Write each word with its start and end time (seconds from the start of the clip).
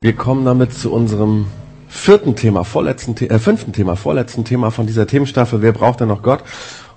Wir 0.00 0.12
kommen 0.12 0.44
damit 0.44 0.72
zu 0.72 0.92
unserem 0.92 1.46
vierten 1.88 2.36
Thema, 2.36 2.62
vorletzten, 2.62 3.16
äh, 3.16 3.40
fünften 3.40 3.72
Thema, 3.72 3.96
vorletzten 3.96 4.44
Thema 4.44 4.70
von 4.70 4.86
dieser 4.86 5.08
Themenstaffel. 5.08 5.60
Wer 5.60 5.72
braucht 5.72 5.98
denn 5.98 6.06
noch 6.06 6.22
Gott? 6.22 6.44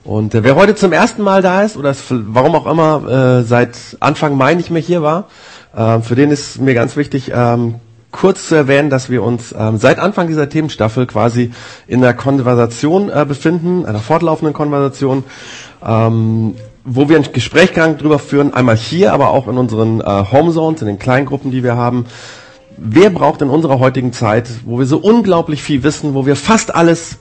Und 0.04 0.36
äh, 0.36 0.44
wer 0.44 0.56
heute 0.56 0.76
zum 0.76 0.94
ersten 0.94 1.24
Mal 1.24 1.42
da 1.42 1.64
ist 1.64 1.78
oder 1.78 1.90
es, 1.90 2.04
warum 2.10 2.54
auch 2.54 2.68
immer 2.68 3.40
äh, 3.40 3.42
seit 3.44 3.98
Anfang 4.02 4.38
Mai 4.38 4.54
nicht 4.54 4.70
mehr 4.70 4.84
hier 4.84 5.02
war, 5.02 5.30
äh, 5.76 6.00
für 6.02 6.14
den 6.14 6.30
ist 6.30 6.62
mir 6.62 6.76
ganz 6.76 6.96
wichtig, 6.96 7.32
ähm, 7.34 7.80
kurz 8.12 8.48
zu 8.48 8.54
erwähnen, 8.54 8.92
dass 8.92 9.10
wir 9.10 9.24
uns 9.24 9.52
ähm, 9.58 9.78
seit 9.78 9.98
Anfang 9.98 10.28
dieser 10.28 10.48
Themenstaffel 10.48 11.08
quasi 11.08 11.50
in 11.88 12.04
einer 12.04 12.14
Konversation 12.14 13.10
äh, 13.10 13.26
befinden, 13.28 13.84
einer 13.84 13.98
fortlaufenden 13.98 14.54
Konversation, 14.54 15.24
ähm, 15.84 16.54
wo 16.86 17.10
wir 17.10 17.18
ein 17.18 17.26
Gesprächgang 17.34 17.98
drüber 17.98 18.20
führen, 18.20 18.54
einmal 18.54 18.78
hier, 18.78 19.12
aber 19.12 19.32
auch 19.32 19.48
in 19.48 19.58
unseren 19.58 20.02
äh, 20.02 20.26
Homezones, 20.32 20.82
in 20.82 20.88
den 20.88 21.00
Kleingruppen, 21.00 21.50
die 21.50 21.64
wir 21.64 21.76
haben 21.76 22.06
wer 22.84 23.10
braucht 23.10 23.42
in 23.42 23.50
unserer 23.50 23.80
heutigen 23.80 24.12
Zeit, 24.12 24.50
wo 24.66 24.80
wir 24.80 24.86
so 24.86 24.98
unglaublich 24.98 25.62
viel 25.62 25.84
wissen, 25.84 26.14
wo 26.14 26.26
wir 26.26 26.36
fast 26.36 26.74
alles 26.74 27.20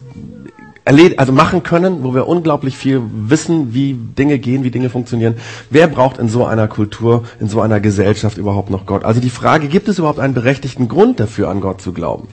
also 1.17 1.33
machen 1.33 1.63
können, 1.63 2.03
wo 2.03 2.15
wir 2.15 2.27
unglaublich 2.27 2.77
viel 2.77 3.03
wissen, 3.13 3.75
wie 3.75 3.93
Dinge 3.93 4.39
gehen, 4.39 4.65
wie 4.65 4.73
Dinge 4.73 4.91
funktionieren. 4.91 5.37
Wer 5.69 5.87
braucht 5.87 6.19
in 6.19 6.29
so 6.29 6.45
einer 6.45 6.67
Kultur, 6.67 7.25
in 7.39 7.49
so 7.49 7.61
einer 7.61 7.79
Gesellschaft 7.79 8.39
überhaupt 8.39 8.71
noch 8.71 8.87
Gott? 8.87 9.05
Also 9.05 9.21
die 9.21 9.31
Frage, 9.31 9.69
gibt 9.69 9.89
es 9.89 9.99
überhaupt 9.99 10.19
einen 10.19 10.35
berechtigten 10.35 10.89
Grund 10.89 11.21
dafür, 11.21 11.49
an 11.49 11.61
Gott 11.61 11.81
zu 11.81 11.93
glauben? 11.93 12.29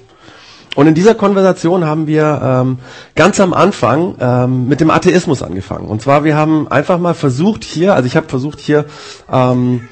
Und 0.75 0.87
in 0.87 0.95
dieser 0.95 1.13
Konversation 1.13 1.85
haben 1.85 2.07
wir 2.07 2.41
ähm, 2.43 2.79
ganz 3.15 3.39
am 3.39 3.53
Anfang 3.53 4.15
ähm, 4.19 4.67
mit 4.67 4.79
dem 4.79 4.89
Atheismus 4.89 5.43
angefangen. 5.43 5.87
Und 5.87 6.01
zwar, 6.01 6.23
wir 6.23 6.35
haben 6.35 6.67
einfach 6.67 6.99
mal 6.99 7.13
versucht 7.13 7.63
hier, 7.63 7.93
also 7.93 8.07
ich 8.07 8.15
habe 8.15 8.27
versucht 8.29 8.59
hier 8.59 8.85
ähm, 9.31 9.87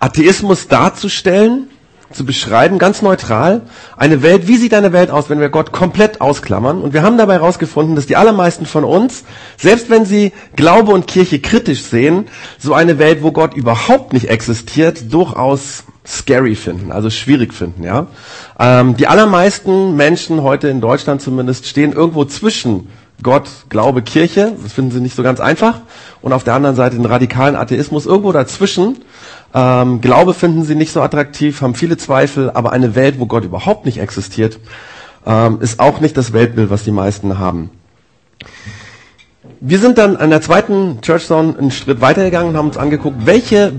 Atheismus 0.00 0.68
darzustellen, 0.68 1.68
zu 2.12 2.24
beschreiben, 2.24 2.78
ganz 2.78 3.02
neutral, 3.02 3.62
eine 3.96 4.22
Welt, 4.22 4.48
wie 4.48 4.56
sieht 4.56 4.72
eine 4.72 4.92
Welt 4.92 5.10
aus, 5.10 5.28
wenn 5.28 5.40
wir 5.40 5.50
Gott 5.50 5.72
komplett 5.72 6.20
ausklammern? 6.20 6.80
Und 6.80 6.94
wir 6.94 7.02
haben 7.02 7.18
dabei 7.18 7.34
herausgefunden, 7.34 7.96
dass 7.96 8.06
die 8.06 8.16
allermeisten 8.16 8.66
von 8.66 8.84
uns, 8.84 9.24
selbst 9.56 9.90
wenn 9.90 10.06
sie 10.06 10.32
Glaube 10.56 10.92
und 10.92 11.06
Kirche 11.06 11.40
kritisch 11.40 11.82
sehen, 11.82 12.26
so 12.58 12.72
eine 12.72 12.98
Welt, 12.98 13.22
wo 13.22 13.32
Gott 13.32 13.54
überhaupt 13.54 14.12
nicht 14.12 14.28
existiert, 14.28 15.12
durchaus 15.12 15.84
scary 16.06 16.54
finden, 16.54 16.90
also 16.90 17.10
schwierig 17.10 17.52
finden, 17.52 17.84
ja. 17.84 18.06
Ähm, 18.58 18.96
die 18.96 19.06
allermeisten 19.06 19.94
Menschen 19.94 20.42
heute 20.42 20.68
in 20.68 20.80
Deutschland 20.80 21.20
zumindest 21.20 21.66
stehen 21.66 21.92
irgendwo 21.92 22.24
zwischen 22.24 22.88
Gott, 23.22 23.48
Glaube, 23.68 24.02
Kirche, 24.02 24.52
das 24.62 24.72
finden 24.72 24.92
sie 24.92 25.00
nicht 25.00 25.16
so 25.16 25.24
ganz 25.24 25.40
einfach, 25.40 25.80
und 26.22 26.32
auf 26.32 26.44
der 26.44 26.54
anderen 26.54 26.76
Seite 26.76 26.96
den 26.96 27.04
radikalen 27.04 27.56
Atheismus 27.56 28.06
irgendwo 28.06 28.32
dazwischen. 28.32 28.98
Ähm, 29.54 30.00
Glaube 30.00 30.34
finden 30.34 30.62
sie 30.64 30.74
nicht 30.74 30.92
so 30.92 31.00
attraktiv, 31.00 31.62
haben 31.62 31.74
viele 31.74 31.96
Zweifel, 31.96 32.50
aber 32.50 32.72
eine 32.72 32.94
Welt, 32.94 33.18
wo 33.18 33.26
Gott 33.26 33.44
überhaupt 33.44 33.86
nicht 33.86 33.98
existiert, 33.98 34.58
ähm, 35.26 35.58
ist 35.60 35.80
auch 35.80 36.00
nicht 36.00 36.16
das 36.16 36.32
Weltbild, 36.32 36.70
was 36.70 36.84
die 36.84 36.90
meisten 36.90 37.38
haben. 37.38 37.70
Wir 39.60 39.78
sind 39.78 39.98
dann 39.98 40.16
an 40.16 40.30
der 40.30 40.40
zweiten 40.40 41.00
Church 41.00 41.26
Zone 41.26 41.56
einen 41.58 41.70
Schritt 41.70 42.00
weitergegangen 42.00 42.50
und 42.50 42.56
haben 42.56 42.68
uns 42.68 42.76
angeguckt, 42.76 43.26
welche 43.26 43.72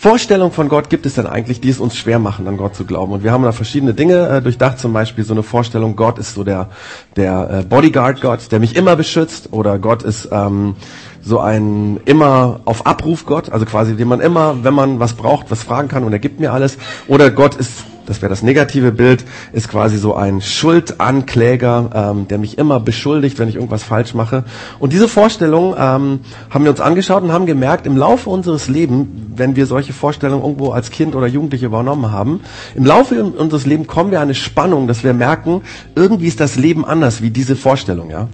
Vorstellung 0.00 0.50
von 0.50 0.70
Gott 0.70 0.88
gibt 0.88 1.04
es 1.04 1.16
denn 1.16 1.26
eigentlich, 1.26 1.60
die 1.60 1.68
es 1.68 1.78
uns 1.78 1.94
schwer 1.94 2.18
machen, 2.18 2.48
an 2.48 2.56
Gott 2.56 2.74
zu 2.74 2.86
glauben? 2.86 3.12
Und 3.12 3.22
wir 3.22 3.32
haben 3.32 3.44
da 3.44 3.52
verschiedene 3.52 3.92
Dinge 3.92 4.30
äh, 4.30 4.40
durchdacht, 4.40 4.78
zum 4.78 4.94
Beispiel 4.94 5.24
so 5.24 5.34
eine 5.34 5.42
Vorstellung, 5.42 5.94
Gott 5.94 6.18
ist 6.18 6.32
so 6.32 6.42
der, 6.42 6.70
der 7.16 7.50
äh, 7.50 7.64
Bodyguard-Gott, 7.64 8.50
der 8.50 8.60
mich 8.60 8.76
immer 8.76 8.96
beschützt, 8.96 9.52
oder 9.52 9.78
Gott 9.78 10.02
ist 10.02 10.30
ähm, 10.32 10.76
so 11.20 11.38
ein 11.38 12.00
immer 12.06 12.60
auf 12.64 12.86
Abruf 12.86 13.26
Gott, 13.26 13.52
also 13.52 13.66
quasi, 13.66 13.94
den 13.94 14.08
man 14.08 14.20
immer, 14.20 14.64
wenn 14.64 14.72
man 14.72 15.00
was 15.00 15.12
braucht, 15.12 15.50
was 15.50 15.64
fragen 15.64 15.88
kann 15.88 16.04
und 16.04 16.14
er 16.14 16.18
gibt 16.18 16.40
mir 16.40 16.54
alles. 16.54 16.78
Oder 17.06 17.30
Gott 17.30 17.56
ist, 17.56 17.84
das 18.10 18.22
wäre 18.22 18.28
das 18.28 18.42
negative 18.42 18.90
Bild, 18.90 19.24
ist 19.52 19.68
quasi 19.68 19.96
so 19.96 20.16
ein 20.16 20.40
Schuldankläger, 20.40 21.90
ähm, 21.94 22.26
der 22.26 22.38
mich 22.38 22.58
immer 22.58 22.80
beschuldigt, 22.80 23.38
wenn 23.38 23.48
ich 23.48 23.54
irgendwas 23.54 23.84
falsch 23.84 24.14
mache. 24.14 24.42
Und 24.80 24.92
diese 24.92 25.06
Vorstellung 25.06 25.76
ähm, 25.78 26.18
haben 26.50 26.64
wir 26.64 26.72
uns 26.72 26.80
angeschaut 26.80 27.22
und 27.22 27.30
haben 27.30 27.46
gemerkt, 27.46 27.86
im 27.86 27.96
Laufe 27.96 28.28
unseres 28.28 28.66
Lebens, 28.66 29.06
wenn 29.36 29.54
wir 29.54 29.66
solche 29.66 29.92
Vorstellungen 29.92 30.42
irgendwo 30.42 30.72
als 30.72 30.90
Kind 30.90 31.14
oder 31.14 31.28
Jugendliche 31.28 31.66
übernommen 31.66 32.10
haben, 32.10 32.40
im 32.74 32.84
Laufe 32.84 33.22
unseres 33.22 33.64
Lebens 33.64 33.86
kommen 33.86 34.10
wir 34.10 34.18
an 34.18 34.24
eine 34.24 34.34
Spannung, 34.34 34.88
dass 34.88 35.04
wir 35.04 35.14
merken, 35.14 35.62
irgendwie 35.94 36.26
ist 36.26 36.40
das 36.40 36.56
Leben 36.56 36.84
anders 36.84 37.22
wie 37.22 37.30
diese 37.30 37.54
Vorstellung, 37.54 38.10
ja. 38.10 38.26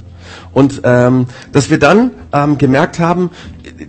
Und 0.52 0.80
ähm, 0.84 1.26
dass 1.52 1.70
wir 1.70 1.78
dann 1.78 2.12
ähm, 2.32 2.58
gemerkt 2.58 2.98
haben, 2.98 3.30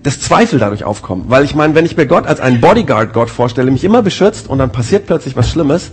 dass 0.04 0.20
Zweifel 0.20 0.60
dadurch 0.60 0.84
aufkommen. 0.84 1.26
Weil 1.28 1.44
ich 1.44 1.56
meine, 1.56 1.76
wenn 1.76 1.86
ich 1.86 1.98
mir 1.98 2.08
Gott 2.08 2.28
als 2.28 2.40
einen 2.40 2.62
Bodyguard-Gott 2.62 3.30
vorstelle, 3.30 3.72
mich 3.72 3.84
immer 3.84 4.02
beschützt 4.02 4.50
und 4.50 4.58
dann 4.60 4.72
passiert 4.72 5.06
plötzlich 5.06 5.36
was 5.36 5.50
Schlimmes, 5.50 5.92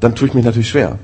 dann 0.00 0.14
tue 0.14 0.28
ich 0.28 0.34
mich 0.34 0.44
natürlich 0.44 0.68
schwer. 0.68 0.98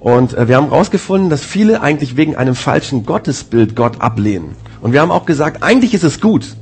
Und 0.00 0.34
äh, 0.34 0.48
wir 0.48 0.56
haben 0.56 0.70
herausgefunden, 0.70 1.30
dass 1.30 1.44
viele 1.44 1.80
eigentlich 1.80 2.16
wegen 2.16 2.36
einem 2.36 2.54
falschen 2.54 3.06
Gottesbild 3.06 3.76
Gott 3.76 4.00
ablehnen. 4.00 4.56
Und 4.80 4.92
wir 4.92 5.00
haben 5.00 5.12
auch 5.12 5.26
gesagt, 5.26 5.62
eigentlich 5.62 5.94
ist 5.94 6.02
es 6.02 6.20
gut, 6.20 6.56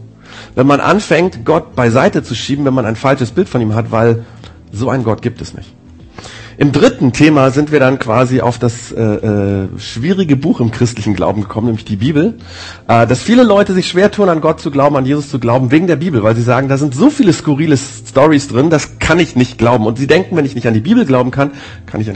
wenn 0.54 0.66
man 0.66 0.80
anfängt, 0.80 1.44
Gott 1.44 1.74
beiseite 1.74 2.22
zu 2.22 2.34
schieben, 2.34 2.64
wenn 2.64 2.74
man 2.74 2.84
ein 2.84 2.96
falsches 2.96 3.30
Bild 3.30 3.48
von 3.48 3.60
ihm 3.60 3.74
hat, 3.74 3.90
weil 3.90 4.24
so 4.72 4.90
einen 4.90 5.04
Gott 5.04 5.22
gibt 5.22 5.40
es 5.40 5.54
nicht. 5.54 5.72
Im 6.60 6.72
dritten 6.72 7.14
Thema 7.14 7.50
sind 7.52 7.72
wir 7.72 7.80
dann 7.80 7.98
quasi 7.98 8.42
auf 8.42 8.58
das 8.58 8.92
äh, 8.92 9.00
äh, 9.02 9.68
schwierige 9.78 10.36
Buch 10.36 10.60
im 10.60 10.70
christlichen 10.70 11.14
Glauben 11.14 11.40
gekommen, 11.40 11.68
nämlich 11.68 11.86
die 11.86 11.96
Bibel. 11.96 12.34
Äh, 12.86 13.06
dass 13.06 13.22
viele 13.22 13.44
Leute 13.44 13.72
sich 13.72 13.88
schwer 13.88 14.10
tun, 14.10 14.28
an 14.28 14.42
Gott 14.42 14.60
zu 14.60 14.70
glauben, 14.70 14.94
an 14.94 15.06
Jesus 15.06 15.30
zu 15.30 15.38
glauben, 15.38 15.70
wegen 15.70 15.86
der 15.86 15.96
Bibel, 15.96 16.22
weil 16.22 16.36
sie 16.36 16.42
sagen, 16.42 16.68
da 16.68 16.76
sind 16.76 16.94
so 16.94 17.08
viele 17.08 17.32
skurrile 17.32 17.78
Stories 17.78 18.48
drin, 18.48 18.68
das 18.68 18.98
kann 18.98 19.18
ich 19.18 19.36
nicht 19.36 19.56
glauben. 19.56 19.86
Und 19.86 19.96
sie 19.96 20.06
denken, 20.06 20.36
wenn 20.36 20.44
ich 20.44 20.54
nicht 20.54 20.66
an 20.66 20.74
die 20.74 20.80
Bibel 20.80 21.06
glauben 21.06 21.30
kann, 21.30 21.52
kann 21.86 22.02
ich 22.02 22.10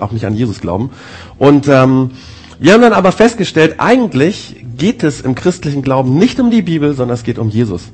auch 0.00 0.12
nicht 0.12 0.24
an 0.24 0.34
Jesus 0.36 0.60
glauben. 0.60 0.90
Und 1.36 1.66
ähm, 1.66 2.12
wir 2.60 2.74
haben 2.74 2.82
dann 2.82 2.92
aber 2.92 3.10
festgestellt, 3.10 3.74
eigentlich 3.78 4.64
geht 4.76 5.02
es 5.02 5.20
im 5.22 5.34
christlichen 5.34 5.82
Glauben 5.82 6.16
nicht 6.18 6.38
um 6.38 6.52
die 6.52 6.62
Bibel, 6.62 6.94
sondern 6.94 7.16
es 7.16 7.24
geht 7.24 7.40
um 7.40 7.48
Jesus. 7.48 7.90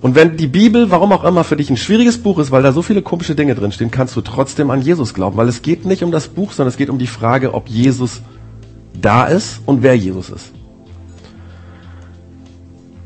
Und 0.00 0.14
wenn 0.14 0.36
die 0.36 0.46
Bibel, 0.46 0.90
warum 0.90 1.12
auch 1.12 1.24
immer, 1.24 1.44
für 1.44 1.56
dich 1.56 1.70
ein 1.70 1.76
schwieriges 1.76 2.18
Buch 2.18 2.38
ist, 2.38 2.50
weil 2.50 2.62
da 2.62 2.72
so 2.72 2.82
viele 2.82 3.02
komische 3.02 3.34
Dinge 3.34 3.54
drinstehen, 3.54 3.90
kannst 3.90 4.16
du 4.16 4.20
trotzdem 4.20 4.70
an 4.70 4.82
Jesus 4.82 5.14
glauben. 5.14 5.36
Weil 5.36 5.48
es 5.48 5.62
geht 5.62 5.84
nicht 5.84 6.02
um 6.02 6.10
das 6.10 6.28
Buch, 6.28 6.52
sondern 6.52 6.70
es 6.70 6.76
geht 6.76 6.90
um 6.90 6.98
die 6.98 7.06
Frage, 7.06 7.54
ob 7.54 7.68
Jesus 7.68 8.22
da 9.00 9.24
ist 9.24 9.60
und 9.66 9.82
wer 9.82 9.96
Jesus 9.96 10.30
ist. 10.30 10.52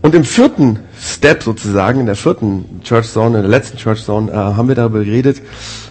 Und 0.02 0.14
im 0.14 0.24
vierten 0.24 0.80
Step 1.00 1.42
sozusagen, 1.42 2.00
in 2.00 2.06
der 2.06 2.16
vierten 2.16 2.82
Church 2.82 3.08
Zone, 3.08 3.36
in 3.36 3.42
der 3.42 3.50
letzten 3.50 3.78
Church 3.78 4.04
Zone, 4.04 4.30
äh, 4.30 4.34
haben 4.34 4.68
wir 4.68 4.74
darüber 4.74 5.02
geredet, 5.02 5.40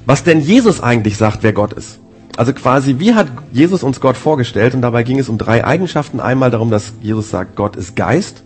was 0.05 0.23
denn 0.23 0.39
Jesus 0.39 0.81
eigentlich 0.81 1.17
sagt, 1.17 1.39
wer 1.41 1.51
Gott 1.51 1.73
ist. 1.73 1.99
Also 2.37 2.53
quasi, 2.53 2.99
wie 2.99 3.15
hat 3.15 3.27
Jesus 3.51 3.83
uns 3.83 3.99
Gott 3.99 4.17
vorgestellt? 4.17 4.75
Und 4.75 4.81
dabei 4.81 5.03
ging 5.03 5.19
es 5.19 5.29
um 5.29 5.37
drei 5.37 5.65
Eigenschaften. 5.65 6.19
Einmal 6.19 6.51
darum, 6.51 6.69
dass 6.69 6.93
Jesus 7.01 7.29
sagt, 7.29 7.55
Gott 7.55 7.75
ist 7.75 7.95
Geist 7.95 8.43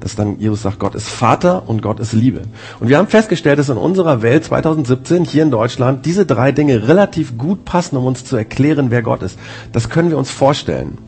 dass 0.00 0.16
dann 0.16 0.38
Jesus 0.38 0.62
sagt, 0.62 0.78
Gott 0.78 0.94
ist 0.94 1.08
Vater 1.08 1.68
und 1.68 1.82
Gott 1.82 2.00
ist 2.00 2.12
Liebe. 2.12 2.42
Und 2.80 2.88
wir 2.88 2.98
haben 2.98 3.08
festgestellt, 3.08 3.58
dass 3.58 3.68
in 3.68 3.76
unserer 3.76 4.22
Welt 4.22 4.44
2017 4.44 5.24
hier 5.24 5.42
in 5.42 5.50
Deutschland 5.50 6.06
diese 6.06 6.26
drei 6.26 6.52
Dinge 6.52 6.88
relativ 6.88 7.38
gut 7.38 7.64
passen, 7.64 7.96
um 7.96 8.06
uns 8.06 8.24
zu 8.24 8.36
erklären, 8.36 8.90
wer 8.90 9.02
Gott 9.02 9.22
ist. 9.22 9.38
Das 9.72 9.88
können 9.90 10.10
wir 10.10 10.18
uns 10.18 10.30
vorstellen. 10.30 10.98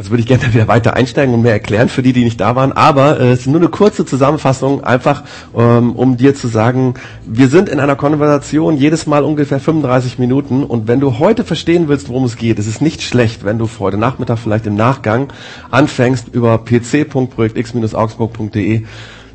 Jetzt 0.00 0.08
würde 0.08 0.22
ich 0.22 0.26
gerne 0.26 0.42
wieder 0.54 0.66
weiter 0.66 0.94
einsteigen 0.94 1.34
und 1.34 1.42
mehr 1.42 1.52
erklären 1.52 1.90
für 1.90 2.00
die, 2.00 2.14
die 2.14 2.24
nicht 2.24 2.40
da 2.40 2.56
waren. 2.56 2.72
Aber 2.72 3.20
äh, 3.20 3.32
es 3.32 3.40
ist 3.40 3.48
nur 3.48 3.60
eine 3.60 3.68
kurze 3.68 4.06
Zusammenfassung, 4.06 4.82
einfach 4.82 5.24
ähm, 5.54 5.92
um 5.92 6.16
dir 6.16 6.34
zu 6.34 6.48
sagen, 6.48 6.94
wir 7.26 7.48
sind 7.48 7.68
in 7.68 7.80
einer 7.80 7.96
Konversation 7.96 8.78
jedes 8.78 9.06
Mal 9.06 9.24
ungefähr 9.24 9.60
35 9.60 10.18
Minuten. 10.18 10.64
Und 10.64 10.88
wenn 10.88 11.00
du 11.00 11.18
heute 11.18 11.44
verstehen 11.44 11.88
willst, 11.88 12.08
worum 12.08 12.24
es 12.24 12.38
geht, 12.38 12.58
ist 12.58 12.66
es 12.66 12.80
nicht 12.80 13.02
schlecht, 13.02 13.44
wenn 13.44 13.58
du 13.58 13.68
heute 13.78 13.98
Nachmittag 13.98 14.38
vielleicht 14.38 14.64
im 14.64 14.74
Nachgang 14.74 15.30
anfängst, 15.70 16.28
über 16.32 16.56
pc.projektx-augsburg.de 16.56 18.84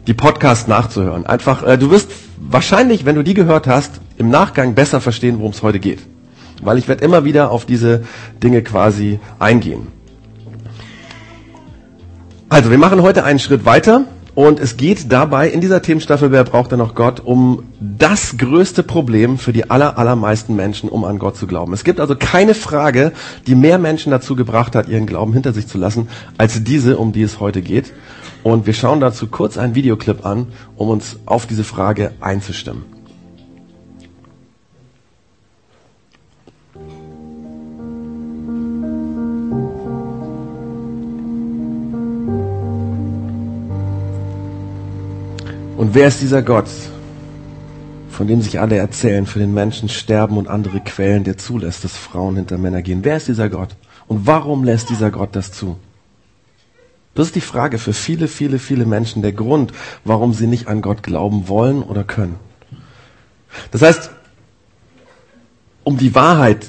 die 0.07 0.13
Podcast 0.15 0.67
nachzuhören. 0.67 1.27
Einfach, 1.27 1.61
äh, 1.61 1.77
du 1.77 1.91
wirst 1.91 2.09
wahrscheinlich, 2.39 3.05
wenn 3.05 3.13
du 3.13 3.23
die 3.23 3.35
gehört 3.35 3.67
hast, 3.67 4.01
im 4.17 4.29
Nachgang 4.29 4.73
besser 4.73 4.99
verstehen, 4.99 5.37
worum 5.37 5.51
es 5.51 5.61
heute 5.61 5.79
geht. 5.79 5.99
Weil 6.63 6.79
ich 6.79 6.87
werde 6.87 7.05
immer 7.05 7.23
wieder 7.23 7.51
auf 7.51 7.65
diese 7.65 8.03
Dinge 8.41 8.63
quasi 8.63 9.19
eingehen. 9.37 9.93
Also, 12.47 12.69
wir 12.69 12.77
machen 12.77 13.01
heute 13.01 13.23
einen 13.23 13.39
Schritt 13.39 13.65
weiter 13.65 14.05
und 14.35 14.59
es 14.59 14.77
geht 14.77 15.11
dabei 15.11 15.49
in 15.49 15.61
dieser 15.61 15.81
Themenstaffel, 15.81 16.31
wer 16.31 16.43
braucht 16.43 16.71
denn 16.71 16.77
noch 16.77 16.93
Gott, 16.93 17.19
um 17.19 17.63
das 17.79 18.37
größte 18.37 18.83
Problem 18.83 19.39
für 19.39 19.51
die 19.51 19.71
aller, 19.71 19.97
allermeisten 19.97 20.55
Menschen, 20.55 20.89
um 20.89 21.05
an 21.05 21.17
Gott 21.17 21.37
zu 21.37 21.47
glauben. 21.47 21.73
Es 21.73 21.83
gibt 21.83 21.99
also 21.99 22.15
keine 22.15 22.53
Frage, 22.53 23.13
die 23.47 23.55
mehr 23.55 23.79
Menschen 23.79 24.11
dazu 24.11 24.35
gebracht 24.35 24.75
hat, 24.75 24.87
ihren 24.87 25.07
Glauben 25.07 25.33
hinter 25.33 25.53
sich 25.53 25.65
zu 25.65 25.79
lassen, 25.79 26.07
als 26.37 26.63
diese, 26.63 26.97
um 26.97 27.13
die 27.13 27.23
es 27.23 27.39
heute 27.39 27.63
geht. 27.63 27.93
Und 28.43 28.67
wir 28.67 28.73
schauen 28.73 28.99
dazu 28.99 29.25
kurz 29.25 29.57
einen 29.57 29.73
Videoclip 29.73 30.23
an, 30.23 30.45
um 30.75 30.89
uns 30.89 31.17
auf 31.25 31.47
diese 31.47 31.63
Frage 31.63 32.11
einzustimmen. 32.19 32.94
Und 45.85 45.93
wer 45.93 46.07
ist 46.07 46.19
dieser 46.19 46.41
Gott, 46.41 46.65
von 48.09 48.25
dem 48.25 48.41
sich 48.41 48.59
alle 48.59 48.75
erzählen, 48.75 49.27
für 49.27 49.37
den 49.37 49.53
Menschen 49.53 49.87
sterben 49.87 50.35
und 50.35 50.47
andere 50.47 50.79
quälen, 50.79 51.23
der 51.23 51.37
zulässt, 51.37 51.83
dass 51.83 51.95
Frauen 51.95 52.37
hinter 52.37 52.57
Männer 52.57 52.81
gehen. 52.81 53.01
Wer 53.03 53.17
ist 53.17 53.27
dieser 53.27 53.49
Gott? 53.49 53.75
Und 54.07 54.25
warum 54.25 54.63
lässt 54.63 54.89
dieser 54.89 55.11
Gott 55.11 55.35
das 55.35 55.51
zu? 55.51 55.77
Das 57.13 57.27
ist 57.27 57.35
die 57.35 57.39
Frage 57.39 57.77
für 57.77 57.93
viele, 57.93 58.27
viele, 58.27 58.57
viele 58.57 58.87
Menschen, 58.87 59.21
der 59.21 59.33
Grund, 59.33 59.73
warum 60.03 60.33
sie 60.33 60.47
nicht 60.47 60.67
an 60.67 60.81
Gott 60.81 61.03
glauben 61.03 61.47
wollen 61.49 61.83
oder 61.83 62.03
können. 62.03 62.37
Das 63.69 63.83
heißt, 63.83 64.09
um 65.83 65.99
die 65.99 66.15
Wahrheit 66.15 66.65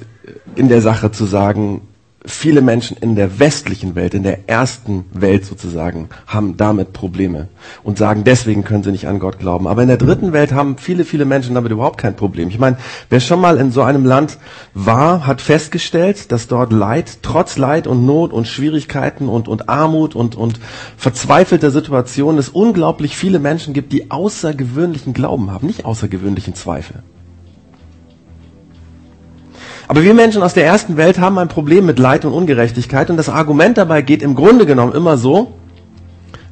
in 0.56 0.68
der 0.68 0.82
Sache 0.82 1.10
zu 1.10 1.24
sagen, 1.24 1.88
viele 2.26 2.60
Menschen 2.60 2.96
in 2.96 3.14
der 3.14 3.38
westlichen 3.38 3.94
Welt, 3.94 4.14
in 4.14 4.22
der 4.22 4.48
ersten 4.48 5.04
Welt 5.12 5.44
sozusagen, 5.44 6.08
haben 6.26 6.56
damit 6.56 6.92
Probleme 6.92 7.48
und 7.82 7.98
sagen, 7.98 8.24
deswegen 8.24 8.64
können 8.64 8.82
sie 8.82 8.90
nicht 8.90 9.06
an 9.06 9.18
Gott 9.18 9.38
glauben. 9.38 9.66
Aber 9.66 9.82
in 9.82 9.88
der 9.88 9.96
dritten 9.96 10.32
Welt 10.32 10.52
haben 10.52 10.76
viele, 10.76 11.04
viele 11.04 11.24
Menschen 11.24 11.54
damit 11.54 11.72
überhaupt 11.72 11.98
kein 11.98 12.16
Problem. 12.16 12.48
Ich 12.48 12.58
meine, 12.58 12.78
wer 13.08 13.20
schon 13.20 13.40
mal 13.40 13.58
in 13.58 13.70
so 13.70 13.82
einem 13.82 14.04
Land 14.04 14.38
war, 14.74 15.26
hat 15.26 15.40
festgestellt, 15.40 16.32
dass 16.32 16.48
dort 16.48 16.72
Leid, 16.72 17.18
trotz 17.22 17.56
Leid 17.56 17.86
und 17.86 18.04
Not 18.04 18.32
und 18.32 18.46
Schwierigkeiten 18.46 19.28
und, 19.28 19.48
und 19.48 19.68
Armut 19.68 20.14
und, 20.14 20.34
und 20.34 20.60
verzweifelter 20.96 21.70
Situationen 21.70 22.38
es 22.38 22.48
unglaublich 22.48 23.16
viele 23.16 23.38
Menschen 23.38 23.72
gibt, 23.72 23.92
die 23.92 24.10
außergewöhnlichen 24.10 25.12
Glauben 25.12 25.50
haben, 25.50 25.66
nicht 25.66 25.84
außergewöhnlichen 25.84 26.54
Zweifel. 26.54 27.02
Aber 29.88 30.02
wir 30.02 30.14
Menschen 30.14 30.42
aus 30.42 30.54
der 30.54 30.66
ersten 30.66 30.96
Welt 30.96 31.20
haben 31.20 31.38
ein 31.38 31.48
Problem 31.48 31.86
mit 31.86 31.98
Leid 31.98 32.24
und 32.24 32.32
Ungerechtigkeit 32.32 33.08
und 33.08 33.16
das 33.16 33.28
Argument 33.28 33.78
dabei 33.78 34.02
geht 34.02 34.22
im 34.22 34.34
Grunde 34.34 34.66
genommen 34.66 34.92
immer 34.92 35.16
so, 35.16 35.52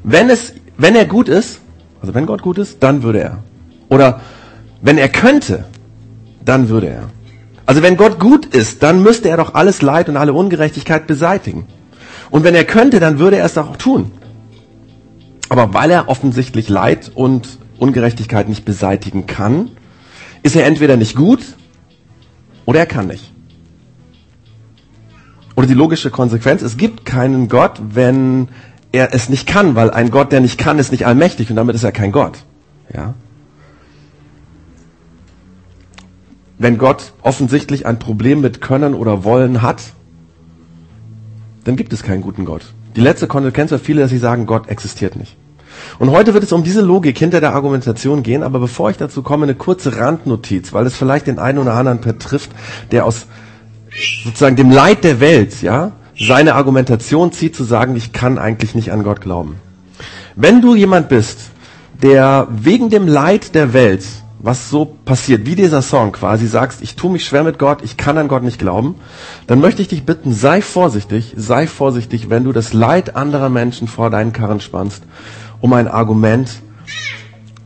wenn 0.04 0.30
es, 0.30 0.54
wenn 0.76 0.94
er 0.94 1.04
gut 1.04 1.28
ist, 1.28 1.60
also 2.00 2.14
wenn 2.14 2.26
Gott 2.26 2.42
gut 2.42 2.58
ist, 2.58 2.82
dann 2.82 3.02
würde 3.02 3.20
er. 3.20 3.38
Oder 3.88 4.20
wenn 4.82 4.98
er 4.98 5.08
könnte, 5.08 5.64
dann 6.44 6.68
würde 6.68 6.88
er. 6.88 7.02
Also 7.66 7.82
wenn 7.82 7.96
Gott 7.96 8.20
gut 8.20 8.46
ist, 8.46 8.82
dann 8.82 9.02
müsste 9.02 9.30
er 9.30 9.38
doch 9.38 9.54
alles 9.54 9.82
Leid 9.82 10.08
und 10.08 10.16
alle 10.16 10.32
Ungerechtigkeit 10.32 11.06
beseitigen. 11.06 11.66
Und 12.30 12.44
wenn 12.44 12.54
er 12.54 12.64
könnte, 12.64 13.00
dann 13.00 13.18
würde 13.18 13.36
er 13.36 13.46
es 13.46 13.56
auch 13.58 13.76
tun. 13.76 14.12
Aber 15.48 15.74
weil 15.74 15.90
er 15.90 16.08
offensichtlich 16.08 16.68
Leid 16.68 17.10
und 17.14 17.58
Ungerechtigkeit 17.78 18.48
nicht 18.48 18.64
beseitigen 18.64 19.26
kann, 19.26 19.70
ist 20.42 20.56
er 20.56 20.66
entweder 20.66 20.96
nicht 20.96 21.16
gut 21.16 21.40
oder 22.66 22.80
er 22.80 22.86
kann 22.86 23.06
nicht. 23.06 23.32
Oder 25.56 25.66
die 25.66 25.74
logische 25.74 26.10
Konsequenz, 26.10 26.62
es 26.62 26.76
gibt 26.76 27.04
keinen 27.04 27.48
Gott, 27.48 27.80
wenn 27.90 28.48
er 28.92 29.14
es 29.14 29.28
nicht 29.28 29.46
kann, 29.46 29.74
weil 29.74 29.90
ein 29.90 30.10
Gott, 30.10 30.32
der 30.32 30.40
nicht 30.40 30.58
kann, 30.58 30.78
ist 30.78 30.92
nicht 30.92 31.06
allmächtig 31.06 31.50
und 31.50 31.56
damit 31.56 31.74
ist 31.74 31.84
er 31.84 31.92
kein 31.92 32.12
Gott. 32.12 32.44
Ja? 32.92 33.14
Wenn 36.58 36.78
Gott 36.78 37.12
offensichtlich 37.22 37.86
ein 37.86 37.98
Problem 37.98 38.40
mit 38.40 38.60
Können 38.60 38.94
oder 38.94 39.24
Wollen 39.24 39.62
hat, 39.62 39.82
dann 41.64 41.76
gibt 41.76 41.92
es 41.92 42.02
keinen 42.02 42.22
guten 42.22 42.44
Gott. 42.44 42.72
Die 42.94 43.00
letzte 43.00 43.26
Konsequenz 43.26 43.70
für 43.70 43.78
viele, 43.78 44.02
dass 44.02 44.10
sie 44.10 44.18
sagen, 44.18 44.46
Gott 44.46 44.68
existiert 44.68 45.16
nicht. 45.16 45.36
Und 45.98 46.10
heute 46.10 46.34
wird 46.34 46.44
es 46.44 46.52
um 46.52 46.64
diese 46.64 46.80
Logik 46.80 47.18
hinter 47.18 47.40
der 47.40 47.54
Argumentation 47.54 48.22
gehen, 48.22 48.42
aber 48.42 48.58
bevor 48.58 48.90
ich 48.90 48.96
dazu 48.96 49.22
komme, 49.22 49.44
eine 49.44 49.54
kurze 49.54 49.96
Randnotiz, 49.98 50.72
weil 50.72 50.86
es 50.86 50.96
vielleicht 50.96 51.26
den 51.26 51.38
einen 51.38 51.58
oder 51.58 51.74
anderen 51.74 52.00
betrifft, 52.00 52.50
der 52.90 53.06
aus 53.06 53.26
sozusagen 54.24 54.56
dem 54.56 54.70
Leid 54.70 55.04
der 55.04 55.20
Welt, 55.20 55.62
ja, 55.62 55.92
seine 56.18 56.54
Argumentation 56.54 57.32
zieht 57.32 57.56
zu 57.56 57.64
sagen, 57.64 57.96
ich 57.96 58.12
kann 58.12 58.38
eigentlich 58.38 58.74
nicht 58.74 58.92
an 58.92 59.02
Gott 59.02 59.20
glauben. 59.20 59.56
Wenn 60.36 60.60
du 60.60 60.74
jemand 60.74 61.08
bist, 61.08 61.50
der 62.02 62.48
wegen 62.50 62.90
dem 62.90 63.06
Leid 63.06 63.54
der 63.54 63.72
Welt, 63.72 64.04
was 64.38 64.68
so 64.68 64.84
passiert, 64.84 65.46
wie 65.46 65.54
dieser 65.54 65.80
Song 65.80 66.12
quasi 66.12 66.46
sagst, 66.46 66.82
ich 66.82 66.96
tue 66.96 67.10
mich 67.10 67.24
schwer 67.24 67.44
mit 67.44 67.58
Gott, 67.58 67.78
ich 67.82 67.96
kann 67.96 68.18
an 68.18 68.28
Gott 68.28 68.42
nicht 68.42 68.58
glauben, 68.58 68.96
dann 69.46 69.60
möchte 69.60 69.80
ich 69.80 69.88
dich 69.88 70.04
bitten, 70.04 70.34
sei 70.34 70.60
vorsichtig, 70.60 71.34
sei 71.36 71.66
vorsichtig, 71.66 72.28
wenn 72.30 72.44
du 72.44 72.52
das 72.52 72.72
Leid 72.72 73.16
anderer 73.16 73.48
Menschen 73.48 73.88
vor 73.88 74.10
deinen 74.10 74.32
Karren 74.32 74.60
spannst 74.60 75.04
um 75.60 75.72
ein 75.72 75.88
Argument 75.88 76.50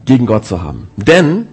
gegen 0.04 0.26
Gott 0.26 0.46
zu 0.46 0.62
haben. 0.62 0.88
Denn, 0.96 1.48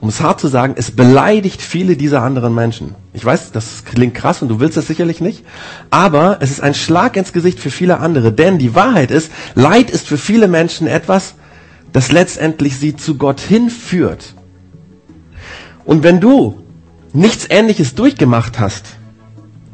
um 0.00 0.08
es 0.08 0.20
hart 0.20 0.40
zu 0.40 0.48
sagen, 0.48 0.74
es 0.76 0.90
beleidigt 0.90 1.62
viele 1.62 1.96
dieser 1.96 2.22
anderen 2.22 2.54
Menschen. 2.54 2.94
Ich 3.12 3.24
weiß, 3.24 3.52
das 3.52 3.84
klingt 3.84 4.14
krass 4.14 4.42
und 4.42 4.48
du 4.48 4.60
willst 4.60 4.76
das 4.76 4.86
sicherlich 4.86 5.20
nicht, 5.20 5.44
aber 5.90 6.38
es 6.40 6.50
ist 6.50 6.60
ein 6.60 6.74
Schlag 6.74 7.16
ins 7.16 7.32
Gesicht 7.32 7.58
für 7.58 7.70
viele 7.70 8.00
andere. 8.00 8.32
Denn 8.32 8.58
die 8.58 8.74
Wahrheit 8.74 9.10
ist, 9.10 9.32
Leid 9.54 9.90
ist 9.90 10.06
für 10.06 10.18
viele 10.18 10.48
Menschen 10.48 10.86
etwas, 10.86 11.34
das 11.92 12.12
letztendlich 12.12 12.78
sie 12.78 12.96
zu 12.96 13.16
Gott 13.16 13.40
hinführt. 13.40 14.34
Und 15.84 16.02
wenn 16.02 16.20
du 16.20 16.62
nichts 17.12 17.46
Ähnliches 17.48 17.94
durchgemacht 17.94 18.58
hast, 18.58 18.96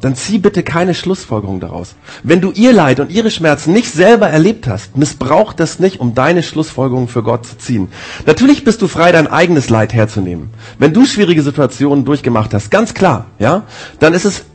dann 0.01 0.15
zieh 0.15 0.39
bitte 0.39 0.63
keine 0.63 0.93
Schlussfolgerung 0.93 1.59
daraus. 1.59 1.95
Wenn 2.23 2.41
du 2.41 2.51
ihr 2.51 2.73
Leid 2.73 2.99
und 2.99 3.11
ihre 3.11 3.31
Schmerzen 3.31 3.71
nicht 3.71 3.91
selber 3.91 4.27
erlebt 4.27 4.67
hast, 4.67 4.97
missbrauch 4.97 5.53
das 5.53 5.79
nicht, 5.79 5.99
um 5.99 6.15
deine 6.15 6.43
Schlussfolgerung 6.43 7.07
für 7.07 7.23
Gott 7.23 7.45
zu 7.45 7.57
ziehen. 7.57 7.89
Natürlich 8.25 8.63
bist 8.63 8.81
du 8.81 8.87
frei, 8.87 9.11
dein 9.11 9.27
eigenes 9.27 9.69
Leid 9.69 9.93
herzunehmen. 9.93 10.49
Wenn 10.79 10.93
du 10.93 11.05
schwierige 11.05 11.43
Situationen 11.43 12.03
durchgemacht 12.03 12.53
hast, 12.53 12.71
ganz 12.71 12.93
klar, 12.93 13.27
ja, 13.37 13.63
dann 13.99 14.13
ist 14.13 14.25
es 14.25 14.45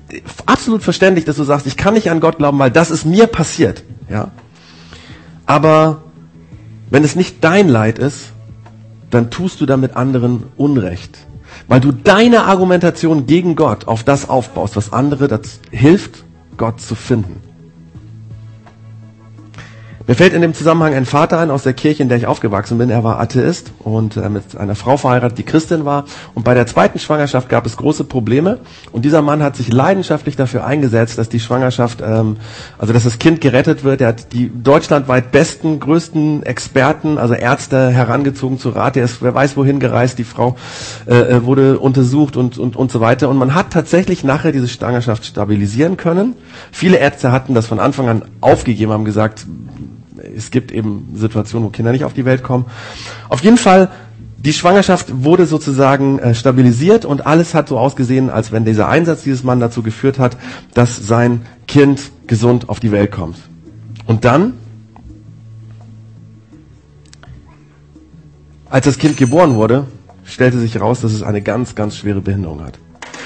absolut 0.44 0.82
verständlich, 0.82 1.24
dass 1.24 1.36
du 1.36 1.44
sagst, 1.44 1.66
ich 1.66 1.76
kann 1.76 1.94
nicht 1.94 2.10
an 2.10 2.20
Gott 2.20 2.38
glauben, 2.38 2.58
weil 2.58 2.70
das 2.70 2.90
ist 2.90 3.06
mir 3.06 3.26
passiert, 3.26 3.84
ja. 4.10 4.32
Aber 5.46 6.02
wenn 6.90 7.04
es 7.04 7.14
nicht 7.14 7.42
dein 7.44 7.68
Leid 7.68 8.00
ist, 8.00 8.32
dann 9.10 9.30
tust 9.30 9.60
du 9.60 9.66
damit 9.66 9.96
anderen 9.96 10.44
Unrecht 10.56 11.18
weil 11.68 11.80
du 11.80 11.92
deine 11.92 12.44
Argumentation 12.44 13.26
gegen 13.26 13.56
Gott 13.56 13.86
auf 13.88 14.04
das 14.04 14.28
aufbaust, 14.28 14.76
was 14.76 14.92
andere 14.92 15.28
das 15.28 15.60
hilft, 15.70 16.24
Gott 16.56 16.80
zu 16.80 16.94
finden. 16.94 17.45
Mir 20.08 20.14
fällt 20.14 20.34
in 20.34 20.40
dem 20.40 20.54
Zusammenhang 20.54 20.94
ein 20.94 21.04
Vater 21.04 21.40
ein 21.40 21.50
aus 21.50 21.64
der 21.64 21.72
Kirche, 21.72 22.00
in 22.00 22.08
der 22.08 22.16
ich 22.16 22.28
aufgewachsen 22.28 22.78
bin. 22.78 22.90
Er 22.90 23.02
war 23.02 23.18
Atheist 23.18 23.72
und 23.80 24.16
äh, 24.16 24.28
mit 24.28 24.56
einer 24.56 24.76
Frau 24.76 24.96
verheiratet, 24.96 25.38
die 25.38 25.42
Christin 25.42 25.84
war. 25.84 26.04
Und 26.32 26.44
bei 26.44 26.54
der 26.54 26.68
zweiten 26.68 27.00
Schwangerschaft 27.00 27.48
gab 27.48 27.66
es 27.66 27.76
große 27.76 28.04
Probleme. 28.04 28.60
Und 28.92 29.04
dieser 29.04 29.20
Mann 29.20 29.42
hat 29.42 29.56
sich 29.56 29.72
leidenschaftlich 29.72 30.36
dafür 30.36 30.64
eingesetzt, 30.64 31.18
dass 31.18 31.28
die 31.28 31.40
Schwangerschaft, 31.40 32.04
ähm, 32.06 32.36
also 32.78 32.92
dass 32.92 33.02
das 33.02 33.18
Kind 33.18 33.40
gerettet 33.40 33.82
wird. 33.82 34.00
Er 34.00 34.08
hat 34.08 34.32
die 34.32 34.48
deutschlandweit 34.48 35.32
besten, 35.32 35.80
größten 35.80 36.44
Experten, 36.44 37.18
also 37.18 37.34
Ärzte 37.34 37.90
herangezogen 37.90 38.60
zu 38.60 38.68
Rat. 38.68 38.96
Er 38.96 39.06
ist, 39.06 39.22
wer 39.22 39.34
weiß 39.34 39.56
wohin 39.56 39.80
gereist. 39.80 40.20
Die 40.20 40.24
Frau 40.24 40.54
äh, 41.08 41.16
äh, 41.16 41.44
wurde 41.44 41.80
untersucht 41.80 42.36
und, 42.36 42.58
und, 42.58 42.76
und 42.76 42.92
so 42.92 43.00
weiter. 43.00 43.28
Und 43.28 43.38
man 43.38 43.56
hat 43.56 43.72
tatsächlich 43.72 44.22
nachher 44.22 44.52
diese 44.52 44.68
Schwangerschaft 44.68 45.26
stabilisieren 45.26 45.96
können. 45.96 46.36
Viele 46.70 46.98
Ärzte 46.98 47.32
hatten 47.32 47.54
das 47.54 47.66
von 47.66 47.80
Anfang 47.80 48.08
an 48.08 48.24
aufgegeben, 48.40 48.92
haben 48.92 49.04
gesagt, 49.04 49.46
es 50.36 50.50
gibt 50.50 50.72
eben 50.72 51.12
Situationen, 51.14 51.66
wo 51.66 51.70
Kinder 51.70 51.92
nicht 51.92 52.04
auf 52.04 52.14
die 52.14 52.24
Welt 52.24 52.42
kommen. 52.42 52.66
Auf 53.28 53.42
jeden 53.42 53.58
Fall, 53.58 53.90
die 54.38 54.52
Schwangerschaft 54.52 55.24
wurde 55.24 55.46
sozusagen 55.46 56.18
äh, 56.18 56.34
stabilisiert 56.34 57.04
und 57.04 57.26
alles 57.26 57.54
hat 57.54 57.68
so 57.68 57.78
ausgesehen, 57.78 58.30
als 58.30 58.52
wenn 58.52 58.64
dieser 58.64 58.88
Einsatz 58.88 59.22
dieses 59.22 59.42
Mann 59.42 59.60
dazu 59.60 59.82
geführt 59.82 60.18
hat, 60.18 60.36
dass 60.74 60.96
sein 60.96 61.42
Kind 61.66 62.10
gesund 62.26 62.68
auf 62.68 62.80
die 62.80 62.92
Welt 62.92 63.10
kommt. 63.10 63.38
Und 64.06 64.24
dann, 64.24 64.54
als 68.70 68.84
das 68.84 68.98
Kind 68.98 69.16
geboren 69.16 69.54
wurde, 69.54 69.86
stellte 70.24 70.58
sich 70.58 70.74
heraus, 70.74 71.00
dass 71.00 71.12
es 71.12 71.22
eine 71.22 71.42
ganz, 71.42 71.74
ganz 71.74 71.96
schwere 71.96 72.20
Behinderung 72.20 72.62
hat. 72.62 72.78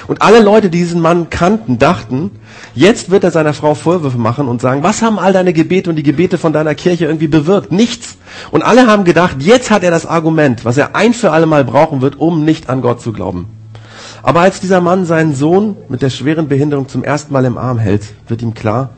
Und 0.07 0.21
alle 0.21 0.41
Leute, 0.41 0.69
die 0.69 0.79
diesen 0.79 1.01
Mann 1.01 1.29
kannten, 1.29 1.77
dachten, 1.77 2.31
jetzt 2.73 3.11
wird 3.11 3.23
er 3.23 3.31
seiner 3.31 3.53
Frau 3.53 3.75
Vorwürfe 3.75 4.17
machen 4.17 4.47
und 4.47 4.61
sagen, 4.61 4.83
was 4.83 5.01
haben 5.01 5.19
all 5.19 5.33
deine 5.33 5.53
Gebete 5.53 5.89
und 5.89 5.95
die 5.95 6.03
Gebete 6.03 6.37
von 6.37 6.53
deiner 6.53 6.75
Kirche 6.75 7.05
irgendwie 7.05 7.27
bewirkt? 7.27 7.71
Nichts. 7.71 8.17
Und 8.51 8.63
alle 8.63 8.87
haben 8.87 9.03
gedacht, 9.03 9.37
jetzt 9.39 9.71
hat 9.71 9.83
er 9.83 9.91
das 9.91 10.05
Argument, 10.05 10.65
was 10.65 10.77
er 10.77 10.95
ein 10.95 11.13
für 11.13 11.31
alle 11.31 11.45
Mal 11.45 11.63
brauchen 11.63 12.01
wird, 12.01 12.19
um 12.19 12.43
nicht 12.43 12.69
an 12.69 12.81
Gott 12.81 13.01
zu 13.01 13.13
glauben. 13.13 13.47
Aber 14.23 14.41
als 14.41 14.59
dieser 14.59 14.81
Mann 14.81 15.05
seinen 15.05 15.33
Sohn 15.33 15.77
mit 15.89 16.01
der 16.01 16.09
schweren 16.09 16.47
Behinderung 16.47 16.87
zum 16.87 17.03
ersten 17.03 17.33
Mal 17.33 17.45
im 17.45 17.57
Arm 17.57 17.79
hält, 17.79 18.13
wird 18.27 18.41
ihm 18.41 18.53
klar, 18.53 18.91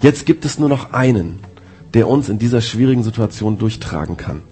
jetzt 0.00 0.26
gibt 0.26 0.44
es 0.44 0.58
nur 0.58 0.68
noch 0.68 0.92
einen, 0.92 1.40
der 1.94 2.08
uns 2.08 2.28
in 2.28 2.38
dieser 2.38 2.60
schwierigen 2.60 3.02
Situation 3.02 3.58
durchtragen 3.58 4.16
kann. 4.16 4.42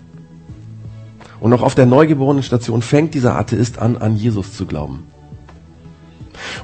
Und 1.40 1.50
noch 1.50 1.62
auf 1.62 1.74
der 1.74 1.86
neugeborenen 1.86 2.42
Station 2.42 2.82
fängt 2.82 3.14
dieser 3.14 3.36
Atheist 3.36 3.78
an, 3.78 3.96
an 3.96 4.16
Jesus 4.16 4.54
zu 4.54 4.66
glauben. 4.66 5.04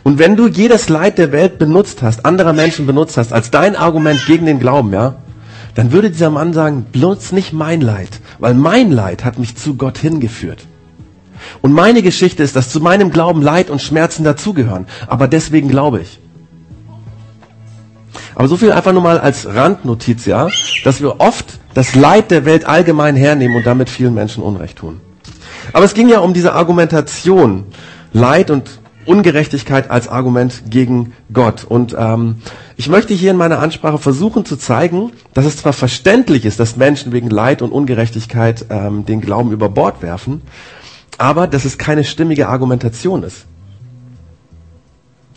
Und 0.03 0.19
wenn 0.19 0.37
du 0.37 0.49
jedes 0.49 0.89
Leid 0.89 1.19
der 1.19 1.33
Welt 1.33 1.59
benutzt 1.59 2.03
hast, 2.03 2.25
anderer 2.25 2.53
Menschen 2.53 2.87
benutzt 2.87 3.17
hast, 3.17 3.33
als 3.33 3.51
dein 3.51 3.77
Argument 3.77 4.25
gegen 4.27 4.47
den 4.47 4.59
Glauben, 4.59 4.93
ja, 4.93 5.17
dann 5.75 5.93
würde 5.93 6.11
dieser 6.11 6.31
Mann 6.31 6.53
sagen, 6.53 6.87
benutzt 6.91 7.33
nicht 7.33 7.53
mein 7.53 7.81
Leid, 7.81 8.21
weil 8.39 8.55
mein 8.55 8.91
Leid 8.91 9.25
hat 9.25 9.39
mich 9.39 9.57
zu 9.57 9.75
Gott 9.77 9.99
hingeführt. 9.99 10.67
Und 11.61 11.73
meine 11.73 12.03
Geschichte 12.03 12.43
ist, 12.43 12.57
dass 12.57 12.71
zu 12.71 12.81
meinem 12.81 13.11
Glauben 13.11 13.43
Leid 13.43 13.71
und 13.71 13.83
Schmerzen 13.83 14.25
dazugehören. 14.25 14.87
Aber 15.07 15.29
deswegen 15.29 15.69
glaube 15.69 16.01
ich. 16.01 16.19
Aber 18.35 18.49
so 18.49 18.57
viel 18.57 18.73
einfach 18.73 18.93
nur 18.93 19.03
mal 19.03 19.19
als 19.19 19.47
Randnotiz, 19.47 20.27
ja, 20.27 20.49
dass 20.85 21.01
wir 21.01 21.21
oft 21.21 21.47
das 21.75 21.95
Leid 21.95 22.31
der 22.31 22.45
Welt 22.45 22.67
allgemein 22.67 23.17
hernehmen 23.17 23.57
und 23.57 23.67
damit 23.67 23.89
vielen 23.89 24.15
Menschen 24.15 24.43
Unrecht 24.43 24.79
tun. 24.79 25.01
Aber 25.73 25.85
es 25.85 25.95
ging 25.95 26.09
ja 26.09 26.21
um 26.21 26.33
diese 26.33 26.55
Argumentation, 26.55 27.65
Leid 28.13 28.51
und 28.51 28.79
Ungerechtigkeit 29.07 29.91
als 29.91 30.09
Argument 30.09 30.65
gegen 30.69 31.13
Gott. 31.33 31.65
Und 31.65 31.95
ähm, 31.99 32.37
ich 32.77 32.89
möchte 32.89 33.15
hier 33.15 33.31
in 33.31 33.37
meiner 33.37 33.61
Ansprache 33.61 33.99
versuchen 33.99 34.45
zu 34.45 34.57
zeigen, 34.57 35.13
dass 35.35 35.47
es 35.47 35.57
zwar 35.57 35.73
verständlich 35.73 36.45
ist, 36.45 36.61
dass 36.61 36.77
Menschen 36.77 37.13
wegen 37.13 37.31
Leid 37.31 37.63
und 37.63 37.73
Ungerechtigkeit 37.73 38.67
ähm, 38.71 39.07
den 39.07 39.21
Glauben 39.21 39.53
über 39.53 39.69
Bord 39.69 40.03
werfen, 40.03 40.43
aber 41.19 41.47
dass 41.47 41.65
es 41.65 41.79
keine 41.79 42.05
stimmige 42.05 42.49
Argumentation 42.49 43.23
ist. 43.23 43.47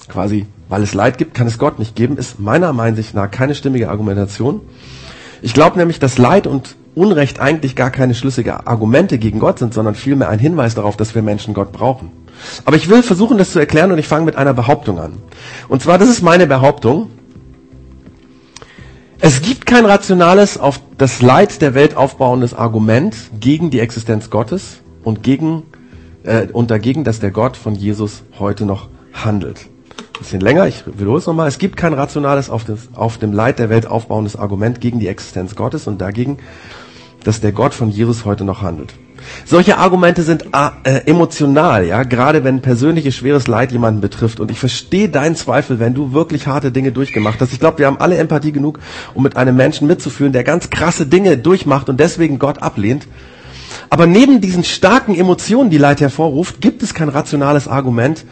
Quasi, 0.07 0.47
weil 0.67 0.81
es 0.83 0.93
Leid 0.93 1.17
gibt, 1.17 1.33
kann 1.35 1.47
es 1.47 1.57
Gott 1.57 1.77
nicht 1.79 1.95
geben, 1.95 2.17
ist 2.17 2.39
meiner 2.39 2.73
Meinung 2.73 3.03
nach 3.13 3.29
keine 3.29 3.53
stimmige 3.53 3.89
Argumentation. 3.89 4.61
Ich 5.41 5.53
glaube 5.53 5.77
nämlich, 5.77 5.99
dass 5.99 6.17
Leid 6.17 6.47
und 6.47 6.75
Unrecht 6.95 7.39
eigentlich 7.39 7.75
gar 7.75 7.91
keine 7.91 8.15
schlüssige 8.15 8.67
Argumente 8.67 9.17
gegen 9.17 9.39
Gott 9.39 9.59
sind, 9.59 9.73
sondern 9.73 9.95
vielmehr 9.95 10.29
ein 10.29 10.39
Hinweis 10.39 10.75
darauf, 10.75 10.97
dass 10.97 11.15
wir 11.15 11.21
Menschen 11.21 11.53
Gott 11.53 11.71
brauchen. 11.71 12.11
Aber 12.65 12.75
ich 12.75 12.89
will 12.89 13.03
versuchen, 13.03 13.37
das 13.37 13.51
zu 13.51 13.59
erklären 13.59 13.91
und 13.91 13.97
ich 13.97 14.07
fange 14.07 14.25
mit 14.25 14.35
einer 14.35 14.53
Behauptung 14.53 14.99
an. 14.99 15.17
Und 15.67 15.81
zwar, 15.81 15.97
das 15.97 16.09
ist 16.09 16.21
meine 16.21 16.47
Behauptung. 16.47 17.09
Es 19.21 19.41
gibt 19.41 19.65
kein 19.65 19.85
rationales, 19.85 20.57
auf 20.57 20.79
das 20.97 21.21
Leid 21.21 21.61
der 21.61 21.73
Welt 21.73 21.95
aufbauendes 21.97 22.53
Argument 22.53 23.15
gegen 23.39 23.69
die 23.69 23.79
Existenz 23.79 24.29
Gottes 24.29 24.79
und 25.03 25.23
gegen 25.23 25.63
äh, 26.23 26.47
und 26.47 26.71
dagegen, 26.71 27.03
dass 27.03 27.19
der 27.19 27.31
Gott 27.31 27.57
von 27.57 27.75
Jesus 27.75 28.23
heute 28.39 28.65
noch 28.65 28.87
handelt. 29.13 29.67
Bisschen 30.19 30.41
länger, 30.41 30.67
ich 30.67 30.83
wiederhole 30.85 31.19
es 31.19 31.25
nochmal. 31.25 31.47
Es 31.47 31.59
gibt 31.59 31.77
kein 31.77 31.93
rationales, 31.93 32.49
auf, 32.49 32.65
das, 32.65 32.89
auf 32.93 33.17
dem 33.17 33.31
Leid 33.31 33.57
der 33.57 33.69
Welt 33.69 33.87
aufbauendes 33.87 34.35
Argument 34.35 34.81
gegen 34.81 34.99
die 34.99 35.07
Existenz 35.07 35.55
Gottes 35.55 35.87
und 35.87 36.01
dagegen, 36.01 36.39
dass 37.23 37.39
der 37.39 37.53
Gott 37.53 37.73
von 37.73 37.89
Jesus 37.89 38.25
heute 38.25 38.43
noch 38.43 38.61
handelt. 38.61 38.93
Solche 39.45 39.77
Argumente 39.77 40.23
sind 40.23 40.45
äh, 40.83 41.05
emotional, 41.05 41.85
ja, 41.85 42.03
gerade 42.03 42.43
wenn 42.43 42.61
persönliches 42.61 43.15
schweres 43.15 43.47
Leid 43.47 43.71
jemanden 43.71 44.01
betrifft. 44.01 44.41
Und 44.41 44.51
ich 44.51 44.59
verstehe 44.59 45.07
deinen 45.07 45.35
Zweifel, 45.35 45.79
wenn 45.79 45.93
du 45.93 46.11
wirklich 46.11 46.47
harte 46.47 46.71
Dinge 46.71 46.91
durchgemacht 46.91 47.39
hast. 47.39 47.53
Ich 47.53 47.59
glaube, 47.59 47.79
wir 47.79 47.87
haben 47.87 47.99
alle 47.99 48.17
Empathie 48.17 48.51
genug, 48.51 48.79
um 49.13 49.23
mit 49.23 49.37
einem 49.37 49.55
Menschen 49.55 49.87
mitzufühlen, 49.87 50.33
der 50.33 50.43
ganz 50.43 50.69
krasse 50.69 51.05
Dinge 51.05 51.37
durchmacht 51.37 51.89
und 51.89 51.99
deswegen 51.99 52.39
Gott 52.39 52.61
ablehnt. 52.61 53.07
Aber 53.89 54.05
neben 54.05 54.41
diesen 54.41 54.63
starken 54.63 55.15
Emotionen, 55.15 55.69
die 55.69 55.77
Leid 55.77 56.01
hervorruft, 56.01 56.61
gibt 56.61 56.83
es 56.83 56.93
kein 56.93 57.09
rationales 57.09 57.67
Argument, 57.67 58.25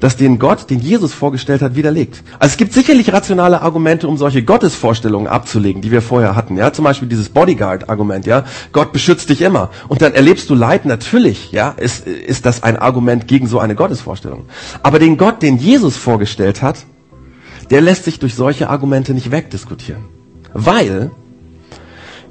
das 0.00 0.16
den 0.16 0.38
Gott, 0.38 0.70
den 0.70 0.80
Jesus 0.80 1.12
vorgestellt 1.12 1.62
hat, 1.62 1.74
widerlegt. 1.74 2.22
Also 2.38 2.52
es 2.52 2.56
gibt 2.56 2.72
sicherlich 2.72 3.12
rationale 3.12 3.62
Argumente, 3.62 4.06
um 4.06 4.16
solche 4.16 4.42
Gottesvorstellungen 4.42 5.26
abzulegen, 5.26 5.82
die 5.82 5.90
wir 5.90 6.02
vorher 6.02 6.36
hatten. 6.36 6.56
Ja, 6.56 6.72
zum 6.72 6.84
Beispiel 6.84 7.08
dieses 7.08 7.28
Bodyguard-Argument. 7.30 8.26
Ja, 8.26 8.44
Gott 8.72 8.92
beschützt 8.92 9.28
dich 9.28 9.42
immer. 9.42 9.70
Und 9.88 10.02
dann 10.02 10.14
erlebst 10.14 10.50
du 10.50 10.54
Leid. 10.54 10.84
Natürlich, 10.84 11.50
ja, 11.50 11.70
ist, 11.70 12.06
ist 12.06 12.46
das 12.46 12.62
ein 12.62 12.76
Argument 12.76 13.26
gegen 13.26 13.48
so 13.48 13.58
eine 13.58 13.74
Gottesvorstellung. 13.74 14.46
Aber 14.82 14.98
den 14.98 15.16
Gott, 15.16 15.42
den 15.42 15.58
Jesus 15.58 15.96
vorgestellt 15.96 16.62
hat, 16.62 16.84
der 17.70 17.80
lässt 17.80 18.04
sich 18.04 18.18
durch 18.18 18.34
solche 18.34 18.70
Argumente 18.70 19.14
nicht 19.14 19.30
wegdiskutieren. 19.30 20.04
Weil 20.54 21.10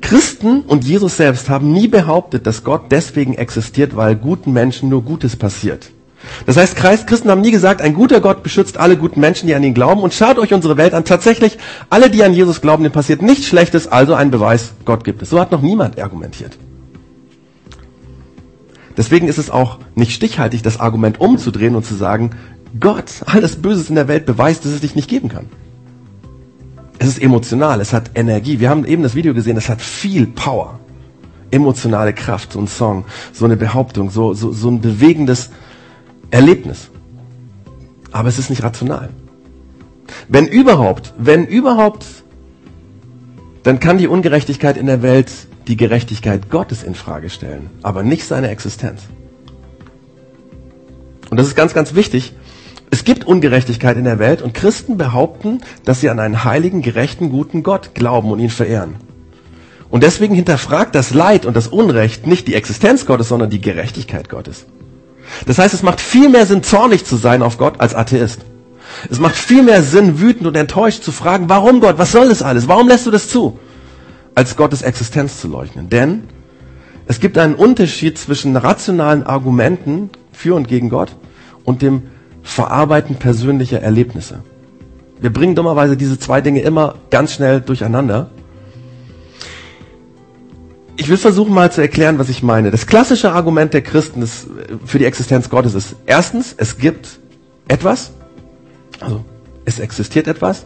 Christen 0.02 0.62
und 0.62 0.86
Jesus 0.86 1.18
selbst 1.18 1.50
haben 1.50 1.74
nie 1.74 1.88
behauptet, 1.88 2.48
dass 2.48 2.64
Gott 2.64 2.84
deswegen 2.92 3.34
existiert, 3.34 3.96
weil 3.96 4.16
guten 4.16 4.54
Menschen 4.54 4.90
nur 4.90 5.04
Gutes 5.04 5.36
passiert. 5.36 5.92
Das 6.46 6.58
heißt, 6.58 6.76
Christen 6.76 7.30
haben 7.30 7.42
nie 7.42 7.52
gesagt, 7.52 7.82
ein 7.82 7.94
guter 7.94 8.22
Gott 8.22 8.44
beschützt 8.44 8.78
alle 8.78 8.98
guten 8.98 9.20
Menschen, 9.20 9.48
die 9.48 9.56
an 9.56 9.64
ihn 9.64 9.74
glauben. 9.74 10.02
Und 10.02 10.14
schaut 10.14 10.40
euch 10.40 10.54
unsere 10.54 10.78
Welt 10.78 10.94
an. 10.94 11.06
Tatsächlich, 11.06 11.58
alle, 11.90 12.10
die 12.10 12.24
an 12.24 12.34
Jesus 12.34 12.62
glauben, 12.62 12.84
denen 12.84 12.94
passiert 12.94 13.22
nichts 13.22 13.46
Schlechtes, 13.46 13.88
also 13.88 14.14
ein 14.14 14.32
Beweis, 14.32 14.74
Gott 14.86 15.04
gibt 15.04 15.22
es. 15.22 15.30
So 15.30 15.40
hat 15.40 15.52
noch 15.52 15.62
niemand 15.62 16.00
argumentiert. 16.02 16.58
Deswegen 18.98 19.28
ist 19.28 19.38
es 19.38 19.52
auch 19.52 19.78
nicht 19.94 20.12
stichhaltig, 20.12 20.64
das 20.64 20.80
Argument 20.80 21.22
umzudrehen 21.22 21.76
und 21.76 21.86
zu 21.86 21.94
sagen, 21.94 22.32
Gott, 22.80 23.06
alles 23.26 23.58
Böses 23.58 23.90
in 23.90 23.96
der 23.96 24.08
Welt 24.08 24.26
beweist, 24.26 24.66
dass 24.66 24.72
es 24.72 24.82
dich 24.82 24.96
nicht 24.96 25.08
geben 25.08 25.30
kann. 25.30 25.46
Es 27.00 27.08
ist 27.08 27.22
emotional, 27.22 27.80
es 27.80 27.94
hat 27.94 28.12
Energie. 28.16 28.60
Wir 28.60 28.72
haben 28.72 28.86
eben 28.86 29.04
das 29.04 29.14
Video 29.14 29.36
gesehen, 29.36 29.56
es 29.56 29.70
hat 29.70 29.82
viel 29.82 30.26
Power. 30.26 30.80
Emotionale 31.52 32.12
Kraft, 32.12 32.54
so 32.54 32.60
ein 32.60 32.68
Song, 32.68 33.06
so 33.32 33.46
eine 33.46 33.56
Behauptung, 33.56 34.10
so, 34.10 34.34
so, 34.34 34.52
so 34.52 34.70
ein 34.70 34.82
bewegendes 34.82 35.52
Erlebnis. 36.32 36.90
Aber 38.12 38.30
es 38.30 38.40
ist 38.40 38.50
nicht 38.50 38.64
rational. 38.64 39.10
Wenn 40.28 40.48
überhaupt, 40.48 41.14
wenn 41.18 41.46
überhaupt, 41.46 42.06
dann 43.64 43.80
kann 43.80 43.98
die 43.98 44.08
Ungerechtigkeit 44.08 44.78
in 44.78 44.86
der 44.86 45.02
Welt 45.02 45.32
die 45.68 45.78
Gerechtigkeit 45.78 46.50
Gottes 46.50 46.84
in 46.84 46.96
Frage 46.96 47.30
stellen, 47.30 47.70
aber 47.84 48.04
nicht 48.04 48.26
seine 48.26 48.50
Existenz. 48.50 49.04
Und 51.30 51.38
das 51.38 51.48
ist 51.48 51.56
ganz, 51.56 51.74
ganz 51.74 51.94
wichtig. 51.94 52.34
Es 52.90 53.04
gibt 53.04 53.26
Ungerechtigkeit 53.26 53.98
in 53.98 54.06
der 54.06 54.20
Welt 54.20 54.42
und 54.42 54.54
Christen 54.54 54.96
behaupten, 54.96 55.62
dass 55.84 56.00
sie 56.00 56.10
an 56.10 56.20
einen 56.20 56.46
heiligen, 56.46 56.82
gerechten, 56.82 57.30
guten 57.30 57.64
Gott 57.64 57.94
glauben 57.94 58.32
und 58.32 58.40
ihn 58.40 58.50
verehren. 58.50 58.96
Und 59.90 60.04
deswegen 60.04 60.36
hinterfragt 60.36 60.96
das 60.96 61.14
Leid 61.14 61.46
und 61.46 61.56
das 61.56 61.68
Unrecht 61.68 62.28
nicht 62.28 62.48
die 62.48 62.56
Existenz 62.56 63.06
Gottes, 63.06 63.28
sondern 63.28 63.50
die 63.50 63.62
Gerechtigkeit 63.62 64.30
Gottes. 64.30 64.66
Das 65.46 65.58
heißt, 65.60 65.74
es 65.74 65.84
macht 65.84 66.02
viel 66.02 66.30
mehr 66.30 66.46
Sinn, 66.46 66.64
zornig 66.64 67.06
zu 67.06 67.16
sein 67.18 67.42
auf 67.42 67.58
Gott 67.58 67.80
als 67.80 67.96
Atheist. 67.96 68.42
Es 69.10 69.20
macht 69.20 69.36
viel 69.36 69.64
mehr 69.64 69.84
Sinn, 69.84 70.20
wütend 70.20 70.48
und 70.48 70.56
enttäuscht 70.56 71.04
zu 71.04 71.12
fragen, 71.12 71.50
warum 71.50 71.82
Gott, 71.82 71.98
was 71.98 72.12
soll 72.12 72.30
das 72.30 72.42
alles, 72.42 72.68
warum 72.68 72.88
lässt 72.88 73.06
du 73.06 73.12
das 73.12 73.30
zu, 73.30 73.60
als 74.36 74.56
Gottes 74.56 74.82
Existenz 74.82 75.40
zu 75.40 75.48
leugnen. 75.48 75.90
Denn 75.90 76.24
es 77.06 77.20
gibt 77.20 77.38
einen 77.38 77.56
Unterschied 77.56 78.18
zwischen 78.18 78.56
rationalen 78.56 79.24
Argumenten 79.24 80.10
für 80.32 80.56
und 80.56 80.68
gegen 80.68 80.90
Gott 80.90 81.16
und 81.64 81.82
dem 81.82 82.04
Verarbeiten 82.44 83.16
persönlicher 83.18 83.82
Erlebnisse. 83.82 84.40
Wir 85.20 85.34
bringen 85.34 85.56
dummerweise 85.56 85.98
diese 85.98 86.20
zwei 86.20 86.42
Dinge 86.42 86.62
immer 86.62 86.96
ganz 87.10 87.34
schnell 87.34 87.62
durcheinander. 87.62 88.30
Ich 91.00 91.10
will 91.10 91.18
versuchen 91.18 91.54
mal 91.54 91.72
zu 91.72 91.80
erklären, 91.82 92.18
was 92.18 92.28
ich 92.28 92.42
meine. 92.42 92.72
Das 92.72 92.88
klassische 92.88 93.32
Argument 93.32 93.72
der 93.72 93.84
Christen 93.84 94.24
ist, 94.24 94.48
für 94.84 94.98
die 94.98 95.06
Existenz 95.06 95.50
Gottes 95.50 95.76
ist, 95.76 95.96
erstens, 96.08 96.56
es 96.58 96.80
gibt 96.80 97.20
etwas, 97.68 98.12
also 99.00 99.24
es 99.66 99.80
existiert 99.80 100.28
etwas. 100.28 100.66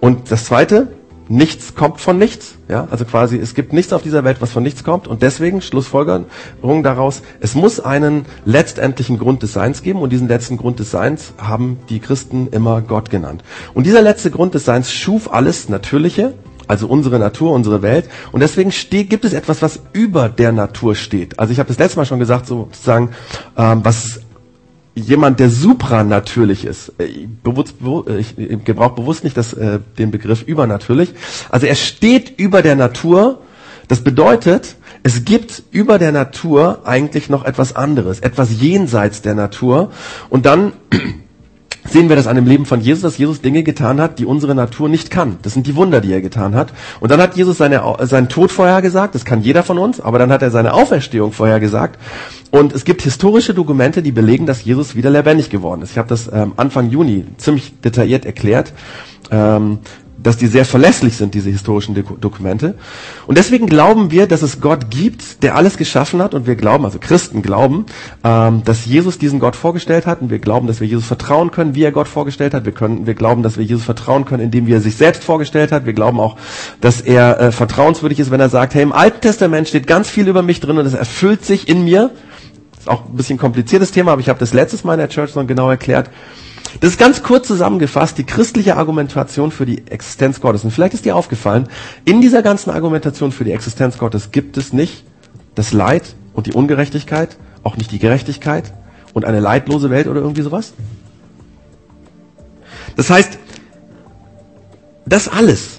Und 0.00 0.30
das 0.30 0.46
zweite, 0.46 0.88
nichts 1.28 1.74
kommt 1.74 2.00
von 2.00 2.16
nichts. 2.16 2.54
Ja, 2.68 2.88
also 2.90 3.04
quasi, 3.04 3.36
es 3.36 3.54
gibt 3.54 3.74
nichts 3.74 3.92
auf 3.92 4.02
dieser 4.02 4.24
Welt, 4.24 4.38
was 4.40 4.50
von 4.50 4.62
nichts 4.62 4.82
kommt. 4.82 5.08
Und 5.08 5.22
deswegen 5.22 5.60
Schlussfolgerung 5.60 6.82
daraus, 6.82 7.22
es 7.40 7.54
muss 7.54 7.78
einen 7.78 8.24
letztendlichen 8.46 9.18
Grund 9.18 9.42
des 9.42 9.52
Seins 9.52 9.82
geben. 9.82 10.00
Und 10.00 10.10
diesen 10.10 10.28
letzten 10.28 10.56
Grund 10.56 10.78
des 10.78 10.90
Seins 10.90 11.34
haben 11.38 11.80
die 11.90 12.00
Christen 12.00 12.48
immer 12.50 12.80
Gott 12.80 13.10
genannt. 13.10 13.44
Und 13.74 13.84
dieser 13.84 14.00
letzte 14.00 14.30
Grund 14.30 14.54
des 14.54 14.64
Seins 14.64 14.90
schuf 14.90 15.30
alles 15.32 15.68
Natürliche, 15.68 16.32
also 16.68 16.86
unsere 16.86 17.18
Natur, 17.18 17.52
unsere 17.52 17.82
Welt. 17.82 18.08
Und 18.32 18.40
deswegen 18.40 18.72
steht, 18.72 19.10
gibt 19.10 19.24
es 19.24 19.32
etwas, 19.32 19.62
was 19.62 19.80
über 19.92 20.28
der 20.28 20.52
Natur 20.52 20.94
steht. 20.94 21.38
Also 21.38 21.52
ich 21.52 21.58
habe 21.58 21.68
das 21.68 21.78
letzte 21.78 21.98
Mal 21.98 22.06
schon 22.06 22.18
gesagt, 22.18 22.46
sozusagen, 22.46 23.10
ähm, 23.56 23.80
was 23.82 24.20
jemand, 24.94 25.38
der 25.40 25.50
supranatürlich 25.50 26.64
ist. 26.64 26.92
Äh, 26.98 27.28
bewusst, 27.42 27.74
ich 28.18 28.34
gebrauche 28.64 28.94
bewusst 28.94 29.24
nicht 29.24 29.36
das, 29.36 29.52
äh, 29.52 29.78
den 29.98 30.10
Begriff 30.10 30.42
übernatürlich. 30.42 31.12
Also 31.50 31.66
er 31.66 31.76
steht 31.76 32.38
über 32.38 32.62
der 32.62 32.76
Natur. 32.76 33.40
Das 33.88 34.00
bedeutet, 34.00 34.76
es 35.04 35.24
gibt 35.24 35.62
über 35.70 35.98
der 35.98 36.10
Natur 36.10 36.80
eigentlich 36.84 37.28
noch 37.28 37.44
etwas 37.44 37.76
anderes, 37.76 38.18
etwas 38.18 38.60
jenseits 38.60 39.22
der 39.22 39.34
Natur. 39.34 39.92
Und 40.28 40.46
dann 40.46 40.72
sehen 41.88 42.08
wir 42.08 42.16
das 42.16 42.26
an 42.26 42.36
dem 42.36 42.46
Leben 42.46 42.66
von 42.66 42.80
Jesus, 42.80 43.02
dass 43.02 43.18
Jesus 43.18 43.40
Dinge 43.40 43.62
getan 43.62 44.00
hat, 44.00 44.18
die 44.18 44.24
unsere 44.24 44.54
Natur 44.54 44.88
nicht 44.88 45.10
kann. 45.10 45.36
Das 45.42 45.54
sind 45.54 45.66
die 45.66 45.76
Wunder, 45.76 46.00
die 46.00 46.12
er 46.12 46.20
getan 46.20 46.54
hat. 46.54 46.72
Und 47.00 47.10
dann 47.10 47.20
hat 47.20 47.36
Jesus 47.36 47.58
seine, 47.58 47.82
seinen 48.02 48.28
Tod 48.28 48.52
vorhergesagt, 48.52 49.14
das 49.14 49.24
kann 49.24 49.42
jeder 49.42 49.62
von 49.62 49.78
uns, 49.78 50.00
aber 50.00 50.18
dann 50.18 50.30
hat 50.30 50.42
er 50.42 50.50
seine 50.50 50.74
Auferstehung 50.74 51.32
vorhergesagt. 51.32 51.98
Und 52.50 52.72
es 52.72 52.84
gibt 52.84 53.02
historische 53.02 53.54
Dokumente, 53.54 54.02
die 54.02 54.12
belegen, 54.12 54.46
dass 54.46 54.64
Jesus 54.64 54.94
wieder 54.94 55.10
lebendig 55.10 55.50
geworden 55.50 55.82
ist. 55.82 55.92
Ich 55.92 55.98
habe 55.98 56.08
das 56.08 56.30
ähm, 56.32 56.52
Anfang 56.56 56.90
Juni 56.90 57.24
ziemlich 57.36 57.80
detailliert 57.80 58.24
erklärt. 58.24 58.72
Ähm, 59.30 59.78
dass 60.26 60.36
die 60.36 60.48
sehr 60.48 60.64
verlässlich 60.64 61.16
sind, 61.16 61.34
diese 61.34 61.50
historischen 61.50 61.94
Dokumente. 62.20 62.74
Und 63.28 63.38
deswegen 63.38 63.68
glauben 63.68 64.10
wir, 64.10 64.26
dass 64.26 64.42
es 64.42 64.60
Gott 64.60 64.90
gibt, 64.90 65.44
der 65.44 65.54
alles 65.54 65.76
geschaffen 65.76 66.20
hat. 66.20 66.34
Und 66.34 66.48
wir 66.48 66.56
glauben, 66.56 66.84
also 66.84 66.98
Christen 66.98 67.42
glauben, 67.42 67.86
ähm, 68.24 68.62
dass 68.64 68.86
Jesus 68.86 69.18
diesen 69.18 69.38
Gott 69.38 69.54
vorgestellt 69.54 70.04
hat. 70.04 70.22
Und 70.22 70.30
wir 70.30 70.40
glauben, 70.40 70.66
dass 70.66 70.80
wir 70.80 70.88
Jesus 70.88 71.06
vertrauen 71.06 71.52
können, 71.52 71.76
wie 71.76 71.84
er 71.84 71.92
Gott 71.92 72.08
vorgestellt 72.08 72.54
hat. 72.54 72.64
Wir, 72.64 72.72
können, 72.72 73.06
wir 73.06 73.14
glauben, 73.14 73.44
dass 73.44 73.56
wir 73.56 73.64
Jesus 73.64 73.84
vertrauen 73.84 74.24
können, 74.24 74.42
indem 74.42 74.66
er 74.66 74.80
sich 74.80 74.96
selbst 74.96 75.22
vorgestellt 75.22 75.70
hat. 75.70 75.86
Wir 75.86 75.92
glauben 75.92 76.18
auch, 76.18 76.36
dass 76.80 77.00
er 77.00 77.40
äh, 77.40 77.52
vertrauenswürdig 77.52 78.18
ist, 78.18 78.32
wenn 78.32 78.40
er 78.40 78.48
sagt, 78.48 78.74
hey, 78.74 78.82
im 78.82 78.92
Alten 78.92 79.20
Testament 79.20 79.68
steht 79.68 79.86
ganz 79.86 80.10
viel 80.10 80.26
über 80.26 80.42
mich 80.42 80.58
drin 80.58 80.76
und 80.76 80.86
es 80.86 80.94
erfüllt 80.94 81.44
sich 81.44 81.68
in 81.68 81.84
mir. 81.84 82.10
Ist 82.76 82.88
auch 82.88 83.04
ein 83.06 83.14
bisschen 83.14 83.38
kompliziertes 83.38 83.92
Thema, 83.92 84.10
aber 84.10 84.20
ich 84.20 84.28
habe 84.28 84.40
das 84.40 84.52
letztes 84.52 84.82
Mal 84.82 84.94
in 84.94 84.98
der 84.98 85.08
Church 85.08 85.36
noch 85.36 85.46
genau 85.46 85.70
erklärt. 85.70 86.10
Das 86.80 86.90
ist 86.90 86.98
ganz 86.98 87.22
kurz 87.22 87.46
zusammengefasst 87.46 88.18
die 88.18 88.24
christliche 88.24 88.76
Argumentation 88.76 89.50
für 89.50 89.66
die 89.66 89.86
Existenz 89.88 90.40
Gottes. 90.40 90.64
Und 90.64 90.70
vielleicht 90.70 90.94
ist 90.94 91.04
dir 91.04 91.16
aufgefallen, 91.16 91.68
in 92.04 92.20
dieser 92.20 92.42
ganzen 92.42 92.70
Argumentation 92.70 93.32
für 93.32 93.44
die 93.44 93.52
Existenz 93.52 93.98
Gottes 93.98 94.30
gibt 94.30 94.56
es 94.56 94.72
nicht 94.72 95.04
das 95.54 95.72
Leid 95.72 96.14
und 96.34 96.46
die 96.46 96.52
Ungerechtigkeit 96.52 97.36
auch 97.62 97.76
nicht 97.76 97.90
die 97.90 97.98
Gerechtigkeit 97.98 98.72
und 99.12 99.24
eine 99.24 99.40
leidlose 99.40 99.90
Welt 99.90 100.06
oder 100.06 100.20
irgendwie 100.20 100.42
sowas. 100.42 100.74
Das 102.96 103.10
heißt, 103.10 103.38
das 105.06 105.28
alles, 105.28 105.75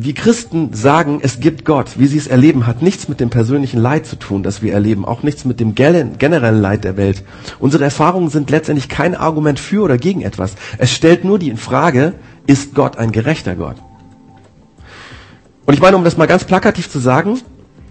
wie 0.00 0.14
Christen 0.14 0.74
sagen, 0.74 1.18
es 1.24 1.40
gibt 1.40 1.64
Gott, 1.64 1.98
wie 1.98 2.06
sie 2.06 2.18
es 2.18 2.28
erleben, 2.28 2.68
hat 2.68 2.82
nichts 2.82 3.08
mit 3.08 3.18
dem 3.18 3.30
persönlichen 3.30 3.80
Leid 3.80 4.06
zu 4.06 4.14
tun, 4.14 4.44
das 4.44 4.62
wir 4.62 4.72
erleben, 4.72 5.04
auch 5.04 5.24
nichts 5.24 5.44
mit 5.44 5.58
dem 5.58 5.74
generellen 5.74 6.62
Leid 6.62 6.84
der 6.84 6.96
Welt. 6.96 7.24
Unsere 7.58 7.82
Erfahrungen 7.82 8.30
sind 8.30 8.48
letztendlich 8.48 8.88
kein 8.88 9.16
Argument 9.16 9.58
für 9.58 9.82
oder 9.82 9.98
gegen 9.98 10.20
etwas. 10.20 10.54
Es 10.78 10.92
stellt 10.92 11.24
nur 11.24 11.40
die 11.40 11.56
Frage, 11.56 12.12
ist 12.46 12.76
Gott 12.76 12.96
ein 12.96 13.10
gerechter 13.10 13.56
Gott? 13.56 13.74
Und 15.66 15.74
ich 15.74 15.80
meine, 15.80 15.96
um 15.96 16.04
das 16.04 16.16
mal 16.16 16.26
ganz 16.26 16.44
plakativ 16.44 16.88
zu 16.88 17.00
sagen, 17.00 17.40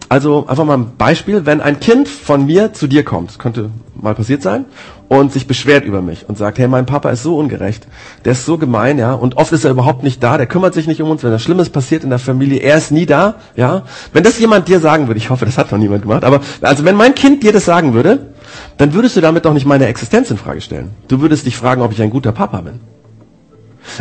also 0.09 0.47
einfach 0.47 0.65
mal 0.65 0.77
ein 0.77 0.95
Beispiel, 0.97 1.45
wenn 1.45 1.61
ein 1.61 1.79
Kind 1.79 2.07
von 2.07 2.45
mir 2.45 2.73
zu 2.73 2.87
dir 2.87 3.03
kommt, 3.03 3.39
könnte 3.39 3.71
mal 3.95 4.15
passiert 4.15 4.41
sein, 4.41 4.65
und 5.09 5.31
sich 5.31 5.47
beschwert 5.47 5.85
über 5.85 6.01
mich 6.01 6.27
und 6.27 6.37
sagt, 6.37 6.59
hey, 6.59 6.67
mein 6.67 6.85
Papa 6.85 7.09
ist 7.09 7.23
so 7.23 7.37
ungerecht, 7.37 7.87
der 8.25 8.33
ist 8.33 8.45
so 8.45 8.57
gemein, 8.57 8.97
ja, 8.97 9.13
und 9.13 9.37
oft 9.37 9.51
ist 9.53 9.63
er 9.63 9.71
überhaupt 9.71 10.03
nicht 10.03 10.21
da, 10.21 10.37
der 10.37 10.47
kümmert 10.47 10.73
sich 10.73 10.87
nicht 10.87 11.01
um 11.01 11.09
uns, 11.09 11.23
wenn 11.23 11.31
was 11.31 11.41
Schlimmes 11.41 11.69
passiert 11.69 12.03
in 12.03 12.09
der 12.09 12.19
Familie, 12.19 12.59
er 12.59 12.77
ist 12.77 12.91
nie 12.91 13.05
da, 13.05 13.35
ja. 13.55 13.83
Wenn 14.13 14.23
das 14.23 14.39
jemand 14.39 14.67
dir 14.67 14.79
sagen 14.79 15.07
würde, 15.07 15.17
ich 15.17 15.29
hoffe, 15.29 15.45
das 15.45 15.57
hat 15.57 15.71
noch 15.71 15.79
niemand 15.79 16.03
gemacht, 16.03 16.23
aber 16.23 16.41
also 16.61 16.83
wenn 16.83 16.95
mein 16.95 17.15
Kind 17.15 17.43
dir 17.43 17.53
das 17.53 17.65
sagen 17.65 17.93
würde, 17.93 18.33
dann 18.77 18.93
würdest 18.93 19.15
du 19.15 19.21
damit 19.21 19.45
doch 19.45 19.53
nicht 19.53 19.65
meine 19.65 19.87
Existenz 19.87 20.29
in 20.29 20.37
Frage 20.37 20.61
stellen. 20.61 20.91
Du 21.07 21.21
würdest 21.21 21.45
dich 21.45 21.57
fragen, 21.57 21.81
ob 21.81 21.91
ich 21.91 22.01
ein 22.01 22.09
guter 22.09 22.31
Papa 22.31 22.61
bin. 22.61 22.79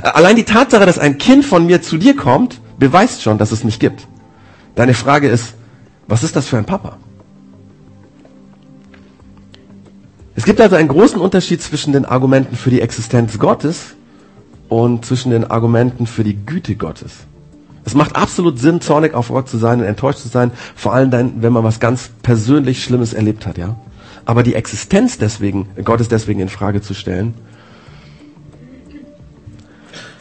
Allein 0.03 0.37
die 0.37 0.45
Tatsache, 0.45 0.87
dass 0.87 0.99
ein 0.99 1.19
Kind 1.19 1.45
von 1.45 1.67
mir 1.67 1.83
zu 1.83 1.97
dir 1.97 2.17
kommt, 2.17 2.61
beweist 2.79 3.23
schon, 3.23 3.39
dass 3.39 3.53
es 3.53 3.65
mich 3.65 3.79
gibt. 3.79 4.09
Deine 4.75 4.95
Frage 4.95 5.29
ist, 5.29 5.55
was 6.09 6.23
ist 6.23 6.37
das 6.37 6.47
für 6.47 6.59
ein 6.59 6.65
Papa? 6.65 6.97
Es 10.35 10.45
gibt 10.45 10.61
also 10.61 10.77
einen 10.77 10.89
großen 10.89 11.19
Unterschied 11.19 11.63
zwischen 11.63 11.93
den 11.93 12.05
Argumenten 12.05 12.57
für 12.57 12.71
die 12.71 12.81
Existenz 12.81 13.39
Gottes 13.39 13.95
und 14.69 15.05
zwischen 15.05 15.31
den 15.31 15.51
Argumenten 15.51 16.07
für 16.07 16.25
die 16.25 16.37
Güte 16.37 16.77
Gottes. 16.77 17.13
Es 17.85 17.95
macht 17.95 18.17
absolut 18.17 18.59
Sinn, 18.59 18.81
zornig 18.81 19.15
auf 19.15 19.29
Gott 19.29 19.49
zu 19.49 19.59
sein 19.59 19.81
und 19.81 19.87
enttäuscht 19.87 20.19
zu 20.19 20.29
sein, 20.29 20.51
vor 20.75 20.93
allem 20.93 21.11
dann, 21.11 21.43
wenn 21.43 21.53
man 21.53 21.65
was 21.65 21.81
ganz 21.81 22.11
persönlich 22.23 22.83
Schlimmes 22.83 23.13
erlebt 23.13 23.47
hat, 23.47 23.59
ja. 23.59 23.77
Aber 24.25 24.43
die 24.43 24.57
Existenz 24.57 25.19
deswegen, 25.19 25.69
Gottes 25.85 26.09
deswegen 26.09 26.41
in 26.41 26.49
Frage 26.49 26.83
zu 26.83 26.95
stellen. 26.95 27.35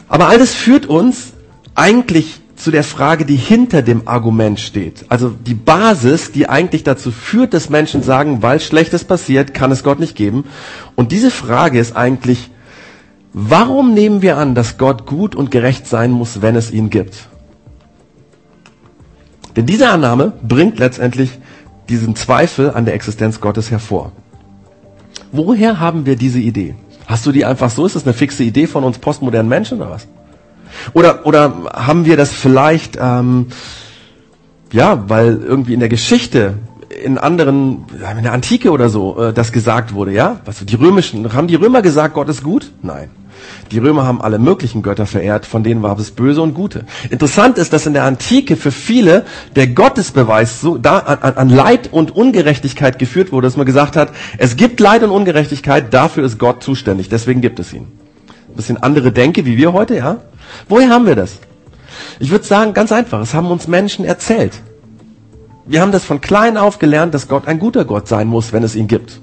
Aber 0.08 0.28
all 0.28 0.38
das 0.38 0.54
führt 0.54 0.86
uns 0.86 1.32
eigentlich 1.74 2.40
zu 2.56 2.70
der 2.70 2.84
Frage, 2.84 3.24
die 3.24 3.36
hinter 3.36 3.82
dem 3.82 4.08
Argument 4.08 4.58
steht. 4.58 5.04
Also 5.08 5.28
die 5.28 5.54
Basis, 5.54 6.32
die 6.32 6.48
eigentlich 6.48 6.82
dazu 6.82 7.10
führt, 7.10 7.54
dass 7.54 7.70
Menschen 7.70 8.02
sagen, 8.02 8.42
weil 8.42 8.60
Schlechtes 8.60 9.04
passiert, 9.04 9.54
kann 9.54 9.70
es 9.70 9.84
Gott 9.84 10.00
nicht 10.00 10.16
geben. 10.16 10.44
Und 10.94 11.12
diese 11.12 11.30
Frage 11.30 11.78
ist 11.78 11.94
eigentlich, 11.96 12.50
warum 13.32 13.94
nehmen 13.94 14.22
wir 14.22 14.38
an, 14.38 14.54
dass 14.54 14.78
Gott 14.78 15.06
gut 15.06 15.34
und 15.34 15.50
gerecht 15.50 15.86
sein 15.86 16.10
muss, 16.10 16.40
wenn 16.42 16.56
es 16.56 16.70
ihn 16.70 16.90
gibt? 16.90 17.28
Denn 19.54 19.66
diese 19.66 19.88
Annahme 19.88 20.32
bringt 20.42 20.78
letztendlich 20.78 21.38
diesen 21.88 22.16
Zweifel 22.16 22.70
an 22.70 22.84
der 22.84 22.94
Existenz 22.94 23.40
Gottes 23.40 23.70
hervor. 23.70 24.12
Woher 25.32 25.78
haben 25.78 26.06
wir 26.06 26.16
diese 26.16 26.40
Idee? 26.40 26.74
Hast 27.06 27.24
du 27.26 27.32
die 27.32 27.44
einfach 27.44 27.70
so? 27.70 27.86
Ist 27.86 27.96
das 27.96 28.04
eine 28.04 28.14
fixe 28.14 28.42
Idee 28.42 28.66
von 28.66 28.82
uns 28.82 28.98
postmodernen 28.98 29.48
Menschen 29.48 29.80
oder 29.80 29.90
was? 29.90 30.08
Oder, 30.92 31.26
oder 31.26 31.52
haben 31.72 32.04
wir 32.04 32.16
das 32.16 32.32
vielleicht, 32.32 32.98
ähm, 33.00 33.46
ja, 34.72 35.04
weil 35.08 35.40
irgendwie 35.42 35.74
in 35.74 35.80
der 35.80 35.88
Geschichte, 35.88 36.54
in 37.02 37.18
anderen, 37.18 37.84
in 38.16 38.22
der 38.22 38.32
Antike 38.32 38.70
oder 38.70 38.88
so, 38.88 39.20
äh, 39.20 39.32
das 39.32 39.52
gesagt 39.52 39.94
wurde, 39.94 40.12
ja? 40.12 40.40
Was, 40.44 40.64
die 40.64 40.74
römischen, 40.76 41.32
haben 41.32 41.48
die 41.48 41.54
Römer 41.54 41.82
gesagt, 41.82 42.14
Gott 42.14 42.28
ist 42.28 42.42
gut? 42.42 42.72
Nein. 42.82 43.10
Die 43.70 43.78
Römer 43.78 44.06
haben 44.06 44.20
alle 44.20 44.38
möglichen 44.38 44.82
Götter 44.82 45.06
verehrt, 45.06 45.46
von 45.46 45.62
denen 45.62 45.82
war 45.82 45.98
es 45.98 46.10
Böse 46.10 46.40
und 46.40 46.54
Gute. 46.54 46.84
Interessant 47.10 47.58
ist, 47.58 47.72
dass 47.72 47.86
in 47.86 47.92
der 47.92 48.04
Antike 48.04 48.56
für 48.56 48.70
viele 48.70 49.24
der 49.54 49.66
Gottesbeweis 49.68 50.60
so 50.60 50.78
da 50.78 50.98
an, 50.98 51.34
an 51.34 51.48
Leid 51.48 51.92
und 51.92 52.14
Ungerechtigkeit 52.14 52.98
geführt 52.98 53.32
wurde, 53.32 53.46
dass 53.46 53.56
man 53.56 53.66
gesagt 53.66 53.96
hat, 53.96 54.10
es 54.38 54.56
gibt 54.56 54.80
Leid 54.80 55.02
und 55.02 55.10
Ungerechtigkeit, 55.10 55.92
dafür 55.92 56.24
ist 56.24 56.38
Gott 56.38 56.62
zuständig, 56.62 57.08
deswegen 57.08 57.40
gibt 57.40 57.58
es 57.58 57.72
ihn. 57.72 57.88
Bisschen 58.56 58.82
andere 58.82 59.12
Denke 59.12 59.44
wie 59.44 59.56
wir 59.56 59.72
heute, 59.72 59.96
ja? 59.96 60.18
Woher 60.68 60.88
haben 60.88 61.06
wir 61.06 61.14
das? 61.14 61.38
Ich 62.18 62.30
würde 62.30 62.44
sagen, 62.44 62.74
ganz 62.74 62.92
einfach, 62.92 63.20
es 63.20 63.34
haben 63.34 63.50
uns 63.50 63.68
Menschen 63.68 64.04
erzählt. 64.04 64.52
Wir 65.66 65.80
haben 65.80 65.92
das 65.92 66.04
von 66.04 66.20
klein 66.20 66.56
auf 66.56 66.78
gelernt, 66.78 67.12
dass 67.14 67.28
Gott 67.28 67.46
ein 67.48 67.58
guter 67.58 67.84
Gott 67.84 68.08
sein 68.08 68.28
muss, 68.28 68.52
wenn 68.52 68.62
es 68.62 68.76
ihn 68.76 68.86
gibt. 68.86 69.20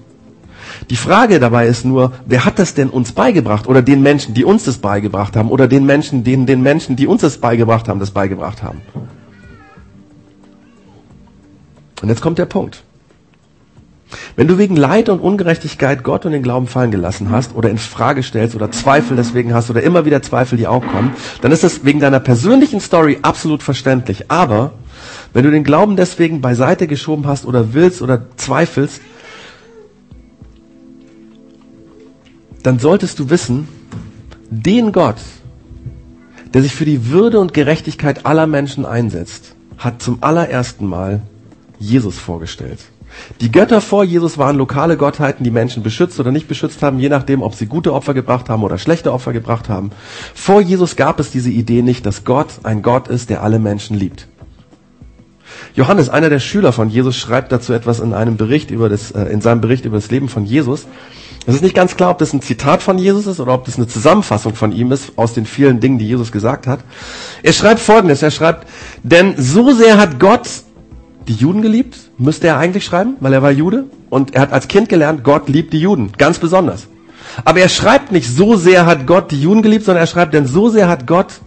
Die 0.89 0.96
Frage 0.96 1.39
dabei 1.39 1.67
ist 1.67 1.86
nur, 1.86 2.12
wer 2.26 2.46
hat 2.46 2.60
das 2.60 2.74
denn 2.74 2.89
uns 2.89 3.13
beigebracht 3.13 3.67
oder 3.67 3.82
den 3.82 4.02
Menschen, 4.02 4.34
die 4.34 4.43
uns 4.43 4.65
das 4.65 4.78
beigebracht 4.78 5.36
haben 5.36 5.50
oder 5.50 5.67
den 5.67 5.86
Menschen, 5.86 6.24
denen 6.24 6.46
den 6.46 6.62
Menschen, 6.62 6.96
die 6.96 7.08
uns 7.08 7.22
das 7.22 7.38
beigebracht 7.38 7.88
haben, 7.88 8.00
das 8.00 8.12
beigebracht 8.12 8.62
haben. 8.62 8.82
Und 12.02 12.10
jetzt 12.10 12.22
kommt 12.22 12.38
der 12.38 12.46
Punkt. 12.46 12.84
Wenn 14.36 14.47
du 14.47 14.58
wegen 14.58 14.76
Leid 14.76 15.10
und 15.10 15.19
Ungerechtigkeit 15.19 16.04
Gott 16.04 16.26
und 16.26 16.32
den 16.32 16.43
Glauben 16.43 16.67
fallen 16.67 16.91
gelassen 16.91 17.30
hast 17.30 17.56
oder 17.56 17.69
in 17.69 17.78
Frage 17.78 18.23
stellst 18.23 18.56
oder 18.56 18.71
Zweifel 18.71 19.17
deswegen 19.17 19.54
hast 19.54 19.69
oder 19.69 19.84
immer 19.84 20.06
wieder 20.06 20.21
Zweifel, 20.21 20.58
die 20.58 20.67
auch 20.67 20.86
kommen, 20.86 21.13
dann 21.41 21.52
ist 21.52 21.63
das 21.63 21.86
wegen 21.86 21.99
deiner 21.99 22.19
persönlichen 22.19 22.80
Story 22.80 23.19
absolut 23.21 23.63
verständlich. 23.63 24.30
Aber 24.32 24.73
wenn 25.34 25.43
du 25.43 25.52
den 25.52 25.63
Glauben 25.63 25.95
deswegen 25.95 26.41
beiseite 26.41 26.88
geschoben 26.88 27.28
hast 27.28 27.45
oder 27.45 27.73
willst 27.73 28.02
oder 28.02 28.28
zweifelst, 28.38 29.02
dann 32.63 32.80
solltest 32.80 33.19
du 33.19 33.30
wissen, 33.30 33.67
den 34.49 34.91
Gott, 34.91 35.17
der 36.54 36.62
sich 36.62 36.76
für 36.76 36.86
die 36.86 37.10
Würde 37.10 37.39
und 37.39 37.54
Gerechtigkeit 37.54 38.26
aller 38.26 38.47
Menschen 38.47 38.86
einsetzt, 38.86 39.56
hat 39.78 40.02
zum 40.02 40.19
allerersten 40.21 40.86
Mal 40.86 41.21
Jesus 41.80 42.17
vorgestellt. 42.17 42.80
Die 43.41 43.52
Götter 43.52 43.82
vor 43.82 44.04
Jesus 44.04 44.38
waren 44.38 44.58
lokale 44.58 44.97
Gottheiten, 44.97 45.43
die 45.43 45.52
Menschen 45.52 45.84
beschützt 45.84 46.19
oder 46.19 46.32
nicht 46.32 46.47
beschützt 46.47 46.82
haben, 46.82 46.99
je 46.99 47.10
nachdem, 47.10 47.41
ob 47.41 47.56
sie 47.56 47.65
gute 47.65 47.93
Opfer 47.93 48.13
gebracht 48.13 48.49
haben 48.49 48.63
oder 48.63 48.78
schlechte 48.78 49.13
Opfer 49.13 49.34
gebracht 49.34 49.69
haben. 49.69 49.91
Vor 50.34 50.62
Jesus 50.62 50.95
gab 50.95 51.19
es 51.19 51.32
diese 51.32 51.49
Idee 51.49 51.82
nicht, 51.82 52.06
dass 52.06 52.23
Gott 52.23 52.47
ein 52.63 52.82
Gott 52.82 53.08
ist, 53.08 53.30
der 53.30 53.43
alle 53.43 53.60
Menschen 53.60 53.97
liebt. 53.97 54.28
Johannes, 55.76 56.10
einer 56.10 56.30
der 56.30 56.39
Schüler 56.39 56.71
von 56.71 56.89
Jesus, 56.89 57.17
schreibt 57.17 57.52
dazu 57.52 57.73
etwas 57.73 57.99
in 57.99 58.13
einem 58.13 58.38
Bericht 58.38 58.69
über 58.69 58.89
das, 58.89 59.12
äh, 59.12 59.23
in 59.26 59.41
seinem 59.41 59.62
Bericht 59.62 59.86
über 59.86 59.97
das 59.97 60.12
Leben 60.12 60.30
von 60.30 60.45
Jesus. 60.45 60.86
Es 61.45 61.56
ist 61.56 61.63
nicht 61.63 61.76
ganz 61.76 61.97
klar, 61.97 62.12
ob 62.12 62.19
das 62.19 62.32
ein 62.32 62.41
Zitat 62.41 62.82
von 62.82 62.97
Jesus 62.97 63.28
ist 63.28 63.39
oder 63.39 63.54
ob 63.54 63.65
das 63.65 63.78
eine 63.78 63.88
Zusammenfassung 63.88 64.56
von 64.56 64.71
ihm 64.71 64.91
ist 64.91 65.13
aus 65.17 65.34
den 65.34 65.45
vielen 65.45 65.80
Dingen, 65.80 65.97
die 65.97 66.08
Jesus 66.08 66.32
gesagt 66.32 66.67
hat. 66.67 66.80
Er 67.41 67.54
schreibt 67.54 67.80
Folgendes, 67.80 68.21
er 68.21 68.32
schreibt, 68.32 68.67
denn 69.02 69.34
so 69.38 69.73
sehr 69.73 69.97
hat 69.97 70.19
Gott 70.19 70.47
die 71.27 71.33
Juden 71.33 71.62
geliebt, 71.62 71.97
müsste 72.17 72.47
er 72.47 72.57
eigentlich 72.57 72.86
schreiben, 72.86 73.15
weil 73.19 73.33
er 73.33 73.41
war 73.41 73.51
Jude 73.51 73.86
und 74.09 74.36
er 74.36 74.41
hat 74.41 74.53
als 74.53 74.67
Kind 74.67 74.89
gelernt, 74.89 75.23
Gott 75.23 75.49
liebt 75.49 75.73
die 75.73 75.79
Juden, 75.79 76.12
ganz 76.17 76.39
besonders. 76.39 76.88
Aber 77.45 77.59
er 77.59 77.69
schreibt 77.69 78.12
nicht, 78.12 78.27
so 78.27 78.55
sehr 78.55 78.86
hat 78.86 79.07
Gott 79.07 79.31
die 79.31 79.41
Juden 79.41 79.62
geliebt, 79.62 79.86
sondern 79.86 80.03
er 80.03 80.07
schreibt, 80.07 80.33
denn 80.33 80.45
so 80.45 80.69
sehr 80.69 80.88
hat 80.88 81.07
Gott, 81.07 81.41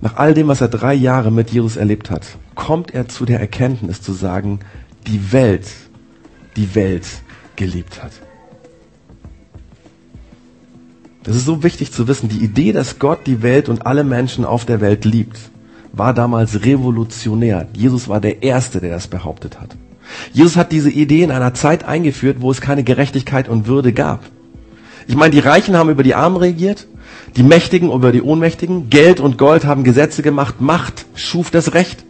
nach 0.00 0.16
all 0.16 0.34
dem, 0.34 0.48
was 0.48 0.60
er 0.60 0.68
drei 0.68 0.94
Jahre 0.94 1.30
mit 1.30 1.50
Jesus 1.50 1.76
erlebt 1.76 2.10
hat, 2.10 2.26
kommt 2.54 2.92
er 2.92 3.08
zu 3.08 3.24
der 3.24 3.40
Erkenntnis 3.40 4.02
zu 4.02 4.12
sagen, 4.12 4.60
die 5.06 5.32
Welt, 5.32 5.66
die 6.56 6.74
Welt 6.74 7.06
geliebt 7.56 8.02
hat. 8.02 8.12
Das 11.22 11.34
ist 11.34 11.46
so 11.46 11.64
wichtig 11.64 11.92
zu 11.92 12.06
wissen, 12.06 12.28
die 12.28 12.44
Idee, 12.44 12.72
dass 12.72 13.00
Gott 13.00 13.26
die 13.26 13.42
Welt 13.42 13.68
und 13.68 13.84
alle 13.84 14.04
Menschen 14.04 14.44
auf 14.44 14.64
der 14.64 14.80
Welt 14.80 15.04
liebt, 15.04 15.50
war 15.96 16.14
damals 16.14 16.64
revolutionär. 16.64 17.66
Jesus 17.72 18.08
war 18.08 18.20
der 18.20 18.42
Erste, 18.42 18.80
der 18.80 18.90
das 18.90 19.08
behauptet 19.08 19.60
hat. 19.60 19.76
Jesus 20.32 20.56
hat 20.56 20.70
diese 20.70 20.90
Idee 20.90 21.22
in 21.22 21.30
einer 21.30 21.54
Zeit 21.54 21.84
eingeführt, 21.84 22.36
wo 22.40 22.50
es 22.50 22.60
keine 22.60 22.84
Gerechtigkeit 22.84 23.48
und 23.48 23.66
Würde 23.66 23.92
gab. 23.92 24.20
Ich 25.08 25.16
meine, 25.16 25.30
die 25.30 25.40
Reichen 25.40 25.76
haben 25.76 25.90
über 25.90 26.02
die 26.02 26.14
Armen 26.14 26.36
regiert, 26.36 26.86
die 27.36 27.42
Mächtigen 27.42 27.90
über 27.92 28.12
die 28.12 28.22
Ohnmächtigen, 28.22 28.88
Geld 28.88 29.20
und 29.20 29.38
Gold 29.38 29.64
haben 29.64 29.84
Gesetze 29.84 30.22
gemacht, 30.22 30.60
Macht 30.60 31.06
schuf 31.14 31.50
das 31.50 31.74
Recht. 31.74 32.05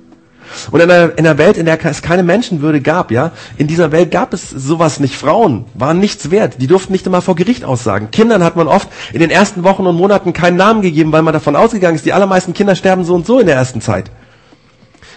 Und 0.70 0.80
in 0.80 0.90
einer, 0.90 1.12
in 1.18 1.26
einer 1.26 1.38
Welt, 1.38 1.56
in 1.56 1.66
der 1.66 1.84
es 1.84 2.02
keine 2.02 2.22
Menschenwürde 2.22 2.80
gab, 2.80 3.10
ja, 3.10 3.32
in 3.56 3.66
dieser 3.66 3.92
Welt 3.92 4.10
gab 4.10 4.32
es 4.32 4.50
sowas 4.50 5.00
nicht. 5.00 5.14
Frauen 5.14 5.66
waren 5.74 6.00
nichts 6.00 6.30
wert. 6.30 6.56
Die 6.60 6.66
durften 6.66 6.92
nicht 6.92 7.06
einmal 7.06 7.22
vor 7.22 7.36
Gericht 7.36 7.64
aussagen. 7.64 8.10
Kindern 8.10 8.42
hat 8.42 8.56
man 8.56 8.68
oft 8.68 8.88
in 9.12 9.20
den 9.20 9.30
ersten 9.30 9.62
Wochen 9.64 9.86
und 9.86 9.96
Monaten 9.96 10.32
keinen 10.32 10.56
Namen 10.56 10.82
gegeben, 10.82 11.12
weil 11.12 11.22
man 11.22 11.34
davon 11.34 11.56
ausgegangen 11.56 11.96
ist, 11.96 12.06
die 12.06 12.12
allermeisten 12.12 12.54
Kinder 12.54 12.74
sterben 12.74 13.04
so 13.04 13.14
und 13.14 13.26
so 13.26 13.38
in 13.38 13.46
der 13.46 13.56
ersten 13.56 13.80
Zeit. 13.80 14.10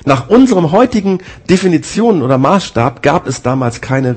Nach 0.06 0.30
unserem 0.30 0.72
heutigen 0.72 1.20
Definition 1.50 2.22
oder 2.22 2.38
Maßstab 2.38 3.04
gab 3.04 3.28
es 3.28 3.42
damals 3.42 3.82
keine 3.82 4.16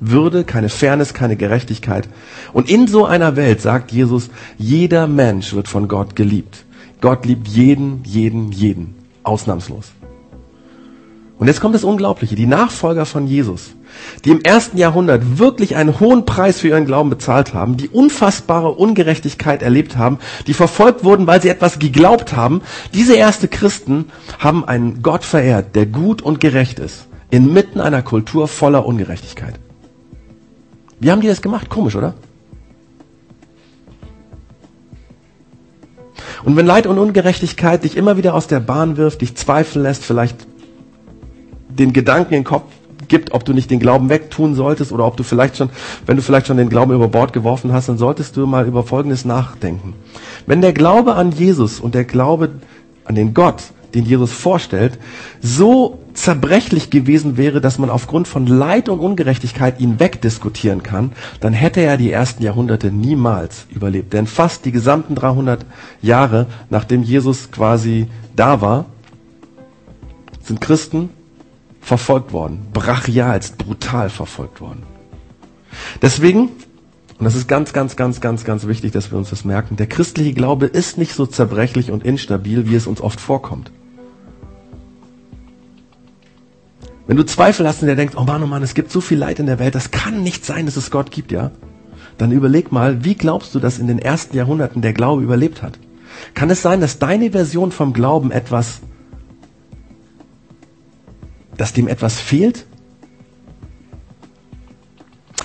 Würde, 0.00 0.44
keine 0.44 0.68
Fairness, 0.68 1.14
keine 1.14 1.36
Gerechtigkeit. 1.36 2.08
Und 2.52 2.68
in 2.68 2.86
so 2.86 3.06
einer 3.06 3.36
Welt 3.36 3.62
sagt 3.62 3.90
Jesus, 3.90 4.28
jeder 4.58 5.06
Mensch 5.06 5.54
wird 5.54 5.68
von 5.68 5.88
Gott 5.88 6.14
geliebt. 6.14 6.64
Gott 7.00 7.24
liebt 7.26 7.48
jeden, 7.48 8.02
jeden, 8.04 8.52
jeden. 8.52 8.94
Ausnahmslos. 9.22 9.92
Und 11.38 11.48
jetzt 11.48 11.60
kommt 11.60 11.74
das 11.74 11.84
Unglaubliche. 11.84 12.36
Die 12.36 12.46
Nachfolger 12.46 13.06
von 13.06 13.26
Jesus, 13.26 13.72
die 14.24 14.30
im 14.30 14.42
ersten 14.42 14.78
Jahrhundert 14.78 15.38
wirklich 15.38 15.74
einen 15.74 15.98
hohen 15.98 16.24
Preis 16.24 16.60
für 16.60 16.68
ihren 16.68 16.86
Glauben 16.86 17.10
bezahlt 17.10 17.54
haben, 17.54 17.76
die 17.76 17.88
unfassbare 17.88 18.70
Ungerechtigkeit 18.70 19.62
erlebt 19.62 19.96
haben, 19.96 20.18
die 20.46 20.54
verfolgt 20.54 21.02
wurden, 21.02 21.26
weil 21.26 21.42
sie 21.42 21.48
etwas 21.48 21.78
geglaubt 21.80 22.36
haben, 22.36 22.62
diese 22.92 23.14
erste 23.14 23.48
Christen 23.48 24.06
haben 24.38 24.64
einen 24.64 25.02
Gott 25.02 25.24
verehrt, 25.24 25.74
der 25.74 25.86
gut 25.86 26.22
und 26.22 26.40
gerecht 26.40 26.78
ist, 26.78 27.06
inmitten 27.30 27.80
einer 27.80 28.02
Kultur 28.02 28.46
voller 28.46 28.86
Ungerechtigkeit. 28.86 29.54
Wie 31.00 31.10
haben 31.10 31.20
die 31.20 31.28
das 31.28 31.42
gemacht? 31.42 31.68
Komisch, 31.68 31.96
oder? 31.96 32.14
Und 36.44 36.56
wenn 36.56 36.66
Leid 36.66 36.86
und 36.86 36.98
Ungerechtigkeit 36.98 37.82
dich 37.84 37.96
immer 37.96 38.16
wieder 38.16 38.34
aus 38.34 38.46
der 38.46 38.60
Bahn 38.60 38.96
wirft, 38.96 39.22
dich 39.22 39.34
zweifeln 39.34 39.82
lässt, 39.82 40.04
vielleicht 40.04 40.46
den 41.78 41.92
Gedanken 41.92 42.34
in 42.34 42.40
den 42.40 42.44
Kopf 42.44 42.64
gibt, 43.08 43.32
ob 43.32 43.44
du 43.44 43.52
nicht 43.52 43.70
den 43.70 43.80
Glauben 43.80 44.08
wegtun 44.08 44.54
solltest 44.54 44.92
oder 44.92 45.06
ob 45.06 45.16
du 45.16 45.22
vielleicht 45.22 45.56
schon, 45.56 45.70
wenn 46.06 46.16
du 46.16 46.22
vielleicht 46.22 46.46
schon 46.46 46.56
den 46.56 46.68
Glauben 46.68 46.92
über 46.92 47.08
Bord 47.08 47.32
geworfen 47.32 47.72
hast, 47.72 47.88
dann 47.88 47.98
solltest 47.98 48.36
du 48.36 48.46
mal 48.46 48.66
über 48.66 48.82
Folgendes 48.82 49.24
nachdenken. 49.24 49.94
Wenn 50.46 50.60
der 50.60 50.72
Glaube 50.72 51.14
an 51.14 51.32
Jesus 51.32 51.80
und 51.80 51.94
der 51.94 52.04
Glaube 52.04 52.50
an 53.04 53.14
den 53.14 53.34
Gott, 53.34 53.62
den 53.94 54.04
Jesus 54.04 54.32
vorstellt, 54.32 54.98
so 55.40 56.00
zerbrechlich 56.14 56.90
gewesen 56.90 57.36
wäre, 57.36 57.60
dass 57.60 57.78
man 57.78 57.90
aufgrund 57.90 58.26
von 58.26 58.46
Leid 58.46 58.88
und 58.88 58.98
Ungerechtigkeit 58.98 59.80
ihn 59.80 60.00
wegdiskutieren 60.00 60.82
kann, 60.82 61.12
dann 61.40 61.52
hätte 61.52 61.80
er 61.80 61.96
die 61.96 62.10
ersten 62.10 62.42
Jahrhunderte 62.42 62.90
niemals 62.90 63.66
überlebt. 63.70 64.12
Denn 64.12 64.26
fast 64.26 64.64
die 64.64 64.72
gesamten 64.72 65.14
300 65.14 65.64
Jahre, 66.02 66.46
nachdem 66.70 67.02
Jesus 67.02 67.50
quasi 67.50 68.08
da 68.34 68.60
war, 68.60 68.86
sind 70.42 70.60
Christen 70.60 71.10
verfolgt 71.84 72.32
worden. 72.32 72.66
Brachialst, 72.72 73.58
brutal 73.58 74.08
verfolgt 74.08 74.60
worden. 74.60 74.82
Deswegen, 76.00 76.48
und 77.18 77.24
das 77.24 77.34
ist 77.34 77.46
ganz, 77.46 77.72
ganz, 77.72 77.94
ganz, 77.94 78.20
ganz, 78.20 78.44
ganz 78.44 78.66
wichtig, 78.66 78.92
dass 78.92 79.10
wir 79.10 79.18
uns 79.18 79.30
das 79.30 79.44
merken, 79.44 79.76
der 79.76 79.86
christliche 79.86 80.32
Glaube 80.32 80.66
ist 80.66 80.98
nicht 80.98 81.12
so 81.12 81.26
zerbrechlich 81.26 81.90
und 81.90 82.04
instabil, 82.04 82.68
wie 82.68 82.74
es 82.74 82.86
uns 82.86 83.00
oft 83.00 83.20
vorkommt. 83.20 83.70
Wenn 87.06 87.18
du 87.18 87.26
Zweifel 87.26 87.68
hast 87.68 87.82
und 87.82 87.86
der 87.86 87.96
denkst, 87.96 88.14
oh 88.16 88.24
Mann, 88.24 88.42
oh 88.42 88.46
Mann, 88.46 88.62
es 88.62 88.72
gibt 88.72 88.90
so 88.90 89.02
viel 89.02 89.18
Leid 89.18 89.38
in 89.38 89.46
der 89.46 89.58
Welt, 89.58 89.74
das 89.74 89.90
kann 89.90 90.22
nicht 90.22 90.46
sein, 90.46 90.64
dass 90.64 90.76
es 90.76 90.90
Gott 90.90 91.10
gibt, 91.10 91.32
ja? 91.32 91.50
Dann 92.16 92.32
überleg 92.32 92.72
mal, 92.72 93.04
wie 93.04 93.14
glaubst 93.14 93.54
du, 93.54 93.58
dass 93.60 93.78
in 93.78 93.88
den 93.88 93.98
ersten 93.98 94.36
Jahrhunderten 94.36 94.80
der 94.80 94.94
Glaube 94.94 95.22
überlebt 95.22 95.62
hat? 95.62 95.78
Kann 96.32 96.48
es 96.48 96.62
sein, 96.62 96.80
dass 96.80 96.98
deine 96.98 97.32
Version 97.32 97.72
vom 97.72 97.92
Glauben 97.92 98.30
etwas 98.30 98.80
dass 101.56 101.72
dem 101.72 101.88
etwas 101.88 102.20
fehlt? 102.20 102.66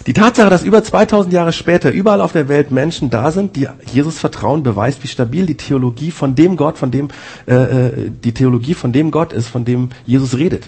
Die 0.09 0.13
Tatsache, 0.13 0.49
dass 0.49 0.63
über 0.63 0.83
2000 0.83 1.33
Jahre 1.33 1.53
später 1.53 1.91
überall 1.91 2.21
auf 2.21 2.31
der 2.31 2.47
Welt 2.47 2.71
Menschen 2.71 3.09
da 3.09 3.31
sind, 3.31 3.55
die 3.55 3.67
Jesus 3.93 4.17
vertrauen, 4.17 4.63
beweist, 4.63 5.03
wie 5.03 5.07
stabil 5.07 5.45
die 5.45 5.57
Theologie 5.57 6.09
von 6.09 6.35
dem 6.35 6.57
Gott, 6.57 6.77
von 6.77 6.89
dem 6.89 7.09
äh, 7.47 7.53
äh, 7.53 7.91
die 8.09 8.31
Theologie 8.31 8.73
von 8.73 8.91
dem 8.91 9.11
Gott 9.11 9.33
ist, 9.33 9.49
von 9.49 9.65
dem 9.65 9.89
Jesus 10.05 10.37
redet. 10.37 10.63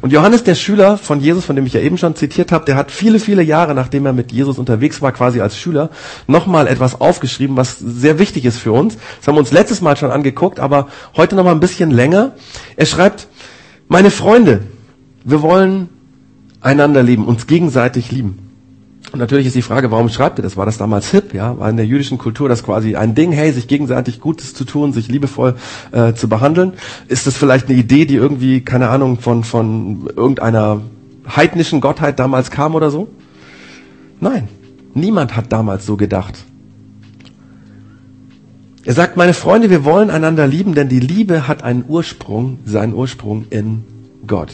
Und 0.00 0.12
Johannes, 0.12 0.44
der 0.44 0.54
Schüler 0.54 0.96
von 0.96 1.20
Jesus, 1.20 1.44
von 1.44 1.56
dem 1.56 1.66
ich 1.66 1.74
ja 1.74 1.80
eben 1.80 1.98
schon 1.98 2.14
zitiert 2.14 2.52
habe, 2.52 2.64
der 2.64 2.76
hat 2.76 2.90
viele, 2.90 3.18
viele 3.18 3.42
Jahre, 3.42 3.74
nachdem 3.74 4.06
er 4.06 4.12
mit 4.12 4.32
Jesus 4.32 4.58
unterwegs 4.58 5.02
war, 5.02 5.12
quasi 5.12 5.40
als 5.40 5.58
Schüler, 5.58 5.90
nochmal 6.26 6.66
etwas 6.66 7.00
aufgeschrieben, 7.00 7.56
was 7.56 7.78
sehr 7.78 8.18
wichtig 8.18 8.44
ist 8.44 8.58
für 8.58 8.72
uns. 8.72 8.96
Das 9.18 9.28
haben 9.28 9.34
wir 9.34 9.40
uns 9.40 9.52
letztes 9.52 9.80
Mal 9.80 9.96
schon 9.96 10.10
angeguckt, 10.10 10.60
aber 10.60 10.88
heute 11.16 11.36
nochmal 11.36 11.54
ein 11.54 11.60
bisschen 11.60 11.90
länger. 11.90 12.32
Er 12.76 12.86
schreibt, 12.86 13.28
meine 13.88 14.10
Freunde, 14.10 14.62
wir 15.28 15.42
wollen 15.42 15.88
einander 16.60 17.02
lieben, 17.02 17.26
uns 17.26 17.46
gegenseitig 17.46 18.10
lieben. 18.10 18.38
Und 19.12 19.20
natürlich 19.20 19.46
ist 19.46 19.56
die 19.56 19.62
Frage, 19.62 19.90
warum 19.90 20.08
schreibt 20.08 20.38
ihr 20.38 20.42
das? 20.42 20.56
War 20.56 20.66
das 20.66 20.76
damals 20.76 21.10
hip? 21.10 21.32
Ja, 21.32 21.58
war 21.58 21.70
in 21.70 21.76
der 21.76 21.86
jüdischen 21.86 22.18
Kultur 22.18 22.48
das 22.48 22.62
quasi 22.62 22.96
ein 22.96 23.14
Ding, 23.14 23.32
hey, 23.32 23.52
sich 23.52 23.68
gegenseitig 23.68 24.20
Gutes 24.20 24.54
zu 24.54 24.64
tun, 24.64 24.92
sich 24.92 25.08
liebevoll 25.08 25.56
äh, 25.92 26.12
zu 26.14 26.28
behandeln? 26.28 26.74
Ist 27.08 27.26
das 27.26 27.36
vielleicht 27.36 27.68
eine 27.68 27.78
Idee, 27.78 28.04
die 28.04 28.16
irgendwie, 28.16 28.60
keine 28.60 28.88
Ahnung, 28.90 29.18
von 29.18 29.44
von 29.44 30.08
irgendeiner 30.14 30.82
heidnischen 31.36 31.80
Gottheit 31.80 32.18
damals 32.18 32.50
kam 32.50 32.74
oder 32.74 32.90
so? 32.90 33.08
Nein, 34.20 34.48
niemand 34.94 35.36
hat 35.36 35.52
damals 35.52 35.86
so 35.86 35.96
gedacht. 35.96 36.34
Er 38.84 38.94
sagt, 38.94 39.16
meine 39.16 39.34
Freunde, 39.34 39.70
wir 39.70 39.84
wollen 39.84 40.10
einander 40.10 40.46
lieben, 40.46 40.74
denn 40.74 40.88
die 40.88 41.00
Liebe 41.00 41.48
hat 41.48 41.62
einen 41.62 41.84
Ursprung, 41.86 42.58
seinen 42.64 42.94
Ursprung 42.94 43.46
in 43.50 43.84
Gott. 44.26 44.52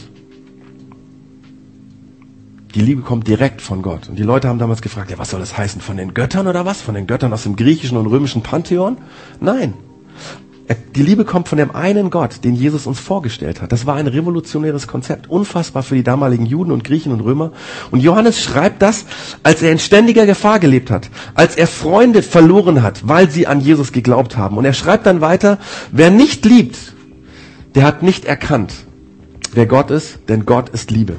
Die 2.75 2.81
Liebe 2.81 3.03
kommt 3.03 3.25
direkt 3.25 3.61
von 3.61 3.81
Gott. 3.81 4.09
Und 4.09 4.19
die 4.19 4.23
Leute 4.23 4.49
haben 4.49 4.59
damals 4.59 4.81
gefragt, 4.81 5.09
ja, 5.09 5.17
was 5.17 5.29
soll 5.29 5.39
das 5.39 5.57
heißen? 5.57 5.79
Von 5.79 5.95
den 5.95 6.13
Göttern 6.13 6.45
oder 6.45 6.65
was? 6.65 6.81
Von 6.81 6.93
den 6.93 7.07
Göttern 7.07 7.31
aus 7.31 7.43
dem 7.43 7.55
griechischen 7.55 7.97
und 7.97 8.05
römischen 8.07 8.43
Pantheon? 8.43 8.97
Nein. 9.39 9.73
Die 10.93 11.03
Liebe 11.03 11.23
kommt 11.23 11.47
von 11.47 11.57
dem 11.57 11.73
einen 11.73 12.09
Gott, 12.09 12.43
den 12.43 12.55
Jesus 12.55 12.85
uns 12.85 12.99
vorgestellt 12.99 13.61
hat. 13.61 13.71
Das 13.71 13.85
war 13.85 13.95
ein 13.95 14.07
revolutionäres 14.07 14.87
Konzept, 14.87 15.29
unfassbar 15.29 15.83
für 15.83 15.95
die 15.95 16.03
damaligen 16.03 16.45
Juden 16.45 16.71
und 16.71 16.83
Griechen 16.83 17.13
und 17.13 17.21
Römer. 17.21 17.51
Und 17.91 18.01
Johannes 18.01 18.41
schreibt 18.41 18.81
das, 18.81 19.05
als 19.43 19.61
er 19.61 19.71
in 19.71 19.79
ständiger 19.79 20.25
Gefahr 20.25 20.59
gelebt 20.59 20.91
hat, 20.91 21.09
als 21.33 21.55
er 21.55 21.67
Freunde 21.67 22.23
verloren 22.23 22.81
hat, 22.81 23.07
weil 23.07 23.29
sie 23.29 23.47
an 23.47 23.61
Jesus 23.61 23.93
geglaubt 23.93 24.35
haben. 24.35 24.57
Und 24.57 24.65
er 24.65 24.73
schreibt 24.73 25.05
dann 25.05 25.21
weiter, 25.21 25.59
wer 25.91 26.09
nicht 26.09 26.43
liebt, 26.43 26.77
der 27.75 27.83
hat 27.83 28.03
nicht 28.03 28.25
erkannt, 28.25 28.73
wer 29.53 29.67
Gott 29.67 29.91
ist, 29.91 30.19
denn 30.27 30.45
Gott 30.45 30.69
ist 30.69 30.91
Liebe. 30.91 31.17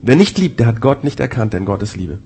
Wer 0.00 0.16
nicht 0.16 0.38
liebt, 0.38 0.60
der 0.60 0.66
hat 0.66 0.80
Gott 0.80 1.02
nicht 1.04 1.18
erkannt, 1.20 1.52
denn 1.52 1.64
Gott 1.64 1.82
ist 1.82 1.96
Liebe. 1.96 2.18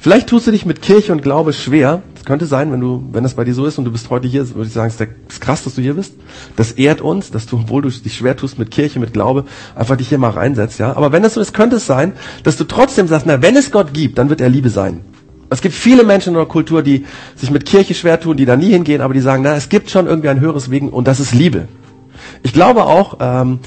Vielleicht 0.00 0.28
tust 0.28 0.46
du 0.46 0.50
dich 0.50 0.66
mit 0.66 0.82
Kirche 0.82 1.12
und 1.12 1.22
Glaube 1.22 1.52
schwer. 1.52 2.02
Das 2.14 2.24
könnte 2.24 2.46
sein, 2.46 2.72
wenn 2.72 2.80
du, 2.80 3.04
wenn 3.12 3.22
das 3.22 3.34
bei 3.34 3.44
dir 3.44 3.54
so 3.54 3.66
ist 3.66 3.78
und 3.78 3.84
du 3.84 3.92
bist 3.92 4.10
heute 4.10 4.26
hier, 4.26 4.48
würde 4.54 4.66
ich 4.66 4.72
sagen, 4.72 4.92
es 4.94 5.00
ist 5.00 5.40
krass, 5.40 5.62
dass 5.62 5.74
du 5.74 5.82
hier 5.82 5.94
bist. 5.94 6.14
Das 6.56 6.72
ehrt 6.72 7.00
uns, 7.00 7.30
dass 7.30 7.46
du, 7.46 7.56
obwohl 7.56 7.82
du 7.82 7.90
dich 7.90 8.14
schwer 8.14 8.36
tust 8.36 8.58
mit 8.58 8.70
Kirche, 8.70 8.98
mit 8.98 9.12
Glaube, 9.12 9.44
einfach 9.74 9.96
dich 9.96 10.08
hier 10.08 10.18
mal 10.18 10.30
reinsetzt, 10.30 10.78
ja. 10.78 10.96
Aber 10.96 11.12
wenn 11.12 11.22
das 11.22 11.34
so 11.34 11.40
ist, 11.40 11.54
könnte 11.54 11.76
es 11.76 11.86
sein, 11.86 12.14
dass 12.42 12.56
du 12.56 12.64
trotzdem 12.64 13.06
sagst, 13.06 13.26
na, 13.26 13.42
wenn 13.42 13.56
es 13.56 13.70
Gott 13.70 13.94
gibt, 13.94 14.18
dann 14.18 14.30
wird 14.30 14.40
er 14.40 14.48
Liebe 14.48 14.70
sein. 14.70 15.02
Es 15.50 15.60
gibt 15.60 15.74
viele 15.74 16.02
Menschen 16.02 16.30
in 16.30 16.34
der 16.34 16.46
Kultur, 16.46 16.82
die 16.82 17.04
sich 17.36 17.50
mit 17.50 17.64
Kirche 17.66 17.94
schwer 17.94 18.18
tun, 18.18 18.36
die 18.36 18.46
da 18.46 18.56
nie 18.56 18.70
hingehen, 18.70 19.00
aber 19.00 19.14
die 19.14 19.20
sagen, 19.20 19.42
na, 19.42 19.54
es 19.54 19.68
gibt 19.68 19.90
schon 19.90 20.06
irgendwie 20.06 20.30
ein 20.30 20.40
höheres 20.40 20.70
Wegen 20.70 20.88
und 20.88 21.06
das 21.06 21.20
ist 21.20 21.32
Liebe. 21.32 21.68
Ich 22.42 22.52
glaube 22.52 22.84
auch, 22.84 23.18
ähm, 23.20 23.60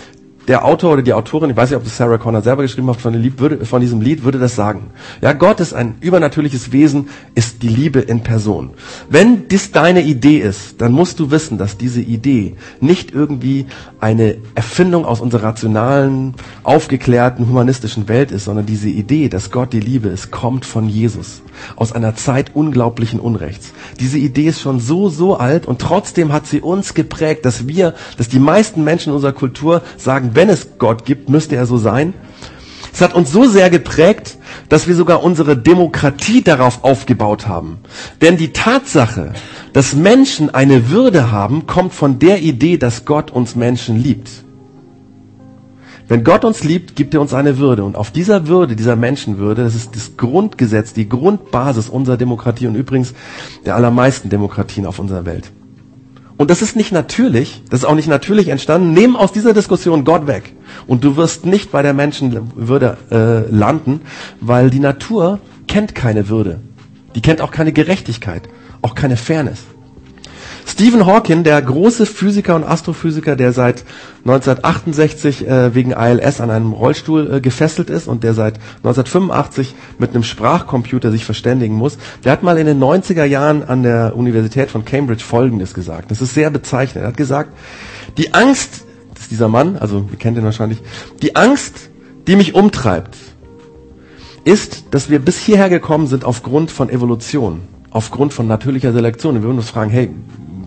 der 0.47 0.63
Autor 0.63 0.93
oder 0.93 1.01
die 1.01 1.13
Autorin, 1.13 1.49
ich 1.49 1.57
weiß 1.57 1.69
nicht, 1.69 1.77
ob 1.77 1.83
das 1.83 1.97
Sarah 1.97 2.17
Connor 2.17 2.41
selber 2.41 2.61
geschrieben 2.61 2.89
hat, 2.89 3.01
von, 3.01 3.13
Lied, 3.13 3.39
würde, 3.39 3.65
von 3.65 3.81
diesem 3.81 3.99
Lied, 3.99 4.23
würde 4.23 4.39
das 4.39 4.55
sagen. 4.55 4.91
Ja, 5.21 5.33
Gott 5.33 5.59
ist 5.59 5.73
ein 5.73 5.95
übernatürliches 5.99 6.71
Wesen, 6.71 7.09
ist 7.35 7.63
die 7.63 7.67
Liebe 7.67 7.99
in 7.99 8.23
Person. 8.23 8.71
Wenn 9.09 9.49
dies 9.49 9.71
deine 9.71 10.01
Idee 10.01 10.37
ist, 10.37 10.81
dann 10.81 10.93
musst 10.93 11.19
du 11.19 11.31
wissen, 11.31 11.57
dass 11.57 11.77
diese 11.77 12.01
Idee 12.01 12.55
nicht 12.79 13.11
irgendwie 13.11 13.65
eine 13.99 14.37
Erfindung 14.55 15.05
aus 15.05 15.19
unserer 15.19 15.43
rationalen, 15.43 16.35
aufgeklärten, 16.63 17.47
humanistischen 17.47 18.07
Welt 18.07 18.31
ist, 18.31 18.45
sondern 18.45 18.65
diese 18.65 18.89
Idee, 18.89 19.27
dass 19.27 19.51
Gott 19.51 19.73
die 19.73 19.79
Liebe 19.81 20.07
ist, 20.07 20.31
kommt 20.31 20.65
von 20.65 20.87
Jesus. 20.87 21.41
Aus 21.75 21.91
einer 21.91 22.15
Zeit 22.15 22.51
unglaublichen 22.53 23.19
Unrechts. 23.19 23.73
Diese 23.99 24.17
Idee 24.19 24.47
ist 24.47 24.61
schon 24.61 24.79
so, 24.79 25.09
so 25.09 25.37
alt 25.37 25.65
und 25.65 25.81
trotzdem 25.81 26.31
hat 26.31 26.47
sie 26.47 26.61
uns 26.61 26.93
geprägt, 26.93 27.45
dass 27.45 27.67
wir, 27.67 27.95
dass 28.17 28.29
die 28.29 28.39
meisten 28.39 28.83
Menschen 28.83 29.09
in 29.09 29.15
unserer 29.15 29.33
Kultur 29.33 29.81
sagen, 29.97 30.35
wenn 30.37 30.49
es 30.49 30.77
Gott 30.77 31.03
gibt, 31.03 31.29
müsste 31.29 31.55
er 31.55 31.65
so 31.65 31.77
sein. 31.77 32.13
Es 32.93 33.01
hat 33.01 33.13
uns 33.13 33.31
so 33.31 33.45
sehr 33.45 33.69
geprägt, 33.69 34.37
dass 34.69 34.87
wir 34.87 34.95
sogar 34.95 35.23
unsere 35.23 35.57
Demokratie 35.57 36.43
darauf 36.43 36.83
aufgebaut 36.83 37.47
haben. 37.47 37.79
Denn 38.21 38.37
die 38.37 38.53
Tatsache, 38.53 39.33
dass 39.73 39.95
Menschen 39.95 40.53
eine 40.53 40.89
Würde 40.89 41.31
haben, 41.31 41.67
kommt 41.67 41.93
von 41.93 42.19
der 42.19 42.41
Idee, 42.41 42.77
dass 42.77 43.05
Gott 43.05 43.31
uns 43.31 43.55
Menschen 43.55 44.01
liebt. 44.01 44.29
Wenn 46.07 46.23
Gott 46.23 46.45
uns 46.45 46.63
liebt, 46.63 46.95
gibt 46.95 47.13
er 47.13 47.21
uns 47.21 47.33
eine 47.33 47.57
Würde. 47.57 47.83
Und 47.83 47.97
auf 47.97 48.11
dieser 48.11 48.47
Würde, 48.47 48.75
dieser 48.75 48.95
Menschenwürde, 48.95 49.63
das 49.63 49.75
ist 49.75 49.95
das 49.95 50.17
Grundgesetz, 50.17 50.93
die 50.93 51.09
Grundbasis 51.09 51.89
unserer 51.89 52.17
Demokratie 52.17 52.67
und 52.67 52.75
übrigens 52.75 53.13
der 53.65 53.75
allermeisten 53.75 54.29
Demokratien 54.29 54.85
auf 54.85 54.99
unserer 54.99 55.25
Welt. 55.25 55.51
Und 56.37 56.51
das 56.51 56.61
ist 56.61 56.75
nicht 56.75 56.91
natürlich, 56.91 57.63
das 57.69 57.81
ist 57.81 57.85
auch 57.85 57.95
nicht 57.95 58.07
natürlich 58.07 58.49
entstanden. 58.49 58.93
Nehmen 58.93 59.15
aus 59.15 59.31
dieser 59.31 59.53
Diskussion 59.53 60.03
Gott 60.03 60.27
weg. 60.27 60.53
Und 60.85 61.03
du 61.03 61.17
wirst 61.17 61.45
nicht 61.45 61.71
bei 61.71 61.81
der 61.81 61.93
Menschenwürde 61.93 62.97
äh, 63.09 63.49
landen, 63.51 64.01
weil 64.39 64.69
die 64.69 64.79
Natur 64.79 65.39
kennt 65.67 65.95
keine 65.95 66.29
Würde. 66.29 66.61
Die 67.15 67.21
kennt 67.21 67.41
auch 67.41 67.49
keine 67.49 67.73
Gerechtigkeit, 67.73 68.43
auch 68.83 68.93
keine 68.93 69.17
Fairness. 69.17 69.63
Stephen 70.69 71.05
Hawking, 71.05 71.43
der 71.45 71.61
große 71.61 72.05
Physiker 72.05 72.53
und 72.55 72.65
Astrophysiker, 72.65 73.37
der 73.37 73.53
seit 73.53 73.85
1968 74.25 75.47
äh, 75.47 75.73
wegen 75.73 75.91
ILS 75.91 76.41
an 76.41 76.51
einem 76.51 76.73
Rollstuhl 76.73 77.35
äh, 77.35 77.41
gefesselt 77.41 77.89
ist 77.89 78.09
und 78.09 78.23
der 78.23 78.33
seit 78.33 78.59
1985 78.83 79.73
mit 79.97 80.09
einem 80.09 80.23
Sprachcomputer 80.23 81.09
sich 81.09 81.23
verständigen 81.23 81.73
muss, 81.73 81.97
der 82.25 82.33
hat 82.33 82.43
mal 82.43 82.57
in 82.57 82.65
den 82.65 82.83
90er 82.83 83.23
Jahren 83.23 83.63
an 83.63 83.81
der 83.81 84.15
Universität 84.17 84.69
von 84.69 84.83
Cambridge 84.83 85.23
Folgendes 85.23 85.73
gesagt. 85.73 86.11
Das 86.11 86.21
ist 86.21 86.33
sehr 86.33 86.49
bezeichnend. 86.49 87.05
Er 87.05 87.09
hat 87.09 87.17
gesagt, 87.17 87.53
die 88.17 88.33
Angst 88.33 88.83
ist 89.17 89.31
dieser 89.31 89.47
Mann, 89.47 89.77
also 89.77 90.05
ihr 90.11 90.17
kennt 90.17 90.37
ihn 90.37 90.43
wahrscheinlich, 90.43 90.79
die 91.21 91.37
Angst, 91.37 91.89
die 92.27 92.35
mich 92.35 92.55
umtreibt, 92.55 93.15
ist, 94.43 94.85
dass 94.91 95.09
wir 95.09 95.19
bis 95.19 95.39
hierher 95.39 95.69
gekommen 95.69 96.07
sind 96.07 96.25
aufgrund 96.25 96.71
von 96.71 96.89
Evolution, 96.89 97.61
aufgrund 97.89 98.33
von 98.33 98.47
natürlicher 98.47 98.91
Selektion. 98.91 99.35
Wir 99.35 99.43
würden 99.43 99.57
uns 99.57 99.69
fragen, 99.69 99.91
hey, 99.91 100.09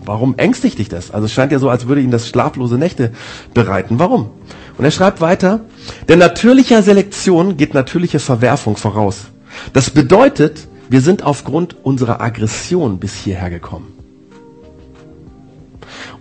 warum 0.05 0.37
ängstigt 0.37 0.79
dich 0.79 0.89
das? 0.89 1.11
Also 1.11 1.25
es 1.25 1.33
scheint 1.33 1.51
ja 1.51 1.59
so, 1.59 1.69
als 1.69 1.87
würde 1.87 2.01
ihn 2.01 2.11
das 2.11 2.27
schlaflose 2.27 2.77
Nächte 2.77 3.11
bereiten. 3.53 3.99
Warum? 3.99 4.29
Und 4.77 4.85
er 4.85 4.91
schreibt 4.91 5.21
weiter, 5.21 5.61
der 6.07 6.17
natürlicher 6.17 6.81
Selektion 6.81 7.57
geht 7.57 7.73
natürliche 7.73 8.19
Verwerfung 8.19 8.77
voraus. 8.77 9.25
Das 9.73 9.89
bedeutet, 9.89 10.67
wir 10.89 11.01
sind 11.01 11.23
aufgrund 11.23 11.75
unserer 11.83 12.21
Aggression 12.21 12.99
bis 12.99 13.15
hierher 13.15 13.49
gekommen. 13.49 14.00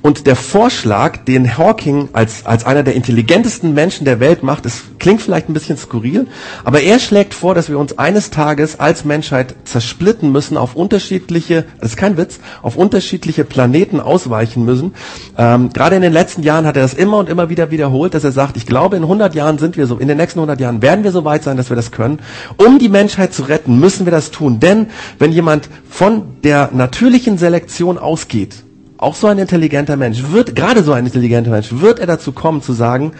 Und 0.02 0.26
der 0.26 0.36
Vorschlag, 0.36 1.18
den 1.26 1.58
Hawking 1.58 2.08
als, 2.14 2.46
als 2.46 2.64
einer 2.64 2.82
der 2.82 2.94
intelligentesten 2.94 3.74
Menschen 3.74 4.06
der 4.06 4.18
Welt 4.18 4.42
macht, 4.42 4.64
es 4.64 4.82
klingt 4.98 5.20
vielleicht 5.20 5.50
ein 5.50 5.52
bisschen 5.52 5.76
skurril, 5.76 6.26
aber 6.64 6.80
er 6.80 6.98
schlägt 6.98 7.34
vor, 7.34 7.54
dass 7.54 7.68
wir 7.68 7.78
uns 7.78 7.98
eines 7.98 8.30
Tages 8.30 8.80
als 8.80 9.04
Menschheit 9.04 9.54
zersplitten 9.64 10.32
müssen 10.32 10.56
auf 10.56 10.74
unterschiedliche, 10.74 11.66
das 11.80 11.90
ist 11.90 11.96
kein 11.98 12.16
Witz, 12.16 12.40
auf 12.62 12.76
unterschiedliche 12.76 13.44
Planeten 13.44 14.00
ausweichen 14.00 14.64
müssen. 14.64 14.94
Ähm, 15.36 15.70
gerade 15.70 15.96
in 15.96 16.02
den 16.02 16.14
letzten 16.14 16.42
Jahren 16.42 16.64
hat 16.64 16.76
er 16.76 16.82
das 16.82 16.94
immer 16.94 17.18
und 17.18 17.28
immer 17.28 17.50
wieder 17.50 17.70
wiederholt, 17.70 18.14
dass 18.14 18.24
er 18.24 18.32
sagt, 18.32 18.56
ich 18.56 18.64
glaube, 18.64 18.96
in 18.96 19.02
100 19.02 19.34
Jahren 19.34 19.58
sind 19.58 19.76
wir 19.76 19.86
so, 19.86 19.98
in 19.98 20.08
den 20.08 20.16
nächsten 20.16 20.38
100 20.38 20.58
Jahren 20.60 20.80
werden 20.80 21.04
wir 21.04 21.12
so 21.12 21.26
weit 21.26 21.42
sein, 21.42 21.58
dass 21.58 21.68
wir 21.68 21.76
das 21.76 21.90
können. 21.90 22.20
Um 22.56 22.78
die 22.78 22.88
Menschheit 22.88 23.34
zu 23.34 23.42
retten, 23.42 23.78
müssen 23.78 24.06
wir 24.06 24.12
das 24.12 24.30
tun. 24.30 24.60
Denn 24.60 24.86
wenn 25.18 25.30
jemand 25.30 25.68
von 25.90 26.22
der 26.42 26.70
natürlichen 26.72 27.36
Selektion 27.36 27.98
ausgeht, 27.98 28.64
auch 29.00 29.14
so 29.14 29.28
ein 29.28 29.38
intelligenter 29.38 29.96
Mensch 29.96 30.22
wird, 30.30 30.54
gerade 30.54 30.82
so 30.82 30.92
ein 30.92 31.06
intelligenter 31.06 31.50
Mensch, 31.50 31.72
wird 31.72 31.98
er 31.98 32.06
dazu 32.06 32.32
kommen 32.32 32.60
zu 32.60 32.74
sagen, 32.74 33.12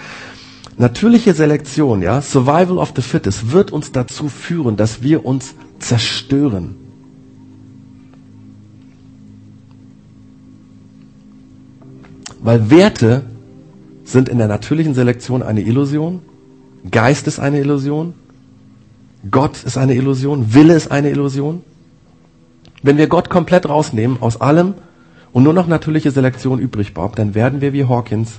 natürliche 0.77 1.33
Selektion, 1.33 2.03
ja, 2.03 2.21
Survival 2.21 2.77
of 2.77 2.93
the 2.95 3.01
Fittest 3.01 3.53
wird 3.53 3.73
uns 3.73 3.91
dazu 3.91 4.29
führen, 4.29 4.77
dass 4.77 5.03
wir 5.03 5.25
uns 5.25 5.55
zerstören. 5.79 6.77
Weil 12.43 12.71
Werte 12.71 13.23
sind 14.05 14.29
in 14.29 14.37
der 14.37 14.49
natürlichen 14.49 14.95
Selektion 14.95 15.43
eine 15.43 15.63
Illusion, 15.63 16.21
Geist 16.91 17.27
ist 17.27 17.39
eine 17.39 17.59
Illusion, 17.59 18.13
Gott 19.31 19.63
ist 19.65 19.79
eine 19.79 19.95
Illusion, 19.95 20.53
Wille 20.53 20.75
ist 20.75 20.91
eine 20.91 21.11
Illusion. 21.11 21.63
Wenn 22.83 22.99
wir 22.99 23.07
Gott 23.07 23.31
komplett 23.31 23.69
rausnehmen 23.69 24.19
aus 24.21 24.41
allem, 24.41 24.75
und 25.33 25.43
nur 25.43 25.53
noch 25.53 25.67
natürliche 25.67 26.11
Selektion 26.11 26.59
übrig 26.59 26.95
bleibt, 26.95 27.19
dann 27.19 27.35
werden 27.35 27.61
wir 27.61 27.73
wie 27.73 27.85
Hawkins 27.85 28.39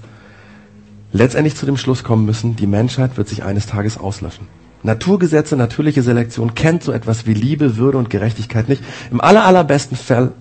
letztendlich 1.13 1.55
zu 1.55 1.65
dem 1.65 1.77
Schluss 1.77 2.03
kommen 2.03 2.25
müssen, 2.25 2.55
die 2.55 2.67
Menschheit 2.67 3.17
wird 3.17 3.27
sich 3.27 3.43
eines 3.43 3.67
Tages 3.67 3.97
auslöschen. 3.97 4.47
Naturgesetze, 4.83 5.55
natürliche 5.55 6.01
Selektion 6.01 6.55
kennt 6.55 6.83
so 6.83 6.91
etwas 6.91 7.27
wie 7.27 7.33
Liebe, 7.33 7.77
Würde 7.77 7.97
und 7.97 8.09
Gerechtigkeit 8.09 8.67
nicht. 8.67 8.83
Im 9.11 9.21
aller, 9.21 9.45
allerbesten 9.45 9.95
Fall 9.95 10.31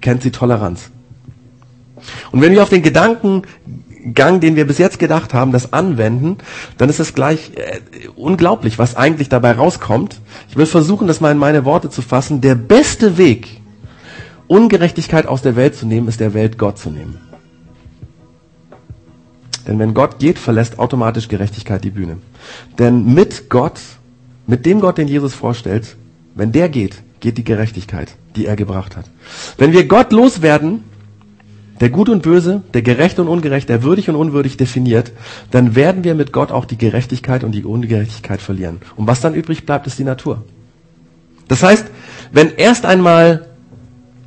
kennt 0.00 0.22
sie 0.22 0.30
Toleranz. 0.30 0.90
Und 2.32 2.42
wenn 2.42 2.52
wir 2.52 2.62
auf 2.62 2.68
den 2.68 2.82
Gedankengang, 2.82 4.40
den 4.40 4.56
wir 4.56 4.66
bis 4.66 4.78
jetzt 4.78 4.98
gedacht 4.98 5.32
haben, 5.32 5.52
das 5.52 5.72
anwenden, 5.72 6.38
dann 6.76 6.90
ist 6.90 7.00
es 7.00 7.14
gleich 7.14 7.52
äh, 7.54 8.08
unglaublich, 8.16 8.78
was 8.78 8.96
eigentlich 8.96 9.28
dabei 9.28 9.52
rauskommt. 9.52 10.20
Ich 10.50 10.56
will 10.56 10.66
versuchen, 10.66 11.06
das 11.06 11.20
mal 11.20 11.32
in 11.32 11.38
meine 11.38 11.64
Worte 11.64 11.88
zu 11.88 12.02
fassen. 12.02 12.40
Der 12.40 12.56
beste 12.56 13.16
Weg, 13.16 13.61
Ungerechtigkeit 14.52 15.26
aus 15.26 15.40
der 15.40 15.56
Welt 15.56 15.74
zu 15.74 15.86
nehmen, 15.86 16.08
ist 16.08 16.20
der 16.20 16.34
Welt 16.34 16.58
Gott 16.58 16.76
zu 16.76 16.90
nehmen. 16.90 17.18
Denn 19.66 19.78
wenn 19.78 19.94
Gott 19.94 20.18
geht, 20.18 20.38
verlässt 20.38 20.78
automatisch 20.78 21.28
Gerechtigkeit 21.28 21.82
die 21.82 21.90
Bühne. 21.90 22.18
Denn 22.78 23.14
mit 23.14 23.48
Gott, 23.48 23.80
mit 24.46 24.66
dem 24.66 24.80
Gott, 24.80 24.98
den 24.98 25.08
Jesus 25.08 25.32
vorstellt, 25.32 25.96
wenn 26.34 26.52
der 26.52 26.68
geht, 26.68 26.96
geht 27.20 27.38
die 27.38 27.44
Gerechtigkeit, 27.44 28.14
die 28.36 28.44
er 28.44 28.56
gebracht 28.56 28.94
hat. 28.94 29.06
Wenn 29.56 29.72
wir 29.72 29.88
Gott 29.88 30.12
loswerden, 30.12 30.84
der 31.80 31.88
Gut 31.88 32.10
und 32.10 32.22
Böse, 32.22 32.62
der 32.74 32.82
Gerecht 32.82 33.18
und 33.18 33.28
Ungerecht, 33.28 33.70
der 33.70 33.82
würdig 33.82 34.10
und 34.10 34.16
unwürdig 34.16 34.58
definiert, 34.58 35.12
dann 35.50 35.74
werden 35.74 36.04
wir 36.04 36.14
mit 36.14 36.30
Gott 36.30 36.52
auch 36.52 36.66
die 36.66 36.76
Gerechtigkeit 36.76 37.42
und 37.42 37.52
die 37.52 37.64
Ungerechtigkeit 37.64 38.42
verlieren. 38.42 38.82
Und 38.96 39.06
was 39.06 39.22
dann 39.22 39.34
übrig 39.34 39.64
bleibt, 39.64 39.86
ist 39.86 39.98
die 39.98 40.04
Natur. 40.04 40.44
Das 41.48 41.62
heißt, 41.62 41.86
wenn 42.32 42.54
erst 42.56 42.84
einmal 42.84 43.46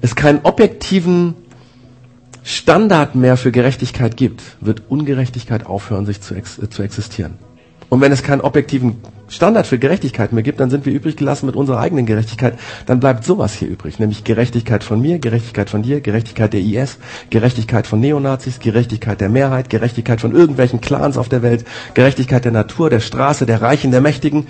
es 0.06 0.16
keinen 0.16 0.40
objektiven 0.44 1.36
Standard 2.44 3.16
mehr 3.16 3.38
für 3.38 3.52
Gerechtigkeit 3.52 4.16
gibt, 4.16 4.42
wird 4.62 4.84
Ungerechtigkeit 4.88 5.66
aufhören, 5.66 6.06
sich 6.06 6.22
zu, 6.22 6.36
ex 6.36 6.60
äh, 6.60 6.70
zu 6.70 6.84
existieren. 6.84 7.40
Und 7.90 8.02
wenn 8.02 8.12
es 8.12 8.24
keinen 8.24 8.42
objektiven 8.42 8.96
Standard 9.28 9.66
für 9.66 9.80
Gerechtigkeit 9.80 10.34
mehr 10.34 10.44
gibt, 10.44 10.60
dann 10.60 10.70
sind 10.70 10.86
wir 10.86 10.94
übrig 10.94 11.18
gelassen 11.18 11.48
mit 11.48 11.56
unserer 11.56 11.80
eigenen 11.80 12.06
Gerechtigkeit. 12.06 12.58
Dann 12.86 13.00
bleibt 13.00 13.24
sowas 13.24 13.54
hier 13.54 13.68
übrig, 13.68 14.00
nämlich 14.00 14.24
Gerechtigkeit 14.24 14.84
von 14.84 15.02
mir, 15.02 15.18
Gerechtigkeit 15.20 15.70
von 15.70 15.82
dir, 15.82 16.00
Gerechtigkeit 16.02 16.54
der 16.54 16.62
IS, 16.62 17.00
Gerechtigkeit 17.32 17.88
von 17.88 18.00
Neonazis, 18.00 18.60
Gerechtigkeit 18.60 19.22
der 19.22 19.30
Mehrheit, 19.30 19.70
Gerechtigkeit 19.70 20.22
von 20.22 20.36
irgendwelchen 20.36 20.80
Clans 20.80 21.18
auf 21.18 21.30
der 21.30 21.42
Welt, 21.42 21.66
Gerechtigkeit 21.96 22.46
der 22.46 22.52
Natur, 22.52 22.90
der 22.90 23.00
Straße, 23.00 23.46
der 23.46 23.62
Reichen, 23.62 23.92
der 23.92 24.02
Mächtigen. 24.02 24.48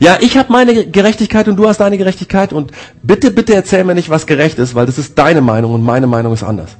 Ja, 0.00 0.18
ich 0.20 0.36
habe 0.36 0.52
meine 0.52 0.86
Gerechtigkeit 0.86 1.46
und 1.48 1.56
du 1.56 1.68
hast 1.68 1.78
deine 1.78 1.98
Gerechtigkeit 1.98 2.52
und 2.52 2.72
bitte, 3.02 3.30
bitte 3.30 3.54
erzähl 3.54 3.84
mir 3.84 3.94
nicht, 3.94 4.10
was 4.10 4.26
gerecht 4.26 4.58
ist, 4.58 4.74
weil 4.74 4.86
das 4.86 4.98
ist 4.98 5.16
deine 5.18 5.40
Meinung 5.40 5.72
und 5.72 5.82
meine 5.84 6.06
Meinung 6.06 6.32
ist 6.32 6.42
anders. 6.42 6.76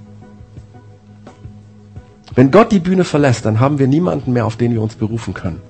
Wenn 2.35 2.51
Gott 2.51 2.71
die 2.71 2.81
Bühne 2.81 3.05
verlässt, 3.05 3.47
dann 3.47 3.61
haben 3.61 3.79
wir 3.79 3.87
niemanden 3.87 4.33
mehr, 4.33 4.45
auf 4.45 4.57
den 4.57 4.73
wir 4.73 4.83
uns 4.83 4.95
berufen 4.95 5.33
können. 5.33 5.63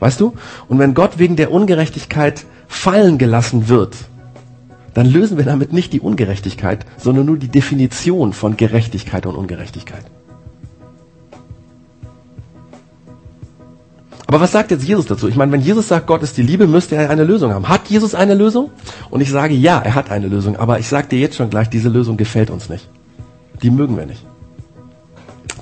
Weißt 0.00 0.20
du? 0.20 0.34
Und 0.68 0.78
wenn 0.78 0.94
Gott 0.94 1.18
wegen 1.18 1.36
der 1.36 1.52
Ungerechtigkeit 1.52 2.44
fallen 2.68 3.18
gelassen 3.18 3.68
wird, 3.68 3.96
dann 4.94 5.06
lösen 5.06 5.38
wir 5.38 5.44
damit 5.44 5.72
nicht 5.72 5.92
die 5.92 6.00
Ungerechtigkeit, 6.00 6.84
sondern 6.96 7.26
nur 7.26 7.36
die 7.36 7.48
Definition 7.48 8.32
von 8.32 8.56
Gerechtigkeit 8.56 9.26
und 9.26 9.36
Ungerechtigkeit. 9.36 10.04
Aber 14.26 14.40
was 14.40 14.52
sagt 14.52 14.70
jetzt 14.70 14.84
Jesus 14.84 15.06
dazu? 15.06 15.26
Ich 15.26 15.36
meine, 15.36 15.52
wenn 15.52 15.62
Jesus 15.62 15.88
sagt, 15.88 16.06
Gott 16.06 16.22
ist 16.22 16.36
die 16.36 16.42
Liebe, 16.42 16.66
müsste 16.66 16.96
er 16.96 17.08
eine 17.08 17.24
Lösung 17.24 17.54
haben. 17.54 17.66
Hat 17.66 17.88
Jesus 17.88 18.14
eine 18.14 18.34
Lösung? 18.34 18.70
Und 19.08 19.22
ich 19.22 19.30
sage, 19.30 19.54
ja, 19.54 19.78
er 19.78 19.94
hat 19.94 20.10
eine 20.10 20.28
Lösung. 20.28 20.56
Aber 20.56 20.78
ich 20.78 20.86
sage 20.86 21.08
dir 21.08 21.18
jetzt 21.18 21.36
schon 21.36 21.48
gleich, 21.48 21.70
diese 21.70 21.88
Lösung 21.88 22.18
gefällt 22.18 22.50
uns 22.50 22.68
nicht. 22.68 22.90
Die 23.62 23.70
mögen 23.70 23.96
wir 23.96 24.04
nicht. 24.04 24.27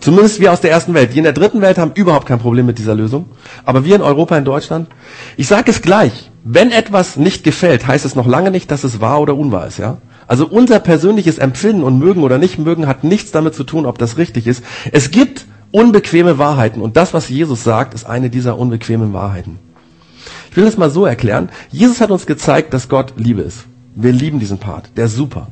Zumindest 0.06 0.38
wir 0.38 0.52
aus 0.52 0.60
der 0.60 0.70
ersten 0.70 0.94
Welt. 0.94 1.14
Die 1.14 1.18
in 1.18 1.24
der 1.24 1.32
dritten 1.32 1.60
Welt 1.60 1.78
haben 1.78 1.90
überhaupt 1.96 2.28
kein 2.28 2.38
Problem 2.38 2.64
mit 2.64 2.78
dieser 2.78 2.94
Lösung. 2.94 3.24
Aber 3.64 3.84
wir 3.84 3.96
in 3.96 4.02
Europa, 4.02 4.38
in 4.38 4.44
Deutschland, 4.44 4.88
ich 5.36 5.48
sage 5.48 5.68
es 5.68 5.82
gleich, 5.82 6.30
wenn 6.44 6.70
etwas 6.70 7.16
nicht 7.16 7.42
gefällt, 7.42 7.88
heißt 7.88 8.04
es 8.04 8.14
noch 8.14 8.28
lange 8.28 8.52
nicht, 8.52 8.70
dass 8.70 8.84
es 8.84 9.00
wahr 9.00 9.20
oder 9.20 9.36
unwahr 9.36 9.66
ist, 9.66 9.78
ja? 9.78 9.96
Also 10.28 10.46
unser 10.46 10.78
persönliches 10.78 11.38
Empfinden 11.38 11.82
und 11.82 11.98
mögen 11.98 12.22
oder 12.22 12.38
nicht 12.38 12.56
mögen 12.56 12.86
hat 12.86 13.02
nichts 13.02 13.32
damit 13.32 13.56
zu 13.56 13.64
tun, 13.64 13.84
ob 13.84 13.98
das 13.98 14.16
richtig 14.16 14.46
ist. 14.46 14.62
Es 14.92 15.10
gibt 15.10 15.44
unbequeme 15.72 16.38
Wahrheiten 16.38 16.82
und 16.82 16.96
das, 16.96 17.12
was 17.12 17.28
Jesus 17.28 17.64
sagt, 17.64 17.92
ist 17.92 18.06
eine 18.06 18.30
dieser 18.30 18.60
unbequemen 18.60 19.12
Wahrheiten. 19.12 19.58
Ich 20.52 20.56
will 20.56 20.66
das 20.66 20.78
mal 20.78 20.90
so 20.90 21.04
erklären. 21.04 21.48
Jesus 21.72 22.00
hat 22.00 22.12
uns 22.12 22.26
gezeigt, 22.26 22.72
dass 22.74 22.88
Gott 22.88 23.14
Liebe 23.16 23.42
ist. 23.42 23.64
Wir 23.96 24.12
lieben 24.12 24.38
diesen 24.38 24.58
Part. 24.58 24.88
Der 24.96 25.06
ist 25.06 25.16
super. 25.16 25.48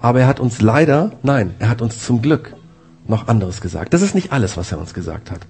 Aber 0.00 0.18
er 0.18 0.26
hat 0.26 0.40
uns 0.40 0.60
leider, 0.60 1.12
nein, 1.22 1.54
er 1.60 1.68
hat 1.68 1.80
uns 1.80 2.04
zum 2.04 2.22
Glück 2.22 2.54
noch 3.06 3.28
anderes 3.28 3.60
gesagt. 3.60 3.94
Das 3.94 4.02
ist 4.02 4.14
nicht 4.14 4.32
alles, 4.32 4.56
was 4.56 4.72
er 4.72 4.78
uns 4.78 4.94
gesagt 4.94 5.30
hat. 5.30 5.40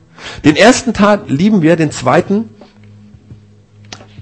Den 0.45 0.57
ersten 0.57 0.93
Teil 0.93 1.21
lieben 1.27 1.63
wir, 1.63 1.77
den 1.77 1.91
zweiten. 1.91 2.49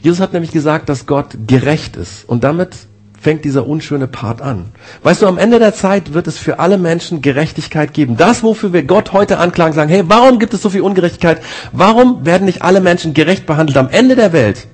Jesus 0.03 0.21
hat 0.21 0.33
nämlich 0.33 0.53
gesagt, 0.53 0.89
dass 0.89 1.07
Gott 1.07 1.37
gerecht 1.47 1.97
ist. 1.97 2.29
Und 2.29 2.43
damit 2.45 2.75
fängt 3.21 3.45
dieser 3.45 3.67
unschöne 3.67 4.07
Part 4.07 4.41
an. 4.41 4.67
Weißt 5.03 5.21
du, 5.23 5.27
am 5.27 5.37
Ende 5.37 5.59
der 5.59 5.75
Zeit 5.75 6.15
wird 6.15 6.27
es 6.27 6.39
für 6.39 6.59
alle 6.59 6.79
Menschen 6.79 7.21
Gerechtigkeit 7.21 7.93
geben. 7.93 8.17
Das, 8.17 8.43
wofür 8.43 8.73
wir 8.73 8.83
Gott 8.83 9.13
heute 9.13 9.39
anklagen, 9.39 9.75
sagen, 9.75 9.91
hey, 9.91 10.05
warum 10.07 10.39
gibt 10.39 10.55
es 10.55 10.63
so 10.63 10.71
viel 10.71 10.81
Ungerechtigkeit? 10.81 11.43
Warum 11.73 12.25
werden 12.25 12.47
nicht 12.47 12.63
alle 12.63 12.81
Menschen 12.81 13.13
gerecht 13.13 13.45
behandelt? 13.45 13.77
Am 13.77 13.91
Ende 13.91 14.17
der 14.17 14.33
Welt 14.33 14.67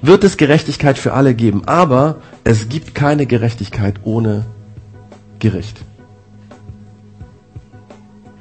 wird 0.00 0.24
es 0.24 0.38
Gerechtigkeit 0.38 0.98
für 0.98 1.12
alle 1.12 1.34
geben. 1.34 1.62
Aber 1.66 2.16
es 2.44 2.70
gibt 2.70 2.94
keine 2.94 3.26
Gerechtigkeit 3.26 3.96
ohne 4.04 4.46
Gericht. 5.38 5.76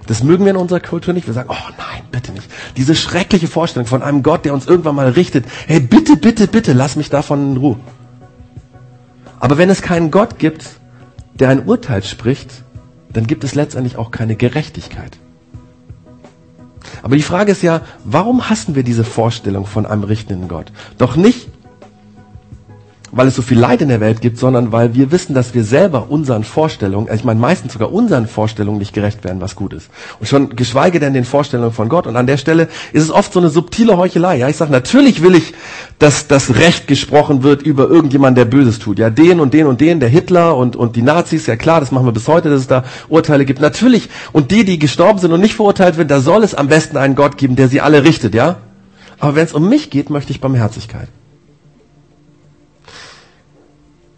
Das 0.09 0.23
mögen 0.23 0.43
wir 0.43 0.49
in 0.49 0.57
unserer 0.57 0.79
Kultur 0.79 1.13
nicht. 1.13 1.27
Wir 1.27 1.35
sagen, 1.35 1.51
oh 1.51 1.69
nein, 1.77 2.01
bitte 2.09 2.31
nicht. 2.31 2.49
Diese 2.77 2.95
schreckliche 2.95 3.47
Vorstellung 3.47 3.85
von 3.85 4.01
einem 4.01 4.23
Gott, 4.23 4.43
der 4.43 4.55
uns 4.55 4.65
irgendwann 4.65 4.95
mal 4.95 5.09
richtet. 5.09 5.45
Hey, 5.67 5.79
bitte, 5.79 6.17
bitte, 6.17 6.47
bitte, 6.47 6.73
lass 6.73 6.95
mich 6.95 7.11
davon 7.11 7.51
in 7.51 7.57
Ruhe. 7.57 7.75
Aber 9.39 9.59
wenn 9.59 9.69
es 9.69 9.83
keinen 9.83 10.09
Gott 10.09 10.39
gibt, 10.39 10.65
der 11.35 11.49
ein 11.49 11.63
Urteil 11.63 12.03
spricht, 12.03 12.63
dann 13.13 13.27
gibt 13.27 13.43
es 13.43 13.53
letztendlich 13.53 13.97
auch 13.97 14.09
keine 14.09 14.35
Gerechtigkeit. 14.35 15.15
Aber 17.03 17.15
die 17.15 17.21
Frage 17.21 17.51
ist 17.51 17.61
ja, 17.61 17.81
warum 18.03 18.49
hassen 18.49 18.73
wir 18.73 18.81
diese 18.81 19.03
Vorstellung 19.03 19.67
von 19.67 19.85
einem 19.85 20.03
richtenden 20.03 20.47
Gott? 20.47 20.71
Doch 20.97 21.17
nicht, 21.17 21.49
weil 23.11 23.27
es 23.27 23.35
so 23.35 23.41
viel 23.41 23.59
Leid 23.59 23.81
in 23.81 23.89
der 23.89 23.99
Welt 23.99 24.21
gibt, 24.21 24.37
sondern 24.37 24.71
weil 24.71 24.93
wir 24.93 25.11
wissen, 25.11 25.33
dass 25.33 25.53
wir 25.53 25.63
selber 25.63 26.07
unseren 26.09 26.43
Vorstellungen, 26.43 27.07
ich 27.13 27.23
meine 27.23 27.39
meistens 27.39 27.73
sogar 27.73 27.91
unseren 27.91 28.27
Vorstellungen 28.27 28.77
nicht 28.77 28.93
gerecht 28.93 29.23
werden, 29.23 29.41
was 29.41 29.55
gut 29.55 29.73
ist. 29.73 29.89
Und 30.19 30.27
schon 30.27 30.55
geschweige 30.55 30.99
denn 30.99 31.13
den 31.13 31.25
Vorstellungen 31.25 31.71
von 31.71 31.89
Gott. 31.89 32.07
Und 32.07 32.15
an 32.15 32.27
der 32.27 32.37
Stelle 32.37 32.67
ist 32.93 33.03
es 33.03 33.11
oft 33.11 33.33
so 33.33 33.39
eine 33.39 33.49
subtile 33.49 33.97
Heuchelei. 33.97 34.37
Ja, 34.37 34.49
ich 34.49 34.57
sage, 34.57 34.71
natürlich 34.71 35.21
will 35.23 35.35
ich, 35.35 35.53
dass 35.97 36.27
das 36.27 36.55
Recht 36.55 36.87
gesprochen 36.87 37.43
wird 37.43 37.61
über 37.61 37.89
irgendjemanden, 37.89 38.35
der 38.35 38.45
Böses 38.45 38.79
tut. 38.79 38.99
Ja, 38.99 39.09
den 39.09 39.39
und 39.39 39.53
den 39.53 39.67
und 39.67 39.81
den, 39.81 39.99
der 39.99 40.09
Hitler 40.09 40.55
und, 40.55 40.75
und 40.75 40.95
die 40.95 41.01
Nazis, 41.01 41.47
ja 41.47 41.55
klar, 41.55 41.79
das 41.79 41.91
machen 41.91 42.05
wir 42.05 42.11
bis 42.11 42.27
heute, 42.27 42.49
dass 42.49 42.61
es 42.61 42.67
da 42.67 42.83
Urteile 43.09 43.45
gibt. 43.45 43.61
Natürlich. 43.61 44.09
Und 44.31 44.51
die, 44.51 44.65
die 44.65 44.79
gestorben 44.79 45.19
sind 45.19 45.31
und 45.31 45.41
nicht 45.41 45.55
verurteilt 45.55 45.97
werden, 45.97 46.07
da 46.07 46.19
soll 46.19 46.43
es 46.43 46.55
am 46.55 46.67
besten 46.67 46.97
einen 46.97 47.15
Gott 47.15 47.37
geben, 47.37 47.55
der 47.55 47.67
sie 47.67 47.81
alle 47.81 48.03
richtet, 48.03 48.33
ja? 48.33 48.57
Aber 49.19 49.35
wenn 49.35 49.45
es 49.45 49.53
um 49.53 49.67
mich 49.67 49.89
geht, 49.89 50.09
möchte 50.09 50.31
ich 50.31 50.39
Barmherzigkeit. 50.39 51.09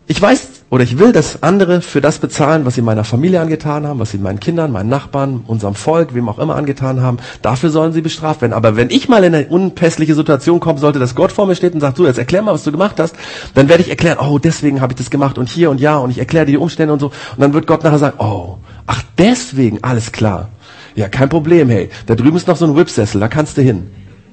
Ich 0.08 0.22
weiß 0.22 0.62
oder 0.72 0.84
ich 0.84 0.98
will, 0.98 1.12
dass 1.12 1.44
andere 1.44 1.82
für 1.82 2.02
das 2.02 2.20
bezahlen, 2.20 2.66
was 2.66 2.76
sie 2.76 2.82
meiner 2.82 3.04
Familie 3.04 3.42
angetan 3.42 3.86
haben, 3.86 4.00
was 4.00 4.12
sie 4.12 4.18
meinen 4.18 4.40
Kindern, 4.40 4.72
meinen 4.72 4.90
Nachbarn, 4.90 5.44
unserem 5.46 5.76
Volk, 5.76 6.16
wem 6.16 6.30
auch 6.30 6.40
immer 6.40 6.56
angetan 6.56 7.02
haben. 7.02 7.18
Dafür 7.42 7.70
sollen 7.70 7.92
sie 7.92 8.02
bestraft 8.02 8.42
werden. 8.42 8.54
Aber 8.54 8.78
wenn 8.78 8.90
ich 8.90 9.10
mal 9.10 9.24
in 9.24 9.36
eine 9.36 9.48
unpässliche 9.48 10.16
Situation 10.16 10.60
kommen 10.60 10.80
sollte, 10.80 10.98
dass 10.98 11.14
Gott 11.14 11.32
vor 11.32 11.46
mir 11.46 11.56
steht 11.56 11.74
und 11.74 11.82
sagt, 11.82 12.00
du, 12.00 12.06
jetzt 12.06 12.18
erklär 12.18 12.42
mal, 12.42 12.54
was 12.54 12.64
du 12.64 12.72
gemacht 12.72 13.00
hast, 13.00 13.16
dann 13.54 13.68
werde 13.70 13.84
ich 13.84 13.90
erklären, 13.90 14.18
oh, 14.20 14.40
deswegen 14.40 14.82
habe 14.82 14.94
ich 14.94 14.98
das 14.98 15.10
gemacht 15.10 15.38
und 15.38 15.50
hier 15.50 15.70
und 15.70 15.82
ja 15.82 15.98
und 15.98 16.10
ich 16.10 16.20
erkläre 16.20 16.46
dir 16.46 16.54
die 16.54 16.58
Umstände 16.58 16.94
und 16.94 17.00
so. 17.00 17.08
Und 17.08 17.40
dann 17.40 17.54
wird 17.54 17.68
Gott 17.68 17.84
nachher 17.84 18.00
sagen, 18.00 18.16
oh, 18.20 18.58
ach 18.88 19.04
deswegen, 19.18 19.84
alles 19.84 20.12
klar. 20.14 20.50
Ja, 20.96 21.10
kein 21.10 21.28
Problem, 21.30 21.70
hey. 21.70 21.90
Da 22.06 22.16
drüben 22.16 22.38
ist 22.38 22.48
noch 22.48 22.58
so 22.58 22.66
ein 22.66 22.76
Whipsessel, 22.76 23.20
da 23.20 23.28
kannst 23.28 23.58
du 23.58 23.62
hin. 23.62 23.92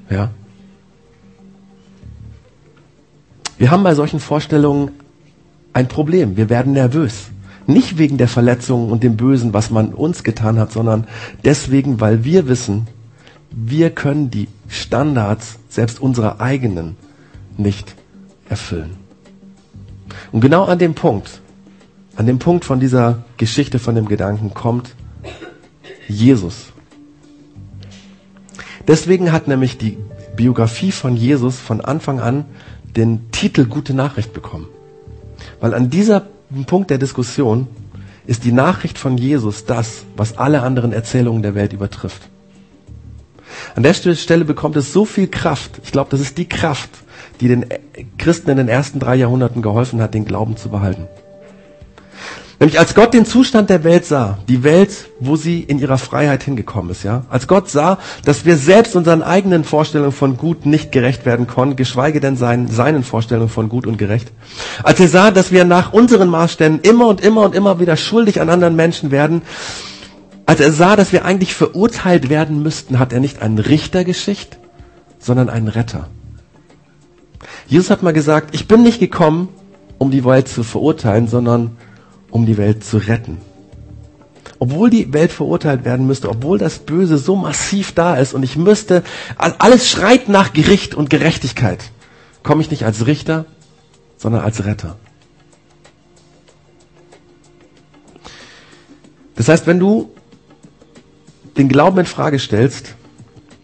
Ja. 0.09 0.29
Wir 3.57 3.71
haben 3.71 3.83
bei 3.83 3.93
solchen 3.93 4.21
Vorstellungen 4.21 4.91
ein 5.73 5.87
Problem. 5.87 6.37
Wir 6.37 6.49
werden 6.49 6.73
nervös. 6.73 7.29
Nicht 7.67 7.97
wegen 7.97 8.17
der 8.17 8.27
Verletzungen 8.27 8.91
und 8.91 9.03
dem 9.03 9.15
Bösen, 9.15 9.53
was 9.53 9.69
man 9.69 9.93
uns 9.93 10.23
getan 10.23 10.57
hat, 10.57 10.71
sondern 10.71 11.05
deswegen, 11.43 11.99
weil 11.99 12.23
wir 12.23 12.47
wissen, 12.47 12.87
wir 13.51 13.91
können 13.91 14.31
die 14.31 14.47
Standards 14.67 15.59
selbst 15.69 16.01
unserer 16.01 16.41
eigenen 16.41 16.95
nicht 17.57 17.95
erfüllen. 18.49 18.95
Und 20.31 20.41
genau 20.41 20.65
an 20.65 20.79
dem 20.79 20.95
Punkt, 20.95 21.41
an 22.15 22.25
dem 22.25 22.39
Punkt 22.39 22.65
von 22.65 22.79
dieser 22.79 23.23
Geschichte, 23.37 23.79
von 23.79 23.95
dem 23.95 24.07
Gedanken 24.07 24.53
kommt 24.53 24.95
Jesus. 26.07 26.73
Deswegen 28.87 29.31
hat 29.31 29.47
nämlich 29.47 29.77
die 29.77 29.97
Biografie 30.35 30.91
von 30.91 31.15
Jesus 31.15 31.59
von 31.59 31.81
Anfang 31.81 32.19
an 32.19 32.45
den 32.95 33.29
Titel 33.31 33.65
Gute 33.65 33.93
Nachricht 33.93 34.33
bekommen. 34.33 34.67
Weil 35.59 35.73
an 35.73 35.89
dieser 35.89 36.27
Punkt 36.67 36.89
der 36.89 36.97
Diskussion 36.97 37.67
ist 38.25 38.43
die 38.43 38.51
Nachricht 38.51 38.97
von 38.97 39.17
Jesus 39.17 39.65
das, 39.65 40.03
was 40.15 40.37
alle 40.37 40.61
anderen 40.61 40.93
Erzählungen 40.93 41.41
der 41.41 41.55
Welt 41.55 41.73
übertrifft. 41.73 42.29
An 43.75 43.83
der 43.83 43.93
Stelle 43.93 44.45
bekommt 44.45 44.75
es 44.75 44.93
so 44.93 45.05
viel 45.05 45.27
Kraft. 45.27 45.79
Ich 45.83 45.91
glaube, 45.91 46.11
das 46.11 46.21
ist 46.21 46.37
die 46.37 46.47
Kraft, 46.47 46.89
die 47.41 47.47
den 47.47 47.65
Christen 48.17 48.51
in 48.51 48.57
den 48.57 48.67
ersten 48.67 48.99
drei 48.99 49.15
Jahrhunderten 49.15 49.61
geholfen 49.61 50.01
hat, 50.01 50.13
den 50.13 50.25
Glauben 50.25 50.57
zu 50.57 50.69
behalten. 50.69 51.07
Nämlich 52.59 52.77
als 52.77 52.93
Gott 52.93 53.13
den 53.13 53.25
Zustand 53.25 53.69
der 53.69 53.85
Welt 53.85 54.05
sah, 54.05 54.37
die 54.49 54.63
Welt, 54.63 55.09
wo 55.21 55.37
sie 55.37 55.61
in 55.61 55.79
ihrer 55.79 55.97
Freiheit 55.97 56.43
hingekommen 56.43 56.91
ist, 56.91 57.03
ja. 57.03 57.23
Als 57.29 57.47
Gott 57.47 57.69
sah, 57.69 57.99
dass 58.25 58.43
wir 58.43 58.57
selbst 58.57 58.97
unseren 58.97 59.23
eigenen 59.23 59.63
Vorstellungen 59.63 60.11
von 60.11 60.35
gut 60.35 60.65
nicht 60.65 60.91
gerecht 60.91 61.25
werden 61.25 61.47
konnten, 61.47 61.77
geschweige 61.77 62.19
denn 62.19 62.35
seinen, 62.35 62.67
seinen 62.67 63.03
Vorstellungen 63.03 63.47
von 63.47 63.69
gut 63.69 63.87
und 63.87 63.97
gerecht. 63.97 64.33
Als 64.83 64.99
er 64.99 65.07
sah, 65.07 65.31
dass 65.31 65.53
wir 65.53 65.63
nach 65.63 65.93
unseren 65.93 66.27
Maßstäben 66.27 66.81
immer 66.81 67.07
und 67.07 67.21
immer 67.21 67.43
und 67.43 67.55
immer 67.55 67.79
wieder 67.79 67.95
schuldig 67.95 68.41
an 68.41 68.49
anderen 68.49 68.75
Menschen 68.75 69.09
werden, 69.09 69.41
als 70.45 70.59
er 70.59 70.73
sah, 70.73 70.97
dass 70.97 71.13
wir 71.13 71.23
eigentlich 71.23 71.53
verurteilt 71.53 72.29
werden 72.29 72.61
müssten, 72.61 72.99
hat 72.99 73.13
er 73.13 73.21
nicht 73.21 73.41
einen 73.41 73.59
Richter 73.59 74.03
geschickt, 74.03 74.57
sondern 75.17 75.49
einen 75.49 75.69
Retter. 75.69 76.09
Jesus 77.67 77.89
hat 77.89 78.03
mal 78.03 78.13
gesagt, 78.13 78.53
ich 78.53 78.67
bin 78.67 78.83
nicht 78.83 78.99
gekommen, 78.99 79.47
um 79.97 80.11
die 80.11 80.25
Welt 80.25 80.49
zu 80.49 80.63
verurteilen, 80.63 81.27
sondern 81.27 81.77
um 82.31 82.45
die 82.45 82.57
Welt 82.57 82.83
zu 82.83 82.97
retten. 82.97 83.37
Obwohl 84.59 84.89
die 84.89 85.13
Welt 85.13 85.31
verurteilt 85.31 85.85
werden 85.85 86.05
müsste, 86.05 86.29
obwohl 86.29 86.57
das 86.57 86.79
Böse 86.79 87.17
so 87.17 87.35
massiv 87.35 87.93
da 87.93 88.15
ist 88.15 88.33
und 88.33 88.43
ich 88.43 88.57
müsste, 88.57 89.03
alles 89.37 89.89
schreit 89.89 90.27
nach 90.27 90.51
Gericht 90.51 90.95
und 90.95 91.09
Gerechtigkeit, 91.09 91.91
komme 92.43 92.61
ich 92.61 92.69
nicht 92.69 92.83
als 92.83 93.05
Richter, 93.05 93.45
sondern 94.17 94.41
als 94.41 94.65
Retter. 94.65 94.97
Das 99.35 99.47
heißt, 99.47 99.65
wenn 99.67 99.79
du 99.79 100.11
den 101.57 101.69
Glauben 101.69 101.99
in 101.99 102.05
Frage 102.05 102.39
stellst, 102.39 102.95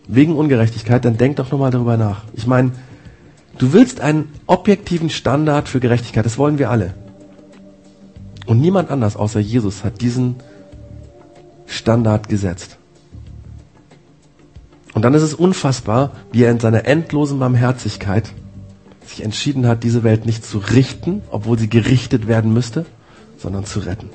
wegen 0.08 0.36
Ungerechtigkeit, 0.36 1.04
dann 1.04 1.18
denk 1.18 1.36
doch 1.38 1.52
nochmal 1.52 1.72
darüber 1.72 1.98
nach. 1.98 2.24
Ich 2.34 2.48
meine, 2.48 2.72
du 3.58 3.74
willst 3.74 4.00
einen 4.00 4.32
objektiven 4.48 5.10
Standard 5.10 5.68
für 5.68 5.80
Gerechtigkeit, 5.80 6.26
das 6.26 6.38
wollen 6.38 6.60
wir 6.60 6.70
alle. 6.70 6.94
Und 8.46 8.62
niemand 8.62 8.92
anders 8.92 9.16
außer 9.16 9.40
Jesus 9.40 9.84
hat 9.84 10.02
diesen 10.02 10.36
Standard 11.66 12.30
gesetzt. 12.30 12.78
Und 14.94 15.02
dann 15.02 15.14
ist 15.14 15.24
es 15.24 15.34
unfassbar, 15.34 16.12
wie 16.32 16.44
er 16.44 16.52
in 16.52 16.60
seiner 16.60 16.86
endlosen 16.86 17.40
Barmherzigkeit 17.40 18.32
sich 19.06 19.24
entschieden 19.24 19.68
hat, 19.68 19.84
diese 19.84 20.04
Welt 20.04 20.26
nicht 20.26 20.46
zu 20.46 20.60
richten, 20.60 21.22
obwohl 21.30 21.60
sie 21.60 21.70
gerichtet 21.70 22.28
werden 22.28 22.54
müsste, 22.54 22.86
sondern 23.38 23.66
zu 23.66 23.80
retten. 23.80 24.10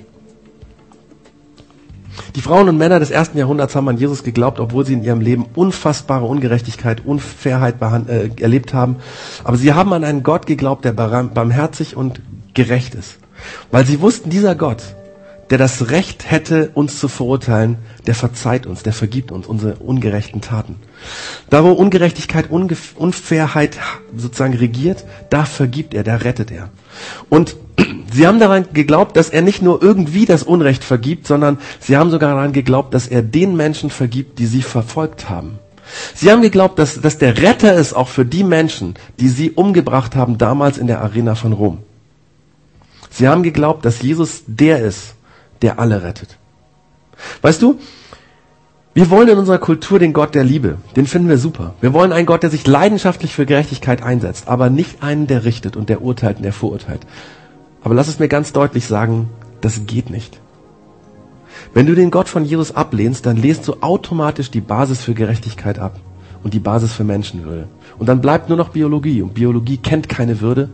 Die 2.35 2.41
Frauen 2.41 2.69
und 2.69 2.79
Männer 2.79 2.99
des 2.99 3.11
ersten 3.11 3.39
Jahrhunderts 3.39 3.75
haben 3.75 3.89
an 3.89 3.99
Jesus 3.99 4.23
geglaubt, 4.23 4.61
obwohl 4.61 4.87
sie 4.87 4.95
in 4.95 5.03
ihrem 5.03 5.21
Leben 5.21 5.47
unfassbare 5.55 6.25
Ungerechtigkeit, 6.25 7.05
Unfairheit 7.05 7.77
äh, 7.81 8.31
erlebt 8.41 8.73
haben. 8.73 8.97
Aber 9.45 9.57
sie 9.57 9.73
haben 9.73 9.93
an 9.93 10.05
einen 10.05 10.23
Gott 10.23 10.47
geglaubt, 10.47 10.85
der 10.85 10.93
barmherzig 10.93 11.97
und 11.97 12.21
gerecht 12.55 12.95
ist. 12.95 13.19
Weil 13.71 13.87
sie 13.87 14.01
wussten, 14.01 14.31
dieser 14.31 14.55
Gott, 14.55 14.83
der 15.51 15.59
das 15.59 15.91
Recht 15.91 16.31
hätte, 16.31 16.71
uns 16.75 16.99
zu 17.01 17.09
verurteilen, 17.09 17.79
der 18.07 18.15
verzeiht 18.15 18.67
uns, 18.67 18.85
der 18.85 18.93
vergibt 18.93 19.33
uns 19.33 19.49
unsere 19.49 19.75
ungerechten 19.75 20.41
Taten. 20.41 20.77
Da, 21.51 21.65
wo 21.65 21.73
Ungerechtigkeit, 21.73 22.51
Ungef 22.51 22.95
Unfairheit 22.97 23.79
sozusagen 24.17 24.55
regiert, 24.55 25.05
da 25.29 25.45
vergibt 25.45 25.93
er, 25.93 26.05
da 26.05 26.17
rettet 26.17 26.53
er. 26.53 26.71
Und 27.29 27.57
sie 28.13 28.29
haben 28.29 28.39
daran 28.39 28.67
geglaubt, 28.73 29.17
dass 29.17 29.29
er 29.29 29.43
nicht 29.43 29.61
nur 29.61 29.83
irgendwie 29.83 30.25
das 30.25 30.45
Unrecht 30.45 30.85
vergibt, 30.85 31.27
sondern 31.27 31.59
sie 31.81 31.97
haben 31.97 32.11
sogar 32.11 32.35
daran 32.35 32.53
geglaubt, 32.53 32.95
dass 32.95 33.09
er 33.09 33.23
den 33.23 33.57
Menschen 33.57 33.91
vergibt, 33.91 34.39
die 34.39 34.47
sie 34.47 34.63
verfolgt 34.63 35.29
haben. 35.29 35.59
Sie 36.15 36.31
haben 36.31 36.43
geglaubt, 36.43 36.79
dass, 36.79 37.01
dass 37.01 37.19
der 37.19 37.39
Retter 37.39 37.75
ist 37.75 37.95
auch 37.95 38.07
für 38.07 38.25
die 38.25 38.45
Menschen, 38.45 38.95
die 39.19 39.29
sie 39.29 39.51
umgebracht 39.51 40.15
haben 40.15 40.39
damals 40.39 40.79
in 40.79 40.87
der 40.87 41.01
Arena 41.01 41.35
von 41.35 41.53
Rom. 41.53 41.79
Sie 43.11 43.29
haben 43.29 43.43
geglaubt, 43.43 43.85
dass 43.85 44.01
Jesus 44.01 44.45
der 44.47 44.81
ist, 44.81 45.15
der 45.63 45.79
alle 45.79 46.03
rettet. 46.03 46.39
Weißt 47.43 47.61
du, 47.61 47.79
wir 48.95 49.11
wollen 49.11 49.29
in 49.29 49.39
unserer 49.39 49.59
Kultur 49.59 49.99
den 49.99 50.13
Gott 50.13 50.35
der 50.35 50.43
Liebe. 50.43 50.79
Den 50.97 51.07
finden 51.07 51.29
wir 51.29 51.39
super. 51.39 51.75
Wir 51.81 51.93
wollen 51.93 52.13
einen 52.13 52.27
Gott, 52.27 52.43
der 52.43 52.51
sich 52.51 52.67
leidenschaftlich 52.67 53.33
für 53.35 53.47
Gerechtigkeit 53.47 54.03
einsetzt, 54.03 54.49
aber 54.49 54.71
nicht 54.71 55.03
einen, 55.03 55.27
der 55.27 55.45
richtet 55.45 55.77
und 55.77 55.89
der 55.89 56.03
urteilt 56.03 56.39
und 56.39 56.43
der 56.43 56.53
verurteilt. 56.53 57.07
Aber 57.83 57.95
lass 57.95 58.09
es 58.09 58.19
mir 58.19 58.29
ganz 58.29 58.53
deutlich 58.53 58.87
sagen, 58.87 59.29
das 59.61 59.87
geht 59.87 60.11
nicht. 60.11 60.41
Wenn 61.73 61.87
du 61.87 61.95
den 61.95 62.11
Gott 62.11 62.29
von 62.29 62.45
Jesus 62.45 62.75
ablehnst, 62.75 63.27
dann 63.27 63.37
lehnst 63.37 63.69
du 63.69 63.77
automatisch 63.81 64.51
die 64.51 64.61
Basis 64.61 65.03
für 65.03 65.15
Gerechtigkeit 65.15 65.79
ab 65.79 66.01
und 66.43 66.55
die 66.55 66.59
Basis 66.59 66.93
für 66.93 67.05
Menschenwürde. 67.05 67.69
Und 67.99 68.09
dann 68.09 68.21
bleibt 68.21 68.49
nur 68.49 68.59
noch 68.59 68.71
Biologie. 68.71 69.23
Und 69.23 69.35
Biologie 69.35 69.77
kennt 69.77 70.09
keine 70.09 70.41
Würde, 70.41 70.69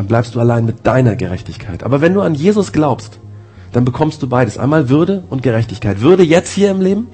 dann 0.00 0.06
bleibst 0.06 0.34
du 0.34 0.40
allein 0.40 0.64
mit 0.64 0.86
deiner 0.86 1.14
Gerechtigkeit. 1.14 1.82
Aber 1.82 2.00
wenn 2.00 2.14
du 2.14 2.22
an 2.22 2.34
Jesus 2.34 2.72
glaubst, 2.72 3.18
dann 3.70 3.84
bekommst 3.84 4.22
du 4.22 4.30
beides. 4.30 4.56
Einmal 4.56 4.88
Würde 4.88 5.24
und 5.28 5.42
Gerechtigkeit. 5.42 6.00
Würde 6.00 6.22
jetzt 6.22 6.50
hier 6.54 6.70
im 6.70 6.80
Leben, 6.80 7.08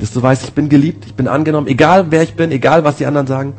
dass 0.00 0.14
du 0.14 0.22
weißt, 0.22 0.44
ich 0.44 0.54
bin 0.54 0.70
geliebt, 0.70 1.04
ich 1.04 1.14
bin 1.14 1.28
angenommen, 1.28 1.66
egal 1.66 2.06
wer 2.08 2.22
ich 2.22 2.36
bin, 2.36 2.52
egal 2.52 2.84
was 2.84 2.96
die 2.96 3.04
anderen 3.04 3.26
sagen. 3.26 3.52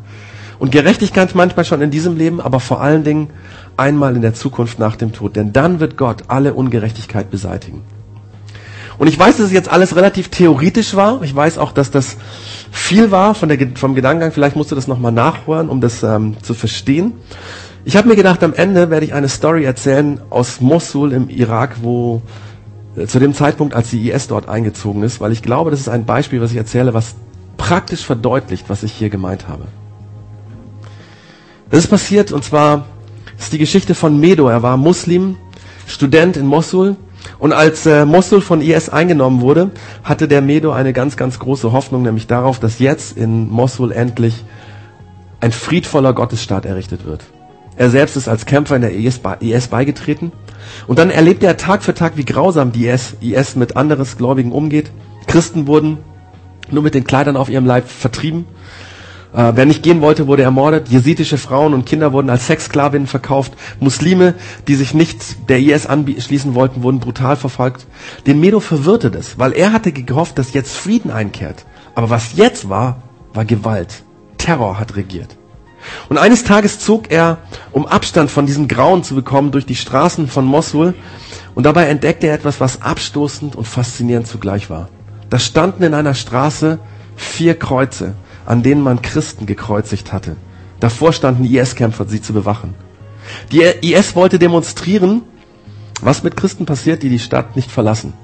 Und 0.58 0.72
Gerechtigkeit 0.72 1.36
manchmal 1.36 1.64
schon 1.64 1.82
in 1.82 1.92
diesem 1.92 2.16
Leben, 2.16 2.40
aber 2.40 2.58
vor 2.58 2.80
allen 2.80 3.04
Dingen 3.04 3.30
einmal 3.76 4.16
in 4.16 4.22
der 4.22 4.34
Zukunft 4.34 4.80
nach 4.80 4.96
dem 4.96 5.12
Tod. 5.12 5.36
Denn 5.36 5.52
dann 5.52 5.78
wird 5.78 5.96
Gott 5.96 6.24
alle 6.26 6.54
Ungerechtigkeit 6.54 7.30
beseitigen. 7.30 7.84
Und 8.98 9.06
ich 9.06 9.16
weiß, 9.16 9.36
dass 9.36 9.46
es 9.46 9.52
jetzt 9.52 9.70
alles 9.70 9.94
relativ 9.94 10.30
theoretisch 10.30 10.96
war. 10.96 11.22
Ich 11.22 11.34
weiß 11.34 11.58
auch, 11.58 11.70
dass 11.70 11.92
das 11.92 12.16
viel 12.72 13.12
war 13.12 13.36
von 13.36 13.48
der, 13.48 13.68
vom 13.76 13.94
Gedankengang. 13.94 14.32
Vielleicht 14.32 14.56
musst 14.56 14.72
du 14.72 14.74
das 14.74 14.88
nochmal 14.88 15.12
nachhören, 15.12 15.68
um 15.68 15.80
das 15.80 16.02
ähm, 16.02 16.34
zu 16.42 16.54
verstehen. 16.54 17.12
Ich 17.84 17.96
habe 17.96 18.08
mir 18.08 18.16
gedacht, 18.16 18.42
am 18.42 18.52
Ende 18.52 18.90
werde 18.90 19.06
ich 19.06 19.14
eine 19.14 19.28
Story 19.28 19.64
erzählen 19.64 20.20
aus 20.28 20.60
Mosul 20.60 21.12
im 21.12 21.30
Irak, 21.30 21.76
wo 21.82 22.20
äh, 22.96 23.06
zu 23.06 23.18
dem 23.18 23.32
Zeitpunkt, 23.32 23.74
als 23.74 23.90
die 23.90 24.10
IS 24.10 24.28
dort 24.28 24.48
eingezogen 24.48 25.02
ist, 25.02 25.20
weil 25.20 25.32
ich 25.32 25.42
glaube, 25.42 25.70
das 25.70 25.80
ist 25.80 25.88
ein 25.88 26.04
Beispiel, 26.04 26.40
was 26.40 26.50
ich 26.50 26.58
erzähle, 26.58 26.92
was 26.92 27.14
praktisch 27.56 28.04
verdeutlicht, 28.04 28.68
was 28.68 28.82
ich 28.82 28.92
hier 28.92 29.08
gemeint 29.08 29.48
habe. 29.48 29.64
Das 31.70 31.80
ist 31.80 31.88
passiert 31.88 32.32
und 32.32 32.44
zwar 32.44 32.84
ist 33.38 33.52
die 33.52 33.58
Geschichte 33.58 33.94
von 33.94 34.18
Medo. 34.20 34.48
Er 34.48 34.62
war 34.62 34.76
Muslim, 34.76 35.36
Student 35.86 36.36
in 36.36 36.46
Mosul 36.46 36.96
und 37.38 37.52
als 37.54 37.86
äh, 37.86 38.04
Mosul 38.04 38.42
von 38.42 38.60
IS 38.60 38.90
eingenommen 38.90 39.40
wurde, 39.40 39.70
hatte 40.04 40.28
der 40.28 40.42
Medo 40.42 40.72
eine 40.72 40.92
ganz, 40.92 41.16
ganz 41.16 41.38
große 41.38 41.72
Hoffnung, 41.72 42.02
nämlich 42.02 42.26
darauf, 42.26 42.60
dass 42.60 42.78
jetzt 42.78 43.16
in 43.16 43.48
Mosul 43.48 43.92
endlich 43.92 44.44
ein 45.40 45.52
friedvoller 45.52 46.12
Gottesstaat 46.12 46.66
errichtet 46.66 47.06
wird. 47.06 47.22
Er 47.76 47.90
selbst 47.90 48.16
ist 48.16 48.28
als 48.28 48.46
Kämpfer 48.46 48.76
in 48.76 48.82
der 48.82 48.94
IS, 48.94 49.20
IS 49.40 49.68
beigetreten. 49.68 50.32
Und 50.86 50.98
dann 50.98 51.10
erlebt 51.10 51.42
er 51.42 51.56
Tag 51.56 51.82
für 51.82 51.94
Tag, 51.94 52.16
wie 52.16 52.24
grausam 52.24 52.72
die 52.72 52.86
IS, 52.86 53.16
IS 53.20 53.56
mit 53.56 53.76
anderes 53.76 54.18
Gläubigen 54.18 54.52
umgeht. 54.52 54.90
Christen 55.26 55.66
wurden 55.66 55.98
nur 56.70 56.82
mit 56.82 56.94
den 56.94 57.04
Kleidern 57.04 57.36
auf 57.36 57.48
ihrem 57.48 57.66
Leib 57.66 57.88
vertrieben. 57.88 58.46
Äh, 59.32 59.52
wer 59.54 59.64
nicht 59.64 59.82
gehen 59.82 60.00
wollte, 60.00 60.26
wurde 60.26 60.42
ermordet. 60.42 60.88
Jesidische 60.88 61.38
Frauen 61.38 61.74
und 61.74 61.86
Kinder 61.86 62.12
wurden 62.12 62.30
als 62.30 62.46
Sexsklavinnen 62.46 63.06
verkauft. 63.06 63.52
Muslime, 63.78 64.34
die 64.66 64.74
sich 64.74 64.92
nicht 64.92 65.48
der 65.48 65.60
IS 65.60 65.86
anschließen 65.86 66.54
wollten, 66.54 66.82
wurden 66.82 67.00
brutal 67.00 67.36
verfolgt. 67.36 67.86
Den 68.26 68.40
Medo 68.40 68.60
verwirrte 68.60 69.10
das, 69.10 69.38
weil 69.38 69.52
er 69.52 69.72
hatte 69.72 69.92
gehofft, 69.92 70.38
dass 70.38 70.52
jetzt 70.52 70.76
Frieden 70.76 71.10
einkehrt. 71.10 71.64
Aber 71.94 72.10
was 72.10 72.34
jetzt 72.34 72.68
war, 72.68 73.02
war 73.32 73.44
Gewalt. 73.44 74.02
Terror 74.38 74.80
hat 74.80 74.96
regiert. 74.96 75.36
Und 76.08 76.18
eines 76.18 76.44
Tages 76.44 76.78
zog 76.78 77.10
er, 77.10 77.38
um 77.72 77.86
Abstand 77.86 78.30
von 78.30 78.46
diesem 78.46 78.68
Grauen 78.68 79.02
zu 79.02 79.14
bekommen, 79.14 79.50
durch 79.50 79.66
die 79.66 79.76
Straßen 79.76 80.28
von 80.28 80.44
Mosul 80.44 80.94
und 81.54 81.64
dabei 81.64 81.86
entdeckte 81.86 82.26
er 82.26 82.34
etwas, 82.34 82.60
was 82.60 82.82
abstoßend 82.82 83.56
und 83.56 83.66
faszinierend 83.66 84.26
zugleich 84.26 84.70
war. 84.70 84.88
Da 85.30 85.38
standen 85.38 85.82
in 85.82 85.94
einer 85.94 86.14
Straße 86.14 86.78
vier 87.16 87.58
Kreuze, 87.58 88.14
an 88.46 88.62
denen 88.62 88.82
man 88.82 89.02
Christen 89.02 89.46
gekreuzigt 89.46 90.12
hatte. 90.12 90.36
Davor 90.80 91.12
standen 91.12 91.44
IS-Kämpfer, 91.44 92.06
sie 92.08 92.22
zu 92.22 92.32
bewachen. 92.32 92.74
Die 93.52 93.60
IS 93.60 94.16
wollte 94.16 94.38
demonstrieren, 94.38 95.22
was 96.00 96.22
mit 96.22 96.36
Christen 96.36 96.66
passiert, 96.66 97.02
die 97.02 97.10
die 97.10 97.18
Stadt 97.18 97.56
nicht 97.56 97.70
verlassen. 97.70 98.14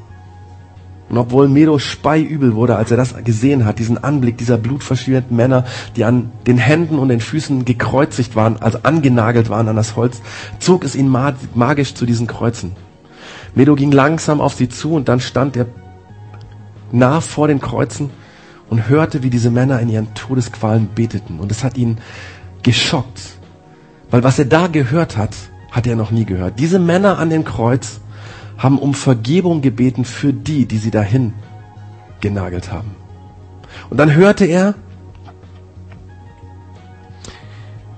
Und 1.08 1.18
obwohl 1.18 1.48
Medo 1.48 1.78
speiübel 1.78 2.54
wurde, 2.54 2.76
als 2.76 2.90
er 2.90 2.96
das 2.96 3.14
gesehen 3.22 3.64
hat, 3.64 3.78
diesen 3.78 4.02
Anblick 4.02 4.38
dieser 4.38 4.58
blutverschmierten 4.58 5.36
Männer, 5.36 5.64
die 5.94 6.04
an 6.04 6.32
den 6.46 6.58
Händen 6.58 6.98
und 6.98 7.08
den 7.08 7.20
Füßen 7.20 7.64
gekreuzigt 7.64 8.34
waren, 8.34 8.60
also 8.60 8.78
angenagelt 8.82 9.48
waren 9.48 9.68
an 9.68 9.76
das 9.76 9.94
Holz, 9.94 10.20
zog 10.58 10.84
es 10.84 10.96
ihn 10.96 11.08
magisch 11.08 11.94
zu 11.94 12.06
diesen 12.06 12.26
Kreuzen. 12.26 12.72
Medo 13.54 13.76
ging 13.76 13.92
langsam 13.92 14.40
auf 14.40 14.54
sie 14.54 14.68
zu 14.68 14.94
und 14.94 15.08
dann 15.08 15.20
stand 15.20 15.56
er 15.56 15.66
nah 16.90 17.20
vor 17.20 17.46
den 17.46 17.60
Kreuzen 17.60 18.10
und 18.68 18.88
hörte, 18.88 19.22
wie 19.22 19.30
diese 19.30 19.50
Männer 19.50 19.80
in 19.80 19.88
ihren 19.88 20.12
Todesqualen 20.14 20.88
beteten. 20.94 21.38
Und 21.38 21.52
es 21.52 21.62
hat 21.62 21.78
ihn 21.78 21.98
geschockt, 22.64 23.38
weil 24.10 24.24
was 24.24 24.40
er 24.40 24.44
da 24.44 24.66
gehört 24.66 25.16
hat, 25.16 25.36
hat 25.70 25.86
er 25.86 25.94
noch 25.94 26.10
nie 26.10 26.24
gehört. 26.24 26.58
Diese 26.58 26.80
Männer 26.80 27.18
an 27.18 27.30
dem 27.30 27.44
Kreuz 27.44 28.00
haben 28.58 28.78
um 28.78 28.94
Vergebung 28.94 29.60
gebeten 29.60 30.04
für 30.04 30.32
die, 30.32 30.66
die 30.66 30.78
sie 30.78 30.90
dahin 30.90 31.34
genagelt 32.20 32.72
haben. 32.72 32.96
Und 33.90 33.98
dann 33.98 34.14
hörte 34.14 34.46
er, 34.46 34.74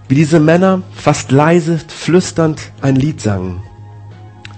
wie 0.09 0.15
diese 0.15 0.41
Männer 0.41 0.83
fast 0.93 1.31
leise, 1.31 1.79
flüsternd 1.79 2.73
ein 2.81 2.97
Lied 2.97 3.21
sangen. 3.21 3.61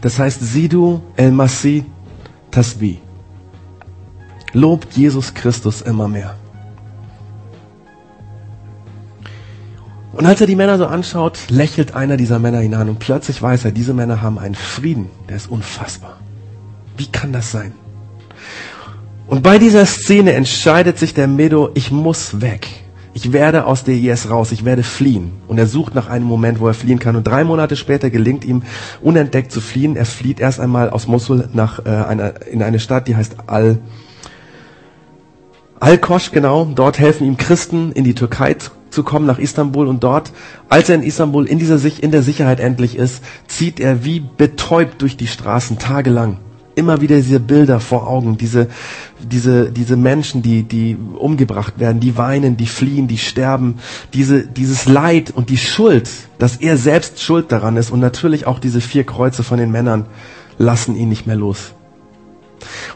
Das 0.00 0.18
heißt 0.18 0.40
Sidu 0.40 1.02
el 1.16 1.32
Masih 1.32 1.84
Tasbih. 2.50 2.98
Lobt 4.52 4.96
Jesus 4.96 5.34
Christus 5.34 5.82
immer 5.82 6.08
mehr. 6.08 6.39
Und 10.12 10.26
als 10.26 10.40
er 10.40 10.46
die 10.46 10.56
Männer 10.56 10.76
so 10.76 10.86
anschaut, 10.86 11.38
lächelt 11.50 11.94
einer 11.94 12.16
dieser 12.16 12.38
Männer 12.38 12.62
ihn 12.62 12.74
an 12.74 12.88
und 12.88 12.98
plötzlich 12.98 13.40
weiß 13.40 13.64
er, 13.64 13.72
diese 13.72 13.94
Männer 13.94 14.22
haben 14.22 14.38
einen 14.38 14.56
Frieden, 14.56 15.08
der 15.28 15.36
ist 15.36 15.50
unfassbar. 15.50 16.18
Wie 16.96 17.06
kann 17.06 17.32
das 17.32 17.52
sein? 17.52 17.72
Und 19.28 19.42
bei 19.42 19.58
dieser 19.58 19.86
Szene 19.86 20.32
entscheidet 20.32 20.98
sich 20.98 21.14
der 21.14 21.28
Medo, 21.28 21.70
ich 21.74 21.92
muss 21.92 22.40
weg. 22.40 22.66
Ich 23.12 23.32
werde 23.32 23.66
aus 23.66 23.84
der 23.84 23.94
IS 23.94 24.28
raus, 24.28 24.50
ich 24.50 24.64
werde 24.64 24.82
fliehen. 24.82 25.32
Und 25.46 25.58
er 25.58 25.66
sucht 25.66 25.94
nach 25.94 26.08
einem 26.08 26.26
Moment, 26.26 26.58
wo 26.60 26.66
er 26.66 26.74
fliehen 26.74 26.98
kann. 26.98 27.16
Und 27.16 27.24
drei 27.24 27.44
Monate 27.44 27.76
später 27.76 28.10
gelingt 28.10 28.44
ihm, 28.44 28.62
unentdeckt 29.00 29.52
zu 29.52 29.60
fliehen. 29.60 29.96
Er 29.96 30.06
flieht 30.06 30.40
erst 30.40 30.58
einmal 30.58 30.90
aus 30.90 31.06
Mosul 31.06 31.48
nach, 31.52 31.84
äh, 31.84 31.88
einer, 31.88 32.46
in 32.46 32.62
eine 32.62 32.80
Stadt, 32.80 33.06
die 33.06 33.16
heißt 33.16 33.36
Al, 33.46 33.78
Al-Kosch, 35.78 36.30
genau. 36.32 36.64
Dort 36.66 36.98
helfen 36.98 37.26
ihm 37.26 37.36
Christen, 37.36 37.92
in 37.92 38.04
die 38.04 38.14
Türkei 38.14 38.56
zu 38.90 39.02
kommen 39.02 39.26
nach 39.26 39.38
Istanbul 39.38 39.86
und 39.86 40.02
dort, 40.02 40.32
als 40.68 40.88
er 40.88 40.96
in 40.96 41.02
Istanbul 41.02 41.46
in 41.46 41.58
dieser 41.58 41.80
in 42.00 42.10
der 42.10 42.22
Sicherheit 42.22 42.60
endlich 42.60 42.96
ist, 42.96 43.22
zieht 43.46 43.80
er 43.80 44.04
wie 44.04 44.20
betäubt 44.20 45.00
durch 45.02 45.16
die 45.16 45.26
Straßen 45.26 45.78
tagelang. 45.78 46.38
Immer 46.76 47.00
wieder 47.00 47.16
diese 47.16 47.40
Bilder 47.40 47.80
vor 47.80 48.06
Augen, 48.08 48.38
diese, 48.38 48.68
diese, 49.20 49.70
diese 49.72 49.96
Menschen, 49.96 50.40
die, 50.42 50.62
die 50.62 50.96
umgebracht 51.18 51.78
werden, 51.78 52.00
die 52.00 52.16
weinen, 52.16 52.56
die 52.56 52.66
fliehen, 52.66 53.08
die 53.08 53.18
sterben, 53.18 53.78
diese, 54.14 54.46
dieses 54.46 54.86
Leid 54.86 55.32
und 55.34 55.50
die 55.50 55.58
Schuld, 55.58 56.08
dass 56.38 56.56
er 56.56 56.76
selbst 56.76 57.20
schuld 57.20 57.50
daran 57.52 57.76
ist 57.76 57.90
und 57.90 58.00
natürlich 58.00 58.46
auch 58.46 58.60
diese 58.60 58.80
vier 58.80 59.04
Kreuze 59.04 59.42
von 59.42 59.58
den 59.58 59.70
Männern 59.70 60.06
lassen 60.58 60.96
ihn 60.96 61.08
nicht 61.08 61.26
mehr 61.26 61.36
los. 61.36 61.72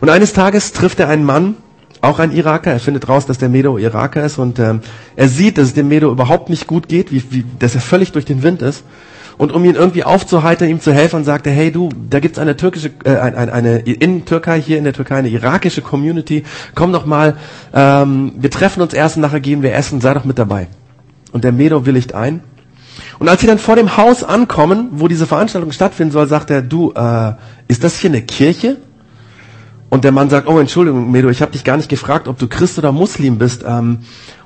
Und 0.01 0.09
eines 0.09 0.33
Tages 0.33 0.73
trifft 0.73 1.01
er 1.01 1.09
einen 1.09 1.25
Mann, 1.25 1.57
auch 2.05 2.19
ein 2.19 2.33
Iraker. 2.33 2.73
Er 2.73 2.81
findet 2.81 3.09
raus, 3.09 3.27
dass 3.27 3.39
der 3.39 3.49
Medo 3.49 3.79
Iraker 3.79 4.25
ist 4.25 4.39
und 4.39 4.59
ähm, 4.59 4.81
er 5.17 5.29
sieht, 5.29 5.59
dass 5.59 5.67
es 5.67 5.75
dem 5.75 5.89
Medo 5.89 6.11
überhaupt 6.11 6.51
nicht 6.51 6.67
gut 6.67 6.89
geht, 6.89 7.13
wie, 7.13 7.23
wie, 7.31 7.45
dass 7.59 7.75
er 7.75 7.81
völlig 7.81 8.13
durch 8.13 8.25
den 8.25 8.43
Wind 8.43 8.63
ist. 8.63 8.85
Und 9.37 9.51
um 9.53 9.65
ihn 9.65 9.75
irgendwie 9.75 10.05
aufzuheitern, 10.05 10.69
ihm 10.69 10.81
zu 10.81 10.93
helfen, 10.93 11.25
sagt 11.25 11.47
er, 11.47 11.53
hey 11.53 11.73
du, 11.73 11.89
da 12.09 12.21
gibt's 12.21 12.39
eine 12.39 12.57
türkische, 12.57 12.91
äh, 13.05 13.17
eine, 13.17 13.53
eine 13.53 13.79
in 13.79 14.25
Türkei, 14.25 14.61
hier 14.61 14.79
in 14.79 14.85
der 14.85 14.93
Türkei, 14.93 15.17
eine 15.17 15.29
irakische 15.29 15.83
Community. 15.83 16.45
Komm 16.75 16.93
doch 16.93 17.05
mal, 17.05 17.37
ähm, 17.73 18.33
wir 18.37 18.51
treffen 18.51 18.81
uns 18.81 18.95
erst 18.95 19.17
und 19.17 19.23
nachher 19.23 19.41
gehen 19.41 19.63
wir 19.63 19.75
essen, 19.75 20.01
sei 20.01 20.15
doch 20.15 20.25
mit 20.25 20.39
dabei. 20.39 20.69
Und 21.33 21.43
der 21.43 21.53
Medo 21.53 21.85
willigt 21.85 22.15
ein. 22.15 22.43
Und 23.19 23.29
als 23.29 23.41
sie 23.41 23.49
dann 23.49 23.59
vor 23.59 23.75
dem 23.75 23.97
Haus 23.97 24.23
ankommen, 24.23 24.89
wo 24.93 25.09
diese 25.09 25.27
Veranstaltung 25.27 25.73
stattfinden 25.73 26.13
soll, 26.13 26.29
sagt 26.29 26.51
er, 26.51 26.63
du, 26.63 26.93
äh, 26.93 27.33
ist 27.67 27.83
das 27.83 27.99
hier 27.99 28.11
eine 28.11 28.23
Kirche? 28.23 28.77
Und 29.95 30.03
der 30.03 30.11
Mann 30.11 30.29
sagt, 30.29 30.49
oh 30.49 30.59
Entschuldigung, 30.59 31.13
Medo, 31.13 31.29
ich 31.29 31.41
habe 31.41 31.53
dich 31.53 31.63
gar 31.63 31.77
nicht 31.77 31.89
gefragt, 31.89 32.27
ob 32.27 32.37
du 32.37 32.49
Christ 32.49 32.79
oder 32.79 32.91
Muslim 32.91 33.39
bist. 33.39 33.65
Ähm, 33.65 34.01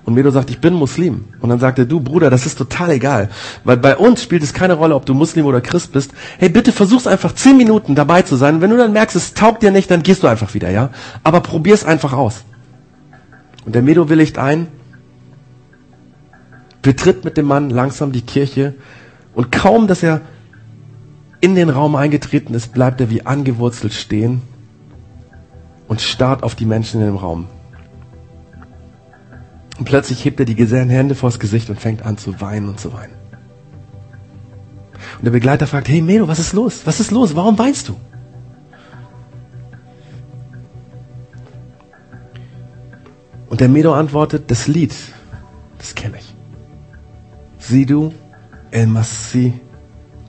und 0.05 0.13
Medo 0.13 0.31
sagt, 0.31 0.51
ich 0.51 0.59
bin 0.59 0.75
Muslim. 0.75 1.25
Und 1.41 1.49
dann 1.49 1.59
sagt 1.59 1.79
er, 1.79 1.87
du 1.87 2.01
Bruder, 2.01 2.29
das 2.29 2.45
ist 2.45 2.59
total 2.59 2.91
egal. 2.91 3.31
Weil 3.65 3.79
bei 3.79 3.97
uns 3.97 4.23
spielt 4.23 4.43
es 4.43 4.53
keine 4.53 4.75
Rolle, 4.75 4.95
ob 4.95 5.07
du 5.07 5.15
Muslim 5.15 5.47
oder 5.47 5.63
Christ 5.63 5.95
bist. 5.95 6.11
Hey, 6.37 6.51
bitte 6.51 6.71
versuch's 6.71 7.07
einfach 7.07 7.35
zehn 7.35 7.57
Minuten 7.57 7.95
dabei 7.95 8.21
zu 8.21 8.37
sein. 8.37 8.61
wenn 8.61 8.69
du 8.69 8.77
dann 8.77 8.93
merkst, 8.93 9.17
es 9.17 9.33
taugt 9.33 9.63
dir 9.63 9.71
nicht, 9.71 9.91
dann 9.91 10.03
gehst 10.03 10.23
du 10.23 10.27
einfach 10.27 10.53
wieder, 10.53 10.69
ja? 10.69 10.91
Aber 11.25 11.41
probier's 11.41 11.83
einfach 11.83 12.13
aus. 12.13 12.45
Und 13.65 13.75
der 13.75 13.81
Medo 13.81 14.11
willigt 14.11 14.37
ein, 14.37 14.67
betritt 16.83 17.25
mit 17.25 17.39
dem 17.39 17.47
Mann 17.47 17.71
langsam 17.71 18.13
die 18.13 18.21
Kirche 18.21 18.75
und 19.35 19.51
kaum, 19.51 19.87
dass 19.87 20.03
er 20.03 20.21
in 21.41 21.55
den 21.55 21.71
Raum 21.71 21.97
eingetreten 21.97 22.53
ist, 22.53 22.75
bleibt 22.75 23.01
er 23.01 23.09
wie 23.09 23.25
angewurzelt 23.25 23.95
stehen 23.95 24.43
und 25.89 26.01
starrt 26.01 26.43
auf 26.43 26.55
die 26.55 26.67
Menschen 26.67 27.01
in 27.01 27.07
dem 27.07 27.17
Raum. 27.17 27.49
Und 29.79 29.85
plötzlich 29.85 30.25
hebt 30.25 30.39
er 30.41 30.47
die 30.47 30.57
Hände 30.57 31.15
vors 31.15 31.39
Gesicht 31.39 31.71
und 31.71 31.81
fängt 31.81 32.03
an 32.03 32.19
zu 32.19 32.41
weinen 32.41 32.69
und 32.69 32.79
zu 32.79 32.93
weinen. 32.93 33.15
Und 35.19 35.25
der 35.25 35.31
Begleiter 35.31 35.67
fragt, 35.67 35.89
hey 35.89 36.03
Melo, 36.03 36.29
was 36.29 36.39
ist 36.39 36.53
los? 36.53 36.83
Was 36.85 37.01
ist 37.01 37.11
los? 37.11 37.35
Warum 37.35 37.59
weinst 37.59 37.89
du? 37.89 37.97
Und 43.49 43.61
der 43.61 43.69
Medo 43.69 43.95
antwortet, 43.95 44.51
das 44.51 44.67
Lied, 44.69 44.95
das 45.79 45.95
kenne 45.95 46.19
ich. 46.19 46.35
Sidu 47.59 48.13
el 48.71 48.87
Massi 48.87 49.55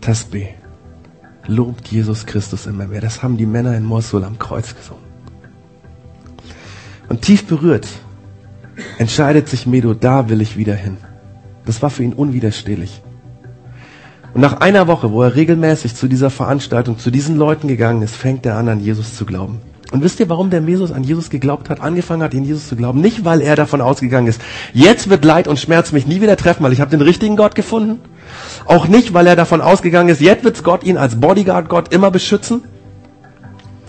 Tasbih. 0.02 0.48
Lobt 1.46 1.88
Jesus 1.90 2.26
Christus 2.26 2.66
immer 2.66 2.88
mehr. 2.88 3.02
Das 3.02 3.22
haben 3.22 3.36
die 3.38 3.46
Männer 3.46 3.76
in 3.76 3.84
Mosul 3.84 4.24
am 4.24 4.40
Kreuz 4.40 4.76
gesungen. 4.76 5.09
Und 7.10 7.24
tief 7.24 7.46
berührt 7.46 7.88
entscheidet 8.98 9.50
sich 9.50 9.66
Medo, 9.66 9.94
da 9.94 10.30
will 10.30 10.42
ich 10.42 10.56
wieder 10.56 10.76
hin. 10.76 10.98
Das 11.66 11.82
war 11.82 11.90
für 11.90 12.04
ihn 12.04 12.14
unwiderstehlich. 12.14 13.02
Und 14.34 14.42
nach 14.42 14.62
einer 14.62 14.88
Woche, 14.88 15.12
wo 15.12 15.24
er 15.24 15.36
regelmäßig 15.36 15.96
zu 15.96 16.08
dieser 16.08 16.30
Veranstaltung, 16.30 17.00
zu 17.00 17.10
diesen 17.10 17.36
Leuten 17.36 17.68
gegangen 17.68 18.04
ist, 18.04 18.16
fängt 18.16 18.46
er 18.46 18.56
an, 18.58 18.70
an 18.70 18.80
Jesus 18.80 19.16
zu 19.16 19.26
glauben. 19.26 19.60
Und 19.92 20.04
wisst 20.04 20.20
ihr, 20.20 20.30
warum 20.30 20.52
der 20.52 20.62
Mesos 20.62 20.92
an 20.92 21.04
Jesus 21.04 21.32
geglaubt 21.32 21.68
hat, 21.68 21.82
angefangen 21.82 22.22
hat, 22.22 22.36
in 22.36 22.44
Jesus 22.44 22.68
zu 22.68 22.76
glauben? 22.76 23.02
Nicht, 23.02 23.26
weil 23.26 23.42
er 23.42 23.56
davon 23.56 23.82
ausgegangen 23.82 24.28
ist, 24.28 24.40
jetzt 24.72 25.10
wird 25.10 25.26
Leid 25.26 25.48
und 25.48 25.58
Schmerz 25.58 25.92
mich 25.92 26.06
nie 26.06 26.22
wieder 26.22 26.38
treffen, 26.38 26.62
weil 26.62 26.74
ich 26.74 26.80
habe 26.80 26.92
den 26.92 27.02
richtigen 27.02 27.36
Gott 27.36 27.56
gefunden. 27.56 28.00
Auch 28.66 28.88
nicht, 28.88 29.16
weil 29.16 29.26
er 29.26 29.36
davon 29.36 29.62
ausgegangen 29.62 30.10
ist, 30.10 30.22
jetzt 30.22 30.44
wird 30.44 30.64
Gott 30.64 30.84
ihn 30.84 30.98
als 30.98 31.20
Bodyguard 31.20 31.70
Gott 31.70 31.92
immer 31.92 32.12
beschützen. 32.12 32.62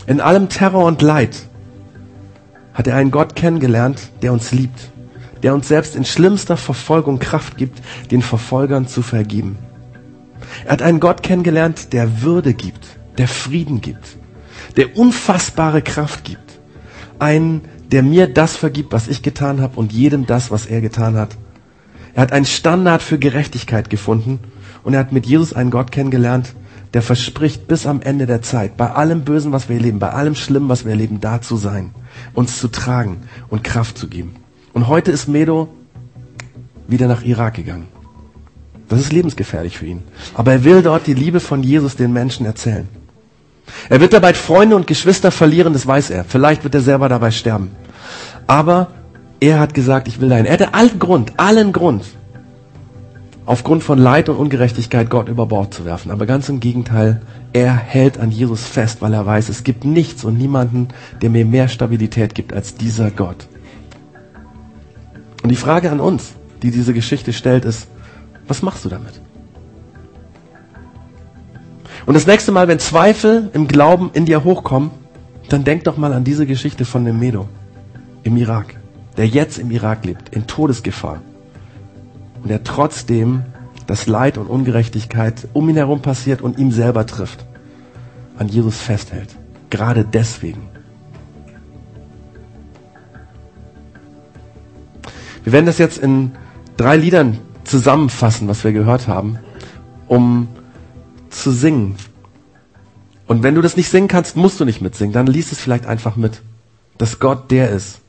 In 0.06 0.22
allem 0.22 0.48
Terror 0.48 0.86
und 0.86 1.02
Leid 1.02 1.49
hat 2.80 2.86
er 2.86 2.96
einen 2.96 3.10
Gott 3.10 3.36
kennengelernt, 3.36 4.10
der 4.22 4.32
uns 4.32 4.52
liebt, 4.52 4.90
der 5.42 5.52
uns 5.52 5.68
selbst 5.68 5.94
in 5.96 6.06
schlimmster 6.06 6.56
Verfolgung 6.56 7.18
Kraft 7.18 7.58
gibt, 7.58 7.82
den 8.10 8.22
Verfolgern 8.22 8.88
zu 8.88 9.02
vergeben. 9.02 9.58
Er 10.64 10.72
hat 10.72 10.80
einen 10.80 10.98
Gott 10.98 11.22
kennengelernt, 11.22 11.92
der 11.92 12.22
Würde 12.22 12.54
gibt, 12.54 12.86
der 13.18 13.28
Frieden 13.28 13.82
gibt, 13.82 14.16
der 14.78 14.96
unfassbare 14.96 15.82
Kraft 15.82 16.24
gibt. 16.24 16.58
Einen, 17.18 17.60
der 17.92 18.02
mir 18.02 18.32
das 18.32 18.56
vergibt, 18.56 18.94
was 18.94 19.08
ich 19.08 19.20
getan 19.20 19.60
habe 19.60 19.78
und 19.78 19.92
jedem 19.92 20.24
das, 20.24 20.50
was 20.50 20.64
er 20.64 20.80
getan 20.80 21.16
hat. 21.16 21.36
Er 22.14 22.22
hat 22.22 22.32
einen 22.32 22.46
Standard 22.46 23.02
für 23.02 23.18
Gerechtigkeit 23.18 23.90
gefunden 23.90 24.38
und 24.84 24.94
er 24.94 25.00
hat 25.00 25.12
mit 25.12 25.26
Jesus 25.26 25.52
einen 25.52 25.70
Gott 25.70 25.92
kennengelernt, 25.92 26.54
der 26.94 27.02
verspricht, 27.02 27.68
bis 27.68 27.84
am 27.84 28.00
Ende 28.00 28.24
der 28.24 28.40
Zeit, 28.40 28.78
bei 28.78 28.90
allem 28.90 29.20
Bösen, 29.20 29.52
was 29.52 29.68
wir 29.68 29.76
erleben, 29.76 29.98
bei 29.98 30.12
allem 30.12 30.34
Schlimmen, 30.34 30.70
was 30.70 30.86
wir 30.86 30.92
erleben, 30.92 31.20
da 31.20 31.42
zu 31.42 31.58
sein, 31.58 31.90
uns 32.34 32.58
zu 32.58 32.68
tragen 32.68 33.18
und 33.48 33.64
Kraft 33.64 33.98
zu 33.98 34.08
geben. 34.08 34.36
Und 34.72 34.88
heute 34.88 35.10
ist 35.10 35.28
Medo 35.28 35.68
wieder 36.86 37.06
nach 37.06 37.22
Irak 37.22 37.54
gegangen. 37.54 37.88
Das 38.88 39.00
ist 39.00 39.12
lebensgefährlich 39.12 39.78
für 39.78 39.86
ihn. 39.86 40.02
Aber 40.34 40.52
er 40.52 40.64
will 40.64 40.82
dort 40.82 41.06
die 41.06 41.14
Liebe 41.14 41.40
von 41.40 41.62
Jesus 41.62 41.96
den 41.96 42.12
Menschen 42.12 42.44
erzählen. 42.46 42.88
Er 43.88 44.00
wird 44.00 44.12
dabei 44.12 44.34
Freunde 44.34 44.74
und 44.74 44.86
Geschwister 44.86 45.30
verlieren, 45.30 45.72
das 45.72 45.86
weiß 45.86 46.10
er. 46.10 46.24
Vielleicht 46.24 46.64
wird 46.64 46.74
er 46.74 46.80
selber 46.80 47.08
dabei 47.08 47.30
sterben. 47.30 47.70
Aber 48.48 48.88
er 49.38 49.60
hat 49.60 49.74
gesagt, 49.74 50.08
ich 50.08 50.20
will 50.20 50.28
dahin. 50.28 50.46
Er 50.46 50.54
hatte 50.54 50.74
allen 50.74 50.98
Grund, 50.98 51.32
allen 51.36 51.72
Grund, 51.72 52.04
aufgrund 53.50 53.82
von 53.82 53.98
Leid 53.98 54.28
und 54.28 54.36
Ungerechtigkeit 54.36 55.10
Gott 55.10 55.28
über 55.28 55.44
Bord 55.44 55.74
zu 55.74 55.84
werfen. 55.84 56.12
Aber 56.12 56.24
ganz 56.24 56.48
im 56.48 56.60
Gegenteil, 56.60 57.20
er 57.52 57.74
hält 57.74 58.16
an 58.16 58.30
Jesus 58.30 58.64
fest, 58.64 59.02
weil 59.02 59.12
er 59.12 59.26
weiß, 59.26 59.48
es 59.48 59.64
gibt 59.64 59.84
nichts 59.84 60.22
und 60.22 60.38
niemanden, 60.38 60.86
der 61.20 61.30
mir 61.30 61.44
mehr 61.44 61.66
Stabilität 61.66 62.36
gibt 62.36 62.52
als 62.52 62.76
dieser 62.76 63.10
Gott. 63.10 63.48
Und 65.42 65.48
die 65.48 65.56
Frage 65.56 65.90
an 65.90 65.98
uns, 65.98 66.34
die 66.62 66.70
diese 66.70 66.94
Geschichte 66.94 67.32
stellt, 67.32 67.64
ist, 67.64 67.88
was 68.46 68.62
machst 68.62 68.84
du 68.84 68.88
damit? 68.88 69.20
Und 72.06 72.14
das 72.14 72.28
nächste 72.28 72.52
Mal, 72.52 72.68
wenn 72.68 72.78
Zweifel 72.78 73.50
im 73.52 73.66
Glauben 73.66 74.10
in 74.12 74.26
dir 74.26 74.44
hochkommen, 74.44 74.92
dann 75.48 75.64
denk 75.64 75.82
doch 75.82 75.96
mal 75.96 76.12
an 76.12 76.22
diese 76.22 76.46
Geschichte 76.46 76.84
von 76.84 77.04
dem 77.04 77.18
Medo 77.18 77.48
im 78.22 78.36
Irak, 78.36 78.76
der 79.16 79.26
jetzt 79.26 79.58
im 79.58 79.72
Irak 79.72 80.04
lebt, 80.04 80.28
in 80.28 80.46
Todesgefahr. 80.46 81.20
Und 82.42 82.48
der 82.48 82.64
trotzdem 82.64 83.44
das 83.86 84.06
Leid 84.06 84.38
und 84.38 84.46
Ungerechtigkeit 84.46 85.48
um 85.52 85.68
ihn 85.68 85.76
herum 85.76 86.00
passiert 86.00 86.42
und 86.42 86.58
ihm 86.58 86.70
selber 86.70 87.06
trifft, 87.06 87.44
an 88.38 88.48
Jesus 88.48 88.78
festhält. 88.78 89.34
Gerade 89.68 90.04
deswegen. 90.04 90.68
Wir 95.42 95.52
werden 95.52 95.66
das 95.66 95.78
jetzt 95.78 95.98
in 95.98 96.32
drei 96.76 96.96
Liedern 96.96 97.38
zusammenfassen, 97.64 98.46
was 98.46 98.62
wir 98.62 98.72
gehört 98.72 99.08
haben, 99.08 99.38
um 100.06 100.48
zu 101.30 101.50
singen. 101.50 101.96
Und 103.26 103.42
wenn 103.42 103.54
du 103.54 103.62
das 103.62 103.76
nicht 103.76 103.88
singen 103.88 104.08
kannst, 104.08 104.36
musst 104.36 104.60
du 104.60 104.64
nicht 104.64 104.80
mitsingen. 104.80 105.12
Dann 105.12 105.26
liest 105.26 105.52
es 105.52 105.60
vielleicht 105.60 105.86
einfach 105.86 106.16
mit, 106.16 106.42
dass 106.96 107.18
Gott 107.18 107.50
der 107.50 107.70
ist, 107.70 108.00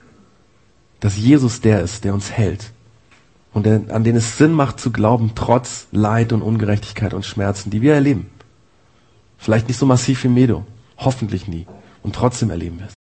dass 0.99 1.17
Jesus 1.17 1.61
der 1.61 1.81
ist, 1.81 2.03
der 2.03 2.13
uns 2.13 2.31
hält 2.31 2.71
und 3.53 3.67
an 3.67 4.03
den 4.03 4.15
es 4.15 4.37
Sinn 4.37 4.53
macht 4.53 4.79
zu 4.79 4.91
glauben, 4.91 5.31
trotz 5.35 5.87
Leid 5.91 6.31
und 6.33 6.41
Ungerechtigkeit 6.41 7.13
und 7.13 7.25
Schmerzen, 7.25 7.69
die 7.69 7.81
wir 7.81 7.93
erleben. 7.93 8.29
Vielleicht 9.37 9.67
nicht 9.67 9.77
so 9.77 9.85
massiv 9.85 10.23
wie 10.23 10.29
Medo, 10.29 10.65
hoffentlich 10.97 11.47
nie. 11.47 11.65
Und 12.03 12.15
trotzdem 12.15 12.49
erleben 12.49 12.79
wir 12.79 12.87
es. 12.87 13.00